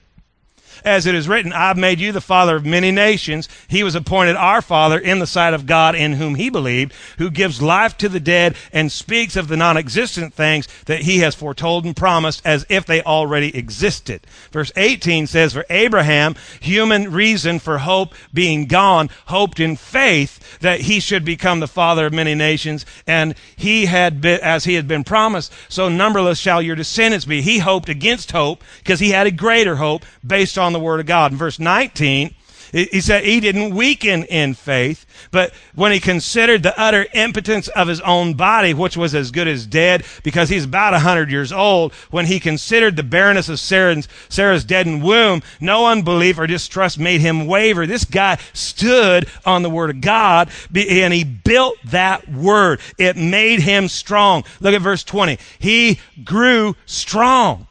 as 0.84 1.06
it 1.06 1.14
is 1.14 1.28
written, 1.28 1.52
I've 1.52 1.76
made 1.76 2.00
you 2.00 2.12
the 2.12 2.20
father 2.20 2.56
of 2.56 2.64
many 2.64 2.90
nations. 2.90 3.48
He 3.68 3.82
was 3.82 3.94
appointed 3.94 4.36
our 4.36 4.62
father 4.62 4.98
in 4.98 5.18
the 5.18 5.26
sight 5.26 5.54
of 5.54 5.66
God 5.66 5.94
in 5.94 6.14
whom 6.14 6.34
he 6.34 6.50
believed, 6.50 6.92
who 7.18 7.30
gives 7.30 7.62
life 7.62 7.96
to 7.98 8.08
the 8.08 8.20
dead 8.20 8.56
and 8.72 8.90
speaks 8.92 9.36
of 9.36 9.48
the 9.48 9.56
non-existent 9.56 10.34
things 10.34 10.68
that 10.86 11.02
he 11.02 11.18
has 11.18 11.34
foretold 11.34 11.84
and 11.84 11.96
promised 11.96 12.42
as 12.44 12.66
if 12.68 12.86
they 12.86 13.02
already 13.02 13.56
existed. 13.56 14.26
Verse 14.52 14.72
18 14.76 15.26
says, 15.26 15.52
for 15.52 15.64
Abraham, 15.70 16.34
human 16.60 17.12
reason 17.12 17.58
for 17.58 17.78
hope 17.78 18.14
being 18.32 18.66
gone, 18.66 19.10
hoped 19.26 19.60
in 19.60 19.76
faith 19.76 20.58
that 20.60 20.82
he 20.82 21.00
should 21.00 21.24
become 21.24 21.60
the 21.60 21.66
father 21.66 22.06
of 22.06 22.12
many 22.12 22.34
nations. 22.34 22.84
And 23.06 23.34
he 23.56 23.86
had 23.86 24.20
been, 24.20 24.40
as 24.40 24.64
he 24.64 24.74
had 24.74 24.86
been 24.86 25.04
promised, 25.04 25.52
so 25.68 25.88
numberless 25.88 26.38
shall 26.38 26.60
your 26.60 26.76
descendants 26.76 27.24
be. 27.24 27.42
He 27.42 27.58
hoped 27.58 27.88
against 27.88 28.32
hope 28.32 28.62
because 28.78 29.00
he 29.00 29.10
had 29.10 29.26
a 29.26 29.30
greater 29.30 29.76
hope 29.76 30.04
based 30.26 30.58
on 30.58 30.72
the 30.76 30.84
Word 30.84 31.00
of 31.00 31.06
God. 31.06 31.32
In 31.32 31.38
verse 31.38 31.58
19, 31.58 32.34
he 32.72 33.00
said 33.00 33.24
he 33.24 33.40
didn't 33.40 33.74
weaken 33.74 34.24
in 34.24 34.52
faith, 34.52 35.06
but 35.30 35.52
when 35.74 35.92
he 35.92 36.00
considered 36.00 36.62
the 36.62 36.78
utter 36.78 37.06
impotence 37.14 37.68
of 37.68 37.88
his 37.88 38.00
own 38.02 38.34
body, 38.34 38.74
which 38.74 38.96
was 38.96 39.14
as 39.14 39.30
good 39.30 39.48
as 39.48 39.66
dead, 39.66 40.04
because 40.22 40.48
he's 40.48 40.64
about 40.64 40.92
a 40.92 40.98
hundred 40.98 41.30
years 41.30 41.52
old, 41.52 41.94
when 42.10 42.26
he 42.26 42.40
considered 42.40 42.96
the 42.96 43.02
barrenness 43.02 43.48
of 43.48 43.60
Sarah's, 43.60 44.08
Sarah's 44.28 44.64
deadened 44.64 45.02
womb, 45.02 45.42
no 45.60 45.86
unbelief 45.86 46.38
or 46.38 46.46
distrust 46.46 46.98
made 46.98 47.20
him 47.20 47.46
waver. 47.46 47.86
This 47.86 48.04
guy 48.04 48.38
stood 48.52 49.26
on 49.46 49.62
the 49.62 49.70
word 49.70 49.90
of 49.90 50.00
God 50.00 50.50
and 50.74 51.14
he 51.14 51.24
built 51.24 51.78
that 51.84 52.28
word. 52.28 52.80
It 52.98 53.16
made 53.16 53.60
him 53.60 53.88
strong. 53.88 54.44
Look 54.60 54.74
at 54.74 54.82
verse 54.82 55.04
20. 55.04 55.38
He 55.58 56.00
grew 56.24 56.76
strong. 56.84 57.68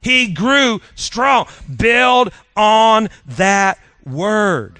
He 0.00 0.28
grew 0.32 0.80
strong. 0.94 1.46
Build 1.76 2.32
on 2.56 3.08
that 3.26 3.78
word. 4.04 4.78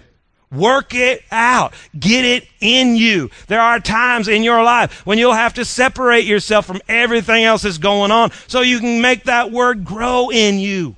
Work 0.53 0.95
it 0.95 1.23
out. 1.31 1.75
Get 1.99 2.25
it 2.25 2.49
in 2.61 2.97
you. 2.97 3.31
There 3.47 3.61
are 3.61 3.79
times 3.79 4.27
in 4.27 4.43
your 4.43 4.63
life 4.65 5.07
when 5.07 5.19
you'll 5.19 5.33
have 5.33 5.55
to 5.55 5.65
separate 5.65 6.25
yourself 6.25 6.67
from 6.67 6.81
everything 6.89 7.45
else 7.45 7.63
that's 7.63 7.79
going 7.79 8.11
on 8.11 8.33
so 8.49 8.61
you 8.61 8.81
can 8.81 9.01
make 9.01 9.25
that 9.25 9.53
word 9.53 9.85
grow 9.85 10.31
in 10.31 10.59
you. 10.59 10.97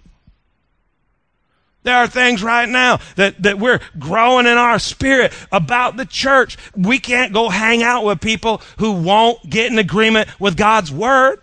There 1.82 1.96
are 1.96 2.06
things 2.06 2.42
right 2.42 2.68
now 2.68 3.00
that, 3.16 3.42
that 3.42 3.58
we're 3.58 3.80
growing 3.98 4.46
in 4.46 4.56
our 4.56 4.78
spirit 4.78 5.32
about 5.50 5.96
the 5.96 6.06
church. 6.06 6.56
We 6.76 6.98
can't 6.98 7.32
go 7.32 7.48
hang 7.48 7.82
out 7.82 8.04
with 8.04 8.20
people 8.20 8.62
who 8.78 8.92
won't 8.92 9.50
get 9.50 9.70
in 9.70 9.78
agreement 9.78 10.28
with 10.40 10.56
God's 10.56 10.92
word. 10.92 11.40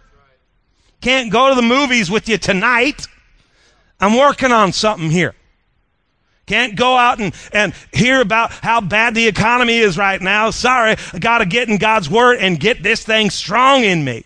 Can't 1.02 1.32
go 1.32 1.50
to 1.50 1.56
the 1.56 1.62
movies 1.62 2.12
with 2.12 2.28
you 2.28 2.38
tonight. 2.38 3.08
I'm 4.00 4.18
working 4.18 4.52
on 4.52 4.74
something 4.74 5.10
here. 5.10 5.34
Can't 6.45 6.76
go 6.76 6.97
out 6.97 7.20
and, 7.20 7.34
and 7.54 7.74
hear 7.93 8.22
about 8.22 8.52
how 8.52 8.82
bad 8.82 9.14
the 9.14 9.28
economy 9.28 9.78
is 9.78 9.97
right 9.97 10.20
now. 10.20 10.50
Sorry, 10.50 10.95
I 11.14 11.20
got 11.20 11.38
to 11.38 11.45
get 11.45 11.70
in 11.70 11.78
God's 11.78 12.10
word 12.10 12.39
and 12.39 12.60
get 12.60 12.82
this 12.82 13.04
thing 13.04 13.30
strong 13.30 13.84
in 13.84 14.04
me. 14.04 14.26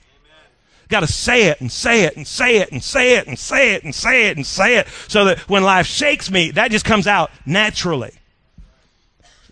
Got 0.87 1.01
to 1.01 1.07
say 1.07 1.47
it 1.47 1.59
and 1.59 1.69
say 1.69 2.03
it 2.03 2.15
and 2.15 2.25
say 2.25 2.57
it 2.57 2.71
and 2.71 2.81
say 2.81 3.17
it 3.17 3.27
and 3.27 3.37
say 3.37 3.73
it 3.73 3.83
and 3.83 3.93
say 3.93 4.27
it 4.29 4.37
and 4.37 4.45
say 4.45 4.77
it 4.77 4.87
so 5.09 5.25
that 5.25 5.39
when 5.49 5.63
life 5.63 5.85
shakes 5.85 6.31
me, 6.31 6.51
that 6.51 6.71
just 6.71 6.85
comes 6.85 7.07
out 7.07 7.29
naturally. 7.45 8.11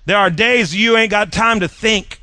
There 0.05 0.17
are 0.17 0.29
days 0.29 0.73
you 0.73 0.95
ain't 0.95 1.11
got 1.11 1.33
time 1.33 1.59
to 1.59 1.67
think. 1.67 2.20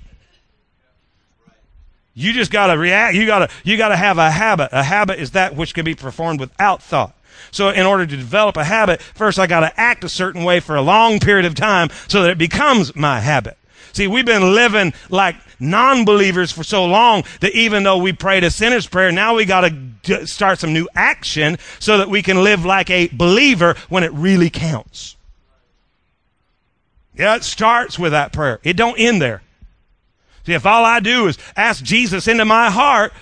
You 2.19 2.33
just 2.33 2.51
got 2.51 2.67
to 2.67 2.77
react. 2.77 3.15
You 3.15 3.27
got 3.27 3.49
to 3.49 3.49
you 3.63 3.77
got 3.77 3.91
to 3.91 3.97
have 3.97 4.19
a 4.19 4.29
habit. 4.29 4.71
A 4.73 4.83
habit 4.83 5.21
is 5.21 5.31
that 5.31 5.55
which 5.55 5.73
can 5.73 5.85
be 5.85 5.95
performed 5.95 6.41
without 6.41 6.83
thought. 6.83 7.15
So 7.53 7.71
in 7.71 7.87
order 7.87 8.07
to 8.07 8.17
develop 8.17 8.57
a 8.57 8.65
habit, 8.65 9.01
first 9.01 9.39
I 9.39 9.47
got 9.47 9.61
to 9.61 9.81
act 9.81 10.03
a 10.03 10.09
certain 10.09 10.43
way 10.43 10.59
for 10.59 10.75
a 10.75 10.83
long 10.83 11.21
period 11.21 11.47
of 11.47 11.55
time 11.55 11.91
so 12.09 12.23
that 12.23 12.31
it 12.31 12.39
becomes 12.39 12.97
my 12.97 13.21
habit. 13.21 13.57
See, 13.93 14.09
we've 14.09 14.27
been 14.27 14.53
living 14.53 14.95
like 15.09 15.37
non-believers 15.61 16.51
for 16.51 16.65
so 16.65 16.85
long 16.87 17.23
that 17.39 17.55
even 17.55 17.85
though 17.85 17.99
we 17.99 18.13
prayed 18.13 18.43
a 18.43 18.51
sinner's 18.51 18.89
prayer, 18.89 19.13
now 19.13 19.37
we 19.37 19.45
got 19.45 19.71
to 20.03 20.27
start 20.27 20.59
some 20.59 20.73
new 20.73 20.89
action 20.97 21.57
so 21.79 21.99
that 21.99 22.09
we 22.09 22.23
can 22.23 22.43
live 22.43 22.65
like 22.65 22.91
a 22.91 23.09
believer 23.13 23.77
when 23.89 24.03
it 24.03 24.13
really 24.13 24.51
counts. 24.51 25.17
Yeah, 27.15 27.37
it 27.37 27.45
starts 27.45 27.97
with 27.97 28.11
that 28.11 28.33
prayer. 28.33 28.59
It 28.65 28.77
don't 28.77 28.99
end 28.99 29.23
there. 29.23 29.43
See, 30.49 30.55
if 30.55 30.65
all 30.65 30.83
I 30.83 31.01
do 31.01 31.27
is 31.27 31.37
ask 31.57 31.85
Jesus 31.85 32.27
into 32.27 32.47
my 32.47 32.71
heart 32.71 33.13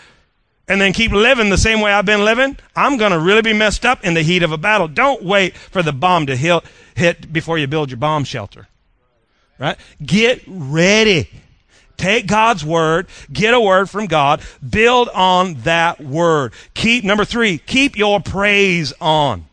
and 0.69 0.81
then 0.81 0.93
keep 0.93 1.11
living 1.11 1.51
the 1.51 1.59
same 1.59 1.81
way 1.81 1.93
I've 1.93 2.07
been 2.07 2.25
living, 2.25 2.57
I'm 2.77 2.99
going 2.99 3.11
to 3.11 3.19
really 3.19 3.43
be 3.43 3.53
messed 3.53 3.85
up 3.85 4.05
in 4.05 4.15
the 4.15 4.23
heat 4.23 4.45
of 4.45 4.53
a 4.53 4.57
battle. 4.57 4.87
Don't 4.87 5.25
wait 5.25 5.57
for 5.57 5.83
the 5.83 5.93
bomb 5.93 6.27
to 6.27 6.37
hit, 6.37 6.63
hit 6.95 7.33
before 7.33 7.59
you 7.59 7.67
build 7.67 7.91
your 7.91 7.97
bomb 7.97 8.23
shelter. 8.23 8.69
Right? 9.59 9.77
Get 10.01 10.41
ready. 10.47 11.29
Take 11.97 12.29
God's 12.29 12.65
word, 12.65 13.09
get 13.33 13.55
a 13.55 13.61
word 13.61 13.91
from 13.91 14.07
God, 14.07 14.41
build 14.71 15.09
on 15.09 15.55
that 15.63 16.01
word. 16.01 16.53
Keep, 16.75 17.03
number 17.03 17.25
three, 17.25 17.59
keep 17.59 17.99
your 17.99 18.21
praise 18.21 18.93
on. 19.01 19.47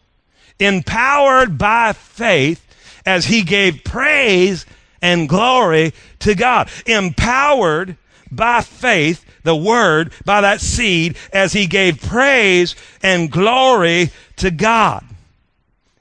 Empowered 0.59 1.57
by 1.57 1.93
faith, 1.93 2.63
as 3.03 3.25
he 3.25 3.41
gave 3.41 3.83
praise 3.83 4.67
and 5.03 5.29
glory 5.29 5.93
to 6.19 6.33
God. 6.33 6.69
Empowered 6.87 7.97
by 8.31 8.61
faith, 8.61 9.23
the 9.43 9.55
word, 9.55 10.11
by 10.25 10.41
that 10.41 10.61
seed, 10.61 11.17
as 11.31 11.53
he 11.53 11.67
gave 11.67 12.01
praise 12.01 12.75
and 13.03 13.29
glory 13.29 14.09
to 14.37 14.49
God. 14.49 15.05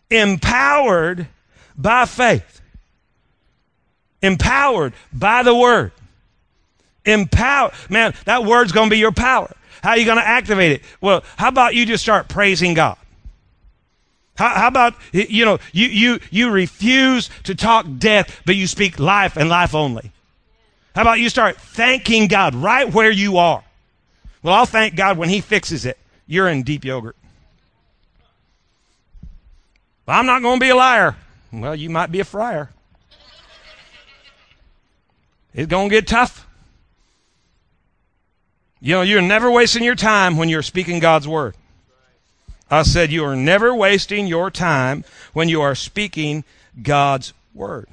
Empowered 0.08 1.26
by 1.76 2.06
faith. 2.06 2.62
Empowered 4.22 4.94
by 5.12 5.42
the 5.42 5.54
word. 5.54 5.92
Empower. 7.04 7.72
Man, 7.90 8.14
that 8.24 8.44
word's 8.44 8.70
going 8.70 8.88
to 8.88 8.94
be 8.94 8.98
your 8.98 9.12
power. 9.12 9.52
How 9.82 9.90
are 9.90 9.98
you 9.98 10.04
going 10.04 10.18
to 10.18 10.26
activate 10.26 10.72
it? 10.72 10.82
Well, 11.00 11.24
how 11.36 11.48
about 11.48 11.74
you 11.74 11.84
just 11.84 12.04
start 12.04 12.28
praising 12.28 12.74
God? 12.74 12.96
How, 14.34 14.48
how, 14.48 14.68
about, 14.68 14.94
you 15.12 15.44
know, 15.44 15.58
you, 15.72 15.88
you, 15.88 16.20
you 16.30 16.50
refuse 16.50 17.28
to 17.44 17.54
talk 17.54 17.86
death, 17.98 18.40
but 18.46 18.56
you 18.56 18.66
speak 18.66 18.98
life 18.98 19.36
and 19.36 19.48
life 19.48 19.74
only? 19.74 20.10
How 20.94 21.02
about 21.02 21.20
you 21.20 21.28
start 21.28 21.56
thanking 21.56 22.28
God 22.28 22.54
right 22.54 22.92
where 22.92 23.10
you 23.10 23.36
are? 23.38 23.62
Well, 24.42 24.54
I'll 24.54 24.66
thank 24.66 24.96
God 24.96 25.18
when 25.18 25.28
He 25.28 25.40
fixes 25.40 25.86
it. 25.86 25.98
You're 26.26 26.48
in 26.48 26.62
deep 26.62 26.84
yogurt. 26.84 27.16
But 30.04 30.12
I'm 30.12 30.26
not 30.26 30.42
going 30.42 30.58
to 30.58 30.64
be 30.64 30.70
a 30.70 30.76
liar. 30.76 31.16
Well, 31.52 31.76
you 31.76 31.90
might 31.90 32.10
be 32.10 32.20
a 32.20 32.24
friar. 32.24 32.70
It's 35.54 35.68
going 35.68 35.90
to 35.90 35.94
get 35.94 36.06
tough. 36.06 36.46
You 38.80 38.96
know, 38.96 39.02
you're 39.02 39.22
never 39.22 39.50
wasting 39.50 39.84
your 39.84 39.94
time 39.94 40.36
when 40.36 40.48
you're 40.48 40.62
speaking 40.62 40.98
God's 40.98 41.28
word. 41.28 41.54
I 42.72 42.82
said 42.82 43.12
you 43.12 43.24
are 43.24 43.36
never 43.36 43.74
wasting 43.74 44.26
your 44.26 44.50
time 44.50 45.04
when 45.32 45.48
you 45.48 45.60
are 45.60 45.74
speaking 45.74 46.44
God's 46.82 47.32
word. 47.54 47.88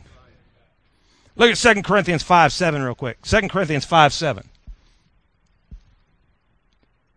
Look 1.36 1.52
at 1.52 1.76
2 1.76 1.84
Corinthians 1.84 2.24
5 2.24 2.52
7 2.52 2.82
real 2.82 2.96
quick. 2.96 3.22
2 3.22 3.48
Corinthians 3.50 3.86
5 3.86 4.14
7. 4.14 4.50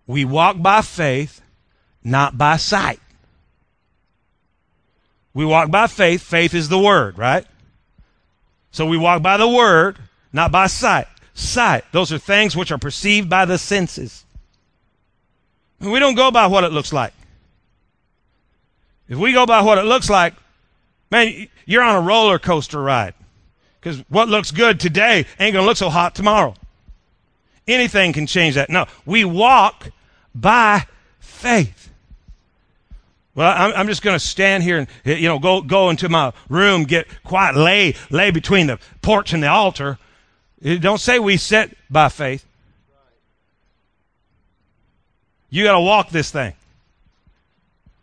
We 0.07 0.25
walk 0.25 0.61
by 0.61 0.83
faith, 0.83 1.41
not 2.05 2.37
by 2.37 2.57
sight. 2.57 3.01
We 5.33 5.45
walk 5.45 5.71
by 5.71 5.87
faith. 5.87 6.21
Faith 6.21 6.53
is 6.53 6.69
the 6.69 6.79
word, 6.79 7.17
right? 7.17 7.47
So 8.71 8.85
we 8.85 8.99
walk 8.99 9.23
by 9.23 9.37
the 9.37 9.49
word, 9.49 9.99
not 10.33 10.53
by 10.53 10.67
sight 10.67 11.07
sight. 11.35 11.85
Those 11.93 12.13
are 12.13 12.19
things 12.19 12.57
which 12.57 12.71
are 12.73 12.79
perceived 12.79 13.29
by 13.29 13.45
the 13.45 13.59
senses. 13.59 14.25
We 15.81 15.99
don't 15.99 16.15
go 16.15 16.31
by 16.31 16.47
what 16.47 16.65
it 16.65 16.73
looks 16.73 16.93
like. 16.93 17.13
If 19.13 19.19
we 19.19 19.35
go 19.35 19.45
by 19.45 19.61
what 19.61 19.77
it 19.77 19.85
looks 19.85 20.09
like, 20.09 20.33
man, 21.11 21.47
you're 21.67 21.83
on 21.83 21.97
a 21.97 22.01
roller 22.01 22.39
coaster 22.39 22.81
ride. 22.81 23.13
Because 23.79 23.99
what 24.09 24.31
looks 24.31 24.51
good 24.51 24.81
today 24.81 25.27
ain't 25.39 25.53
going 25.53 25.63
to 25.63 25.67
look 25.67 25.77
so 25.77 25.91
hot 25.91 26.15
tomorrow. 26.15 26.55
Anything 27.69 28.15
can 28.15 28.27
change 28.27 28.55
that. 28.55 28.71
No, 28.71 28.87
we 29.05 29.27
walk 29.27 29.91
by 30.35 30.87
faith. 31.21 31.91
Well, 33.35 33.55
I'm, 33.55 33.75
I'm 33.77 33.87
just 33.87 34.01
going 34.01 34.19
to 34.19 34.25
stand 34.25 34.63
here 34.63 34.79
and 34.79 34.89
you 35.05 35.29
know 35.29 35.39
go 35.39 35.61
go 35.61 35.91
into 35.91 36.09
my 36.09 36.33
room, 36.49 36.85
get 36.85 37.07
quiet, 37.23 37.55
lay 37.55 37.95
lay 38.09 38.31
between 38.31 38.67
the 38.67 38.79
porch 39.03 39.35
and 39.35 39.43
the 39.43 39.49
altar, 39.49 39.99
don't 40.63 41.01
say 41.01 41.19
we 41.19 41.37
sit 41.37 41.77
by 41.91 42.09
faith. 42.09 42.47
You 45.51 45.65
got 45.65 45.73
to 45.73 45.81
walk 45.81 46.09
this 46.09 46.31
thing. 46.31 46.55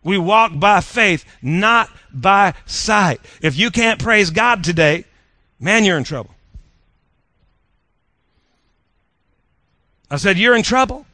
We 0.04 0.18
walk 0.18 0.58
by 0.58 0.82
faith, 0.82 1.26
not 1.42 1.90
by 2.14 2.54
sight. 2.66 3.20
If 3.42 3.58
you 3.58 3.70
can't 3.70 4.02
praise 4.02 4.30
God 4.30 4.64
today, 4.64 5.06
man, 5.60 5.84
you're 5.84 5.98
in 5.98 6.04
trouble. 6.04 6.32
I 10.10 10.18
said, 10.18 10.38
You're 10.38 10.56
in 10.56 10.64
trouble. 10.64 11.06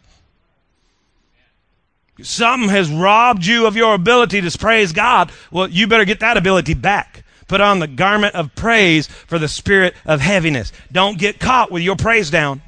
Something 2.22 2.70
has 2.70 2.90
robbed 2.90 3.46
you 3.46 3.66
of 3.66 3.76
your 3.76 3.94
ability 3.94 4.40
to 4.40 4.58
praise 4.58 4.94
God. 4.94 5.32
Well, 5.52 5.68
you 5.68 5.86
better 5.86 6.06
get 6.06 6.22
that 6.22 6.38
ability 6.38 6.74
back. 6.74 7.24
Put 7.48 7.60
on 7.60 7.80
the 7.80 7.88
garment 7.88 8.36
of 8.36 8.56
praise 8.56 9.08
for 9.08 9.38
the 9.38 9.50
spirit 9.50 9.96
of 10.06 10.22
heaviness. 10.22 10.72
Don't 10.92 11.20
get 11.20 11.40
caught 11.40 11.72
with 11.72 11.84
your 11.84 11.98
praise 11.98 12.30
down. 12.30 12.62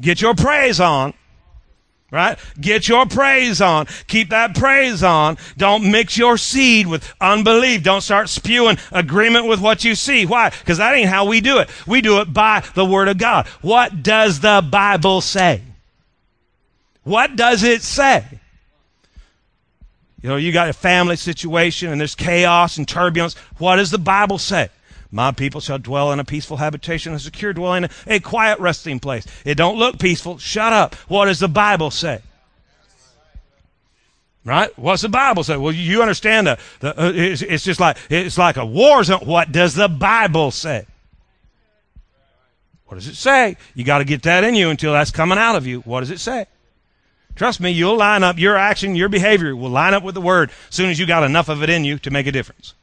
Get 0.00 0.20
your 0.20 0.34
praise 0.34 0.78
on. 0.80 1.14
Right? 2.12 2.38
Get 2.60 2.88
your 2.88 3.06
praise 3.06 3.62
on. 3.62 3.86
Keep 4.06 4.28
that 4.30 4.54
praise 4.54 5.02
on. 5.02 5.38
Don't 5.56 5.90
mix 5.90 6.18
your 6.18 6.36
seed 6.36 6.86
with 6.86 7.10
unbelief. 7.22 7.82
Don't 7.82 8.02
start 8.02 8.28
spewing 8.28 8.76
agreement 8.92 9.46
with 9.46 9.62
what 9.62 9.82
you 9.82 9.94
see. 9.94 10.26
Why? 10.26 10.50
Because 10.50 10.76
that 10.76 10.94
ain't 10.94 11.08
how 11.08 11.24
we 11.24 11.40
do 11.40 11.58
it. 11.58 11.70
We 11.86 12.02
do 12.02 12.20
it 12.20 12.30
by 12.30 12.64
the 12.74 12.84
Word 12.84 13.08
of 13.08 13.16
God. 13.16 13.46
What 13.62 14.02
does 14.02 14.40
the 14.40 14.62
Bible 14.70 15.22
say? 15.22 15.62
What 17.02 17.34
does 17.34 17.62
it 17.62 17.80
say? 17.80 18.26
You 20.20 20.28
know, 20.28 20.36
you 20.36 20.52
got 20.52 20.68
a 20.68 20.74
family 20.74 21.16
situation 21.16 21.90
and 21.90 21.98
there's 21.98 22.14
chaos 22.14 22.76
and 22.76 22.86
turbulence. 22.86 23.34
What 23.56 23.76
does 23.76 23.90
the 23.90 23.98
Bible 23.98 24.36
say? 24.36 24.68
My 25.14 25.30
people 25.30 25.60
shall 25.60 25.78
dwell 25.78 26.10
in 26.10 26.18
a 26.18 26.24
peaceful 26.24 26.56
habitation, 26.56 27.12
a 27.12 27.18
secure 27.18 27.52
dwelling, 27.52 27.88
a 28.06 28.18
quiet 28.18 28.58
resting 28.58 28.98
place. 28.98 29.26
It 29.44 29.56
don't 29.56 29.78
look 29.78 29.98
peaceful. 29.98 30.38
Shut 30.38 30.72
up. 30.72 30.94
What 31.06 31.26
does 31.26 31.38
the 31.38 31.48
Bible 31.48 31.90
say? 31.90 32.22
Right? 34.42 34.76
What's 34.76 35.02
the 35.02 35.10
Bible 35.10 35.44
say? 35.44 35.58
Well, 35.58 35.72
you 35.72 36.00
understand 36.00 36.46
that 36.46 36.58
uh, 36.82 37.12
it's, 37.14 37.42
it's, 37.42 37.62
just 37.62 37.78
like 37.78 37.98
it's 38.08 38.38
like 38.38 38.56
a 38.56 38.64
war 38.64 39.04
zone. 39.04 39.20
What 39.20 39.52
does 39.52 39.74
the 39.74 39.86
Bible 39.86 40.50
say? 40.50 40.86
What 42.86 42.94
does 42.94 43.06
it 43.06 43.14
say? 43.14 43.56
You 43.74 43.84
got 43.84 43.98
to 43.98 44.04
get 44.04 44.22
that 44.22 44.44
in 44.44 44.54
you 44.54 44.70
until 44.70 44.94
that's 44.94 45.10
coming 45.10 45.38
out 45.38 45.56
of 45.56 45.66
you. 45.66 45.80
What 45.80 46.00
does 46.00 46.10
it 46.10 46.20
say? 46.20 46.46
Trust 47.36 47.60
me, 47.60 47.70
you'll 47.70 47.96
line 47.96 48.22
up 48.22 48.38
your 48.38 48.56
action, 48.56 48.96
your 48.96 49.08
behavior 49.08 49.54
will 49.54 49.70
line 49.70 49.94
up 49.94 50.02
with 50.02 50.14
the 50.14 50.20
word 50.20 50.50
as 50.68 50.74
soon 50.74 50.90
as 50.90 50.98
you 50.98 51.06
got 51.06 51.22
enough 51.22 51.48
of 51.48 51.62
it 51.62 51.70
in 51.70 51.84
you 51.84 51.98
to 52.00 52.10
make 52.10 52.26
a 52.26 52.32
difference. 52.32 52.74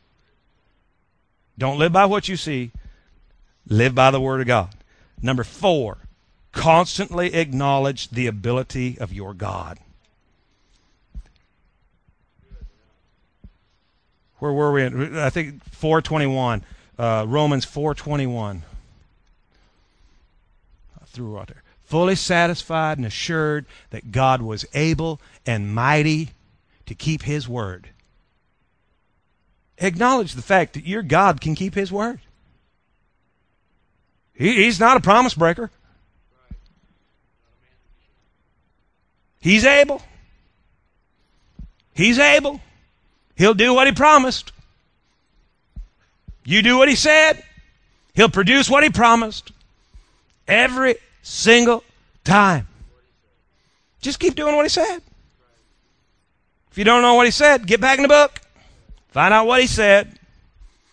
Don't 1.60 1.78
live 1.78 1.91
by 1.91 2.05
what 2.05 2.28
you 2.30 2.38
see, 2.38 2.72
live 3.68 3.93
by 3.93 4.10
the 4.10 4.22
word 4.22 4.41
of 4.41 4.47
God. 4.47 4.70
Number 5.22 5.43
four, 5.43 5.97
constantly 6.53 7.36
acknowledge 7.36 8.10
the 8.10 8.28
ability 8.28 8.97
of 8.97 9.14
your 9.14 9.34
God. 9.34 9.78
Where 14.38 14.53
were 14.53 14.72
we? 14.72 15.20
I 15.20 15.30
think 15.30 15.64
421. 15.66 16.64
Uh, 16.97 17.26
Romans 17.28 17.66
421. 17.66 18.64
I 20.99 21.05
threw 21.05 21.38
out 21.38 21.47
there 21.47 21.64
fully 21.89 22.16
satisfied 22.16 22.99
and 22.99 23.07
assured 23.07 23.66
that 23.89 24.12
God 24.12 24.43
was 24.43 24.64
able 24.76 25.20
and 25.43 25.74
mighty 25.74 26.30
to 26.86 26.93
keep 26.93 27.24
his 27.24 27.49
word. 27.49 27.89
Acknowledge 29.80 30.34
the 30.34 30.41
fact 30.41 30.73
that 30.73 30.86
your 30.86 31.01
God 31.01 31.39
can 31.41 31.55
keep 31.55 31.73
his 31.73 31.91
word. 31.91 32.19
He, 34.34 34.63
he's 34.63 34.80
not 34.80 34.97
a 34.97 34.99
promise 34.99 35.34
breaker. 35.34 35.71
He's 39.39 39.65
able. 39.65 40.01
He's 41.93 42.19
able. 42.19 42.59
He'll 43.36 43.53
do 43.53 43.73
what 43.73 43.88
he 43.88 43.93
promised. 43.93 44.51
You 46.43 46.61
do 46.61 46.77
what 46.77 46.89
he 46.89 46.95
said, 46.95 47.43
he'll 48.13 48.30
produce 48.30 48.69
what 48.69 48.84
he 48.84 48.89
promised. 48.89 49.51
Every 50.47 50.95
single 51.21 51.84
time. 52.23 52.67
Just 54.01 54.19
keep 54.19 54.36
doing 54.36 54.55
what 54.55 54.65
he 54.65 54.69
said. 54.69 54.99
If 56.71 56.77
you 56.77 56.84
don't 56.84 57.01
know 57.01 57.13
what 57.13 57.27
he 57.27 57.32
said, 57.32 57.67
get 57.67 57.80
back 57.80 57.99
in 57.99 58.03
the 58.03 58.09
book. 58.09 58.39
Find 59.12 59.34
out 59.34 59.47
what 59.47 59.62
he 59.62 59.68
said. 59.68 60.20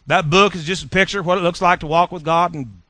That 0.07 0.31
book 0.31 0.55
is 0.55 0.65
just 0.65 0.85
a 0.85 0.89
picture 0.89 1.21
of 1.21 1.27
what 1.27 1.39
it 1.39 1.43
looks 1.43 1.61
like 1.61 1.81
to 1.81 1.87
walk 1.87 2.13
with 2.13 2.25
God 2.25 2.55
in 2.55 2.83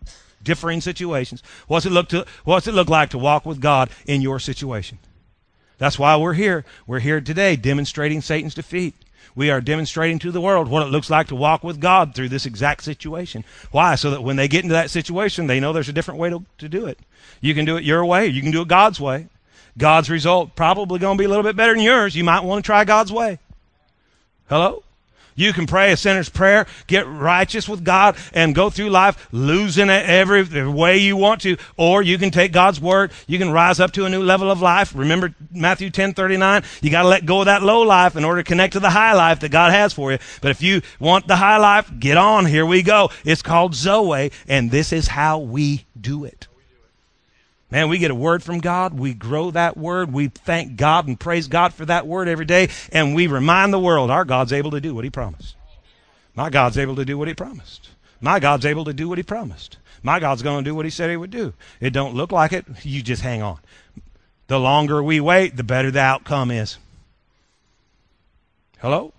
differing 0.43 0.81
situations. 0.81 1.43
What's 1.67 1.87
it 1.87 1.91
look 1.91 2.09
to 2.11 2.27
what's 2.45 2.67
it 2.67 2.75
look 2.75 2.89
like 2.89 3.11
to 3.11 3.19
walk 3.19 3.47
with 3.47 3.61
God 3.61 3.91
in 4.07 4.23
your 4.23 4.39
situation? 4.39 4.99
That's 5.79 5.99
why 5.99 6.17
we're 6.17 6.35
here. 6.35 6.65
We're 6.87 7.01
here 7.01 7.21
today 7.21 7.57
demonstrating 7.57 8.21
Satan's 8.21 8.55
defeat. 8.55 8.95
We 9.35 9.51
are 9.51 9.61
demonstrating 9.61 10.19
to 10.21 10.31
the 10.31 10.41
world 10.41 10.69
what 10.69 10.83
it 10.83 10.91
looks 10.91 11.11
like 11.11 11.27
to 11.29 11.37
walk 11.37 11.63
with 11.63 11.79
God 11.79 12.15
through 12.15 12.31
this 12.31 12.47
exact 12.47 12.85
situation. 12.85 13.45
Why? 13.71 13.95
So 13.95 14.11
that 14.11 14.23
when 14.23 14.37
they 14.37 14.49
get 14.49 14.65
into 14.65 14.73
that 14.73 14.91
situation, 14.91 15.47
they 15.47 15.61
know 15.61 15.75
there's 15.75 15.91
a 15.91 15.93
different 15.93 16.21
way 16.21 16.31
to, 16.31 16.43
to 16.57 16.69
do 16.71 16.87
it. 16.87 16.99
You 17.43 17.55
can 17.55 17.67
do 17.67 17.77
it 17.77 17.85
your 17.85 18.05
way, 18.07 18.27
you 18.27 18.41
can 18.41 18.51
do 18.51 18.63
it 18.63 18.69
God's 18.69 18.99
way. 18.99 19.29
God's 19.77 20.09
result 20.09 20.57
probably 20.57 20.99
going 20.99 21.19
to 21.19 21.21
be 21.21 21.27
a 21.27 21.29
little 21.29 21.43
bit 21.43 21.55
better 21.55 21.75
than 21.75 21.83
yours. 21.83 22.17
You 22.17 22.25
might 22.25 22.45
want 22.45 22.65
to 22.65 22.67
try 22.67 22.87
God's 22.87 23.13
way. 23.13 23.39
Hello? 24.49 24.83
You 25.37 25.53
can 25.53 25.67
pray 25.67 25.93
a 25.93 25.97
sinner's 25.97 26.29
prayer, 26.29 26.67
get 26.87 27.07
righteous 27.07 27.69
with 27.69 27.85
God, 27.85 28.17
and 28.33 28.55
go 28.55 28.71
through 28.71 28.91
life 28.91 29.29
losing 29.31 29.91
it 29.91 30.07
every 30.09 30.67
way 30.67 30.99
you 30.99 31.17
want 31.17 31.43
to. 31.43 31.57
Or 31.77 32.03
you 32.03 32.19
can 32.19 32.31
take 32.31 32.53
God's 32.53 32.81
word. 32.81 33.13
You 33.27 33.39
can 33.39 33.53
rise 33.53 33.79
up 33.79 33.93
to 33.93 34.07
a 34.07 34.11
new 34.11 34.23
level 34.23 34.51
of 34.51 34.63
life. 34.63 34.95
Remember 34.97 35.35
Matthew 35.53 35.91
10 35.91 36.15
39? 36.15 36.65
You 36.81 36.91
got 36.91 37.03
to 37.03 37.09
let 37.09 37.27
go 37.27 37.41
of 37.41 37.47
that 37.47 37.63
low 37.63 37.83
life 37.83 38.17
in 38.17 38.25
order 38.25 38.43
to 38.43 38.49
connect 38.49 38.73
to 38.73 38.81
the 38.81 38.91
high 38.91 39.13
life 39.13 39.41
that 39.41 39.51
God 39.51 39.73
has 39.73 39.93
for 39.93 40.11
you. 40.11 40.19
But 40.41 40.51
if 40.51 40.63
you 40.63 40.81
want 40.99 41.29
the 41.29 41.37
high 41.37 41.59
life, 41.59 41.93
get 41.99 42.17
on. 42.17 42.47
Here 42.47 42.67
we 42.67 42.83
go. 42.83 43.11
It's 43.25 43.43
called 43.43 43.75
Zoe, 43.75 44.33
and 44.49 44.71
this 44.71 44.93
is 44.93 45.09
how 45.09 45.39
we 45.39 45.85
do 46.01 46.25
it. 46.25 46.49
Man, 47.71 47.89
we 47.89 47.99
get 47.99 48.13
a 48.13 48.15
word 48.15 48.45
from 48.45 48.61
God. 48.61 48.95
We 48.95 49.13
grow 49.13 49.51
that 49.51 49.77
word. 49.77 50.13
We 50.13 50.29
thank 50.29 50.77
God 50.77 51.09
and 51.09 51.19
praise 51.19 51.49
God 51.49 51.75
for 51.75 51.85
that 51.87 52.07
word 52.07 52.29
every 52.29 52.45
day. 52.45 52.69
And 52.93 53.15
we 53.15 53.27
remind 53.27 53.73
the 53.73 53.81
world 53.81 54.11
our 54.11 54.25
God's 54.25 54.53
able 54.53 54.71
to 54.71 54.81
do 54.81 54.95
what 54.95 55.05
he 55.05 55.11
promised. 55.11 55.57
My 56.35 56.49
God's 56.49 56.79
able 56.79 56.95
to 56.97 57.05
do 57.05 57.19
what 57.19 57.29
he 57.29 57.35
promised. 57.35 57.91
My 58.21 58.39
God's 58.39 58.67
able 58.67 58.85
to 58.85 58.93
do 58.93 59.09
what 59.09 59.19
he 59.19 59.25
promised. 59.25 59.79
My 60.03 60.21
God's 60.21 60.43
going 60.43 60.65
to 60.65 60.71
do 60.71 60.75
what 60.75 60.85
he 60.85 60.91
said 60.91 61.11
he 61.11 61.17
would 61.17 61.31
do. 61.31 61.55
It 61.81 61.91
don't 61.91 62.15
look 62.15 62.31
like 62.31 62.53
it. 62.53 62.65
You 62.83 63.03
just 63.03 63.23
hang 63.23 63.43
on. 63.43 63.59
The 64.47 64.61
longer 64.61 65.03
we 65.03 65.19
wait, 65.19 65.57
the 65.57 65.65
better 65.65 65.91
the 65.91 66.01
outcome 66.01 66.53
is. 66.53 66.79
Hello? 68.79 69.13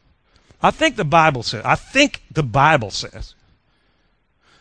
I 0.62 0.72
think 0.72 0.96
the 0.96 1.04
Bible 1.04 1.44
says, 1.44 1.64
I 1.66 1.76
think 1.76 2.22
the 2.32 2.44
Bible 2.44 2.92
says, 2.92 3.36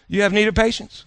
you 0.09 0.22
have 0.22 0.32
need 0.32 0.49
of 0.49 0.55
patience. 0.55 1.05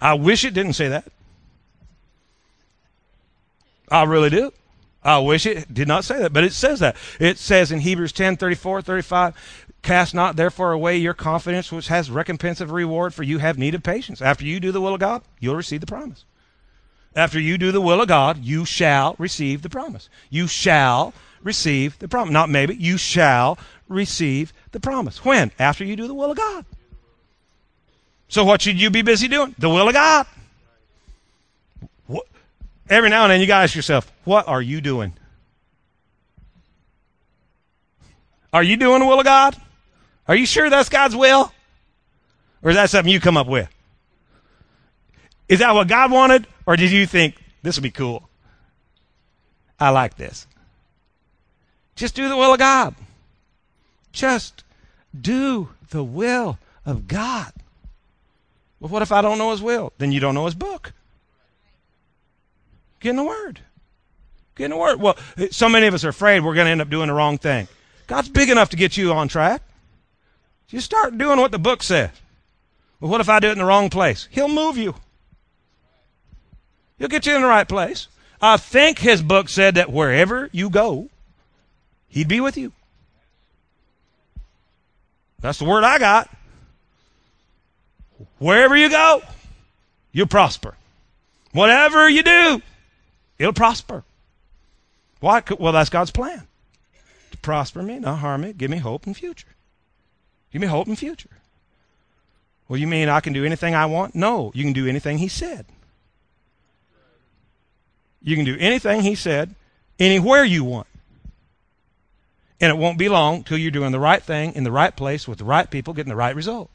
I 0.00 0.14
wish 0.14 0.44
it 0.44 0.54
didn't 0.54 0.72
say 0.74 0.88
that. 0.88 1.04
I 3.90 4.04
really 4.04 4.30
do. 4.30 4.52
I 5.02 5.18
wish 5.18 5.46
it 5.46 5.72
did 5.72 5.88
not 5.88 6.04
say 6.04 6.18
that, 6.18 6.32
but 6.32 6.44
it 6.44 6.52
says 6.52 6.80
that. 6.80 6.96
It 7.18 7.38
says 7.38 7.72
in 7.72 7.80
Hebrews 7.80 8.12
10 8.12 8.36
34, 8.36 8.82
35, 8.82 9.34
cast 9.82 10.14
not 10.14 10.36
therefore 10.36 10.72
away 10.72 10.96
your 10.98 11.14
confidence, 11.14 11.72
which 11.72 11.88
has 11.88 12.10
recompense 12.10 12.60
of 12.60 12.70
reward, 12.70 13.14
for 13.14 13.22
you 13.22 13.38
have 13.38 13.58
need 13.58 13.74
of 13.74 13.82
patience. 13.82 14.20
After 14.20 14.44
you 14.44 14.60
do 14.60 14.72
the 14.72 14.80
will 14.80 14.94
of 14.94 15.00
God, 15.00 15.22
you'll 15.38 15.56
receive 15.56 15.80
the 15.80 15.86
promise. 15.86 16.24
After 17.16 17.40
you 17.40 17.58
do 17.58 17.72
the 17.72 17.80
will 17.80 18.00
of 18.00 18.08
God, 18.08 18.44
you 18.44 18.64
shall 18.64 19.16
receive 19.18 19.62
the 19.62 19.70
promise. 19.70 20.08
You 20.28 20.46
shall 20.46 21.12
receive 21.42 21.98
the 21.98 22.08
promise. 22.08 22.32
Not 22.32 22.50
maybe, 22.50 22.76
you 22.76 22.98
shall 22.98 23.58
receive 23.88 24.52
the 24.72 24.80
promise. 24.80 25.24
When? 25.24 25.50
After 25.58 25.84
you 25.84 25.96
do 25.96 26.06
the 26.06 26.14
will 26.14 26.30
of 26.30 26.36
God. 26.36 26.64
So 28.30 28.44
what 28.44 28.62
should 28.62 28.80
you 28.80 28.90
be 28.90 29.02
busy 29.02 29.26
doing? 29.26 29.54
The 29.58 29.68
will 29.68 29.88
of 29.88 29.92
God. 29.92 30.24
What? 32.06 32.26
Every 32.88 33.10
now 33.10 33.24
and 33.24 33.32
then 33.32 33.40
you 33.40 33.46
got 33.46 33.58
to 33.58 33.64
ask 33.64 33.74
yourself, 33.74 34.10
what 34.24 34.46
are 34.46 34.62
you 34.62 34.80
doing? 34.80 35.12
Are 38.52 38.62
you 38.62 38.76
doing 38.76 39.00
the 39.00 39.06
will 39.06 39.18
of 39.18 39.24
God? 39.24 39.56
Are 40.28 40.36
you 40.36 40.46
sure 40.46 40.70
that's 40.70 40.88
God's 40.88 41.16
will? 41.16 41.52
Or 42.62 42.70
is 42.70 42.76
that 42.76 42.88
something 42.88 43.12
you 43.12 43.20
come 43.20 43.36
up 43.36 43.48
with? 43.48 43.68
Is 45.48 45.58
that 45.58 45.74
what 45.74 45.88
God 45.88 46.12
wanted? 46.12 46.46
Or 46.66 46.76
did 46.76 46.92
you 46.92 47.06
think 47.06 47.34
this 47.62 47.76
would 47.76 47.82
be 47.82 47.90
cool? 47.90 48.28
I 49.78 49.90
like 49.90 50.16
this. 50.16 50.46
Just 51.96 52.14
do 52.14 52.28
the 52.28 52.36
will 52.36 52.52
of 52.52 52.60
God. 52.60 52.94
Just 54.12 54.62
do 55.18 55.70
the 55.90 56.04
will 56.04 56.58
of 56.86 57.08
God. 57.08 57.52
Well, 58.80 58.90
what 58.90 59.02
if 59.02 59.12
I 59.12 59.20
don't 59.20 59.38
know 59.38 59.50
his 59.50 59.60
will? 59.60 59.92
Then 59.98 60.10
you 60.10 60.20
don't 60.20 60.34
know 60.34 60.46
his 60.46 60.54
book. 60.54 60.92
Get 63.00 63.10
in 63.10 63.16
the 63.16 63.24
Word. 63.24 63.60
Get 64.56 64.64
in 64.66 64.70
the 64.70 64.76
Word. 64.76 65.00
Well, 65.00 65.16
so 65.50 65.68
many 65.68 65.86
of 65.86 65.94
us 65.94 66.04
are 66.04 66.08
afraid 66.08 66.40
we're 66.40 66.54
going 66.54 66.66
to 66.66 66.70
end 66.70 66.80
up 66.80 66.90
doing 66.90 67.08
the 67.08 67.14
wrong 67.14 67.38
thing. 67.38 67.68
God's 68.06 68.28
big 68.28 68.50
enough 68.50 68.70
to 68.70 68.76
get 68.76 68.96
you 68.96 69.12
on 69.12 69.28
track. 69.28 69.62
Just 70.68 70.86
start 70.86 71.16
doing 71.16 71.38
what 71.38 71.52
the 71.52 71.58
book 71.58 71.82
says. 71.82 72.10
Well, 73.00 73.10
what 73.10 73.20
if 73.20 73.28
I 73.28 73.40
do 73.40 73.48
it 73.48 73.52
in 73.52 73.58
the 73.58 73.64
wrong 73.64 73.90
place? 73.90 74.28
He'll 74.30 74.48
move 74.48 74.76
you. 74.76 74.94
He'll 76.98 77.08
get 77.08 77.26
you 77.26 77.34
in 77.34 77.42
the 77.42 77.48
right 77.48 77.68
place. 77.68 78.08
I 78.42 78.56
think 78.56 78.98
his 78.98 79.22
book 79.22 79.48
said 79.48 79.74
that 79.74 79.92
wherever 79.92 80.48
you 80.52 80.70
go, 80.70 81.08
he'd 82.08 82.28
be 82.28 82.40
with 82.40 82.56
you. 82.56 82.72
That's 85.40 85.58
the 85.58 85.64
word 85.64 85.84
I 85.84 85.98
got. 85.98 86.30
Wherever 88.38 88.76
you 88.76 88.90
go, 88.90 89.22
you'll 90.12 90.26
prosper. 90.26 90.76
Whatever 91.52 92.08
you 92.08 92.22
do, 92.22 92.62
it'll 93.38 93.52
prosper. 93.52 94.04
Why? 95.20 95.42
Well, 95.58 95.72
that's 95.72 95.90
God's 95.90 96.10
plan. 96.10 96.46
To 97.32 97.38
prosper 97.38 97.82
me, 97.82 97.98
not 97.98 98.18
harm 98.18 98.42
me, 98.42 98.52
give 98.52 98.70
me 98.70 98.78
hope 98.78 99.06
and 99.06 99.16
future. 99.16 99.48
Give 100.52 100.60
me 100.60 100.68
hope 100.68 100.86
and 100.86 100.98
future. 100.98 101.30
Well, 102.68 102.78
you 102.78 102.86
mean 102.86 103.08
I 103.08 103.20
can 103.20 103.32
do 103.32 103.44
anything 103.44 103.74
I 103.74 103.86
want? 103.86 104.14
No, 104.14 104.52
you 104.54 104.64
can 104.64 104.72
do 104.72 104.86
anything 104.86 105.18
He 105.18 105.28
said. 105.28 105.66
You 108.22 108.36
can 108.36 108.44
do 108.44 108.56
anything 108.58 109.02
He 109.02 109.14
said, 109.14 109.54
anywhere 109.98 110.44
you 110.44 110.64
want. 110.64 110.86
And 112.60 112.70
it 112.70 112.76
won't 112.76 112.98
be 112.98 113.08
long 113.08 113.42
till 113.42 113.58
you're 113.58 113.70
doing 113.70 113.92
the 113.92 113.98
right 113.98 114.22
thing 114.22 114.54
in 114.54 114.64
the 114.64 114.70
right 114.70 114.94
place 114.94 115.26
with 115.26 115.38
the 115.38 115.44
right 115.44 115.70
people, 115.70 115.94
getting 115.94 116.10
the 116.10 116.16
right 116.16 116.34
result. 116.34 116.70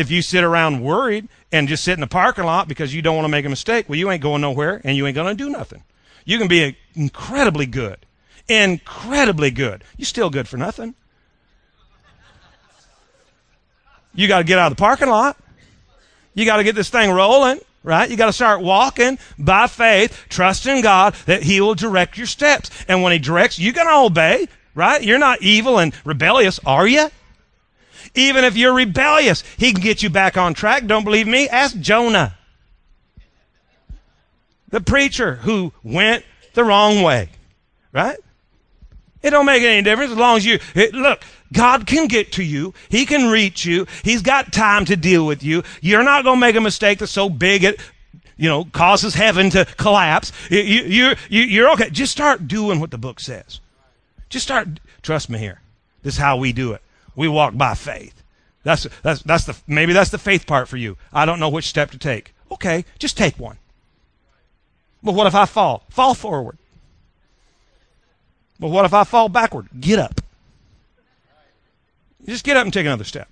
If 0.00 0.10
you 0.10 0.22
sit 0.22 0.42
around 0.42 0.80
worried 0.80 1.28
and 1.52 1.68
just 1.68 1.84
sit 1.84 1.92
in 1.92 2.00
the 2.00 2.06
parking 2.06 2.44
lot 2.44 2.68
because 2.68 2.94
you 2.94 3.02
don't 3.02 3.16
want 3.16 3.26
to 3.26 3.30
make 3.30 3.44
a 3.44 3.50
mistake, 3.50 3.86
well, 3.86 3.98
you 3.98 4.10
ain't 4.10 4.22
going 4.22 4.40
nowhere 4.40 4.80
and 4.82 4.96
you 4.96 5.06
ain't 5.06 5.14
going 5.14 5.36
to 5.36 5.44
do 5.44 5.50
nothing. 5.50 5.82
You 6.24 6.38
can 6.38 6.48
be 6.48 6.74
incredibly 6.94 7.66
good, 7.66 8.06
incredibly 8.48 9.50
good. 9.50 9.84
You're 9.98 10.06
still 10.06 10.30
good 10.30 10.48
for 10.48 10.56
nothing. 10.56 10.94
You 14.14 14.26
got 14.26 14.38
to 14.38 14.44
get 14.44 14.58
out 14.58 14.72
of 14.72 14.78
the 14.78 14.80
parking 14.80 15.10
lot. 15.10 15.36
You 16.32 16.46
got 16.46 16.56
to 16.56 16.64
get 16.64 16.74
this 16.74 16.88
thing 16.88 17.10
rolling, 17.10 17.60
right? 17.82 18.10
You 18.10 18.16
got 18.16 18.26
to 18.26 18.32
start 18.32 18.62
walking 18.62 19.18
by 19.38 19.66
faith, 19.66 20.26
trusting 20.30 20.80
God 20.80 21.14
that 21.26 21.42
He 21.42 21.60
will 21.60 21.74
direct 21.74 22.16
your 22.16 22.26
steps. 22.26 22.70
And 22.88 23.02
when 23.02 23.12
He 23.12 23.18
directs, 23.18 23.58
you're 23.58 23.74
going 23.74 23.86
to 23.86 24.06
obey, 24.06 24.48
right? 24.74 25.02
You're 25.02 25.18
not 25.18 25.42
evil 25.42 25.78
and 25.78 25.92
rebellious, 26.06 26.58
are 26.64 26.86
you? 26.86 27.10
Even 28.14 28.44
if 28.44 28.56
you're 28.56 28.74
rebellious, 28.74 29.42
he 29.56 29.72
can 29.72 29.80
get 29.80 30.02
you 30.02 30.10
back 30.10 30.36
on 30.36 30.54
track. 30.54 30.86
Don't 30.86 31.04
believe 31.04 31.26
me? 31.26 31.48
Ask 31.48 31.78
Jonah. 31.78 32.36
The 34.68 34.80
preacher 34.80 35.36
who 35.36 35.72
went 35.82 36.24
the 36.54 36.64
wrong 36.64 37.02
way. 37.02 37.28
Right? 37.92 38.18
It 39.22 39.30
don't 39.30 39.46
make 39.46 39.62
any 39.62 39.82
difference 39.82 40.12
as 40.12 40.16
long 40.16 40.36
as 40.38 40.46
you 40.46 40.58
it, 40.74 40.94
look. 40.94 41.22
God 41.52 41.86
can 41.86 42.06
get 42.06 42.32
to 42.32 42.44
you. 42.44 42.74
He 42.88 43.04
can 43.04 43.30
reach 43.30 43.64
you. 43.64 43.86
He's 44.04 44.22
got 44.22 44.52
time 44.52 44.84
to 44.84 44.96
deal 44.96 45.26
with 45.26 45.42
you. 45.42 45.64
You're 45.80 46.04
not 46.04 46.24
going 46.24 46.36
to 46.36 46.40
make 46.40 46.54
a 46.54 46.60
mistake 46.60 47.00
that's 47.00 47.10
so 47.10 47.28
big 47.28 47.64
it, 47.64 47.80
you 48.36 48.48
know, 48.48 48.64
causes 48.64 49.14
heaven 49.14 49.50
to 49.50 49.64
collapse. 49.76 50.32
You, 50.48 50.60
you, 50.60 51.14
you, 51.28 51.42
you're 51.42 51.70
okay. 51.72 51.90
Just 51.90 52.12
start 52.12 52.46
doing 52.46 52.78
what 52.78 52.92
the 52.92 52.98
book 52.98 53.18
says. 53.18 53.60
Just 54.28 54.46
start. 54.46 54.68
Trust 55.02 55.28
me 55.28 55.38
here. 55.38 55.60
This 56.02 56.14
is 56.14 56.20
how 56.20 56.36
we 56.36 56.52
do 56.52 56.72
it. 56.72 56.82
We 57.14 57.28
walk 57.28 57.56
by 57.56 57.74
faith. 57.74 58.22
That's, 58.62 58.86
that's, 59.02 59.22
that's 59.22 59.44
the, 59.44 59.56
maybe 59.66 59.92
that's 59.92 60.10
the 60.10 60.18
faith 60.18 60.46
part 60.46 60.68
for 60.68 60.76
you. 60.76 60.96
I 61.12 61.24
don't 61.24 61.40
know 61.40 61.48
which 61.48 61.66
step 61.66 61.90
to 61.92 61.98
take. 61.98 62.34
Okay, 62.50 62.84
just 62.98 63.16
take 63.16 63.38
one. 63.38 63.56
But 65.02 65.14
what 65.14 65.26
if 65.26 65.34
I 65.34 65.46
fall? 65.46 65.84
Fall 65.88 66.14
forward. 66.14 66.58
But 68.58 68.68
what 68.68 68.84
if 68.84 68.92
I 68.92 69.04
fall 69.04 69.28
backward? 69.28 69.68
Get 69.80 69.98
up. 69.98 70.20
Just 72.26 72.44
get 72.44 72.56
up 72.56 72.64
and 72.64 72.72
take 72.72 72.84
another 72.84 73.04
step. 73.04 73.28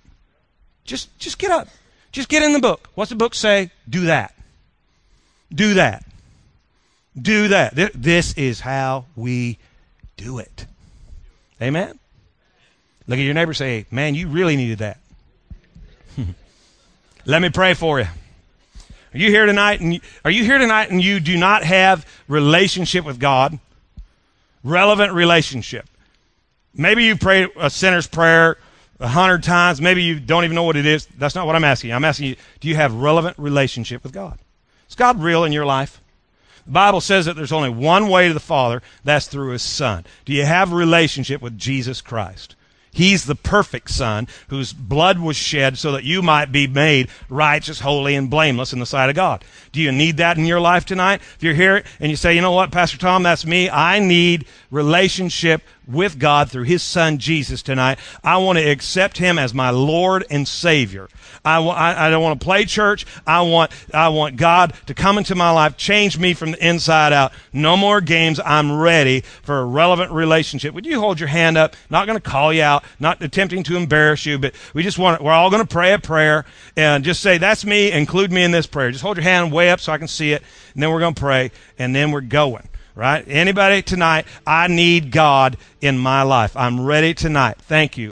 Just, 0.83 1.17
just 1.19 1.37
get 1.37 1.51
up. 1.51 1.67
Just 2.11 2.27
get 2.27 2.41
in 2.41 2.53
the 2.53 2.59
book. 2.59 2.89
What's 2.95 3.09
the 3.09 3.15
book 3.15 3.35
say? 3.35 3.69
Do 3.87 4.05
that. 4.05 4.33
Do 5.53 5.75
that. 5.75 6.03
Do 7.19 7.49
that. 7.49 7.75
This 7.93 8.33
is 8.33 8.61
how 8.61 9.05
we 9.15 9.59
do 10.17 10.39
it. 10.39 10.65
Amen? 11.61 11.99
Look 13.09 13.17
at 13.17 13.23
your 13.23 13.33
neighbor 13.33 13.55
say, 13.55 13.87
Man, 13.89 14.13
you 14.13 14.27
really 14.27 14.55
needed 14.55 14.77
that. 14.79 14.99
Let 17.25 17.41
me 17.41 17.49
pray 17.49 17.73
for 17.73 17.99
you. 17.99 18.05
Are 18.05 19.17
you 19.17 19.31
here 19.31 19.47
tonight 19.47 19.81
and 19.81 19.95
you, 19.95 19.99
are 20.23 20.29
you 20.29 20.43
here 20.43 20.59
tonight 20.59 20.91
and 20.91 21.03
you 21.03 21.19
do 21.19 21.35
not 21.35 21.63
have 21.63 22.05
relationship 22.27 23.05
with 23.05 23.19
God? 23.19 23.57
Relevant 24.63 25.13
relationship. 25.13 25.89
Maybe 26.75 27.03
you 27.03 27.15
prayed 27.15 27.49
a 27.57 27.71
sinner's 27.71 28.05
prayer 28.05 28.57
a 28.99 29.07
hundred 29.07 29.41
times. 29.41 29.81
Maybe 29.81 30.03
you 30.03 30.19
don't 30.19 30.43
even 30.43 30.53
know 30.53 30.61
what 30.61 30.75
it 30.75 30.85
is. 30.85 31.07
That's 31.17 31.33
not 31.33 31.47
what 31.47 31.55
I'm 31.55 31.63
asking. 31.63 31.91
I'm 31.91 32.05
asking 32.05 32.27
you, 32.27 32.35
do 32.59 32.67
you 32.67 32.75
have 32.75 32.93
relevant 32.93 33.39
relationship 33.39 34.03
with 34.03 34.13
God? 34.13 34.37
Is 34.87 34.93
God 34.93 35.19
real 35.19 35.43
in 35.45 35.51
your 35.51 35.65
life? 35.65 35.99
The 36.67 36.73
Bible 36.73 37.01
says 37.01 37.25
that 37.25 37.35
there's 37.35 37.51
only 37.51 37.71
one 37.71 38.07
way 38.07 38.27
to 38.27 38.35
the 38.35 38.39
Father. 38.39 38.83
That's 39.03 39.25
through 39.25 39.53
His 39.53 39.63
Son. 39.63 40.05
Do 40.25 40.33
you 40.33 40.45
have 40.45 40.71
relationship 40.71 41.41
with 41.41 41.57
Jesus 41.57 42.01
Christ? 42.01 42.55
He's 42.91 43.25
the 43.25 43.35
perfect 43.35 43.91
Son 43.91 44.27
whose 44.49 44.73
blood 44.73 45.19
was 45.19 45.37
shed 45.37 45.77
so 45.77 45.91
that 45.91 46.03
you 46.03 46.21
might 46.21 46.51
be 46.51 46.67
made 46.67 47.09
righteous, 47.29 47.81
holy, 47.81 48.15
and 48.15 48.29
blameless 48.29 48.73
in 48.73 48.79
the 48.79 48.85
sight 48.85 49.09
of 49.09 49.15
God. 49.15 49.43
Do 49.71 49.81
you 49.81 49.91
need 49.91 50.17
that 50.17 50.37
in 50.37 50.45
your 50.45 50.59
life 50.59 50.85
tonight? 50.85 51.21
If 51.35 51.43
you're 51.43 51.53
here 51.53 51.83
and 51.99 52.09
you 52.09 52.15
say, 52.15 52.33
you 52.33 52.41
know 52.41 52.51
what, 52.51 52.71
Pastor 52.71 52.97
Thom, 52.97 53.23
that's 53.23 53.45
me. 53.45 53.69
I 53.69 53.99
need 53.99 54.45
relationship 54.71 55.61
with 55.89 56.19
God 56.19 56.49
through 56.49 56.63
His 56.63 56.83
Son 56.83 57.17
Jesus 57.17 57.61
tonight. 57.61 57.99
I 58.23 58.37
want 58.37 58.59
to 58.59 58.69
accept 58.69 59.17
Him 59.17 59.39
as 59.39 59.53
my 59.53 59.69
Lord 59.69 60.25
and 60.29 60.47
Savior. 60.47 61.09
I, 61.43 62.09
don't 62.09 62.23
want 62.23 62.39
to 62.39 62.43
play 62.43 62.65
church. 62.65 63.05
I 63.25 63.41
want, 63.41 63.71
I 63.93 64.09
want 64.09 64.37
God 64.37 64.73
to 64.87 64.93
come 64.93 65.17
into 65.17 65.35
my 65.35 65.51
life, 65.51 65.77
change 65.77 66.17
me 66.17 66.33
from 66.33 66.51
the 66.51 66.67
inside 66.67 67.13
out. 67.13 67.31
No 67.53 67.77
more 67.77 68.01
games. 68.01 68.39
I'm 68.43 68.71
ready 68.71 69.21
for 69.41 69.59
a 69.59 69.65
relevant 69.65 70.11
relationship. 70.11 70.73
Would 70.73 70.85
you 70.85 70.99
hold 70.99 71.19
your 71.19 71.29
hand 71.29 71.57
up? 71.57 71.75
Not 71.89 72.05
going 72.05 72.19
to 72.19 72.29
call 72.29 72.53
you 72.53 72.61
out, 72.61 72.83
not 72.99 73.21
attempting 73.21 73.63
to 73.63 73.77
embarrass 73.77 74.25
you, 74.25 74.37
but 74.37 74.53
we 74.73 74.83
just 74.83 74.99
want, 74.99 75.21
we're 75.23 75.31
all 75.31 75.49
going 75.49 75.65
to 75.65 75.67
pray 75.67 75.93
a 75.93 75.99
prayer 75.99 76.45
and 76.75 77.03
just 77.03 77.21
say, 77.21 77.37
that's 77.37 77.65
me. 77.65 77.91
Include 77.91 78.31
me 78.31 78.43
in 78.43 78.51
this 78.51 78.67
prayer. 78.67 78.91
Just 78.91 79.03
hold 79.03 79.17
your 79.17 79.23
hand 79.23 79.51
way 79.51 79.69
up 79.71 79.79
so 79.79 79.91
I 79.91 79.97
can 79.97 80.07
see 80.07 80.33
it. 80.33 80.43
And 80.73 80.83
then 80.83 80.91
we're 80.91 80.99
going 80.99 81.15
to 81.15 81.19
pray 81.21 81.51
and 81.77 81.95
then 81.95 82.11
we're 82.11 82.21
going 82.21 82.68
right? 82.99 83.23
Anybody 83.27 83.81
tonight? 83.81 84.25
I 84.45 84.67
need 84.67 85.11
God 85.11 85.57
in 85.79 85.97
my 85.97 86.21
life. 86.23 86.55
I'm 86.57 86.81
ready 86.81 87.13
tonight. 87.13 87.57
Thank 87.57 87.97
you. 87.97 88.11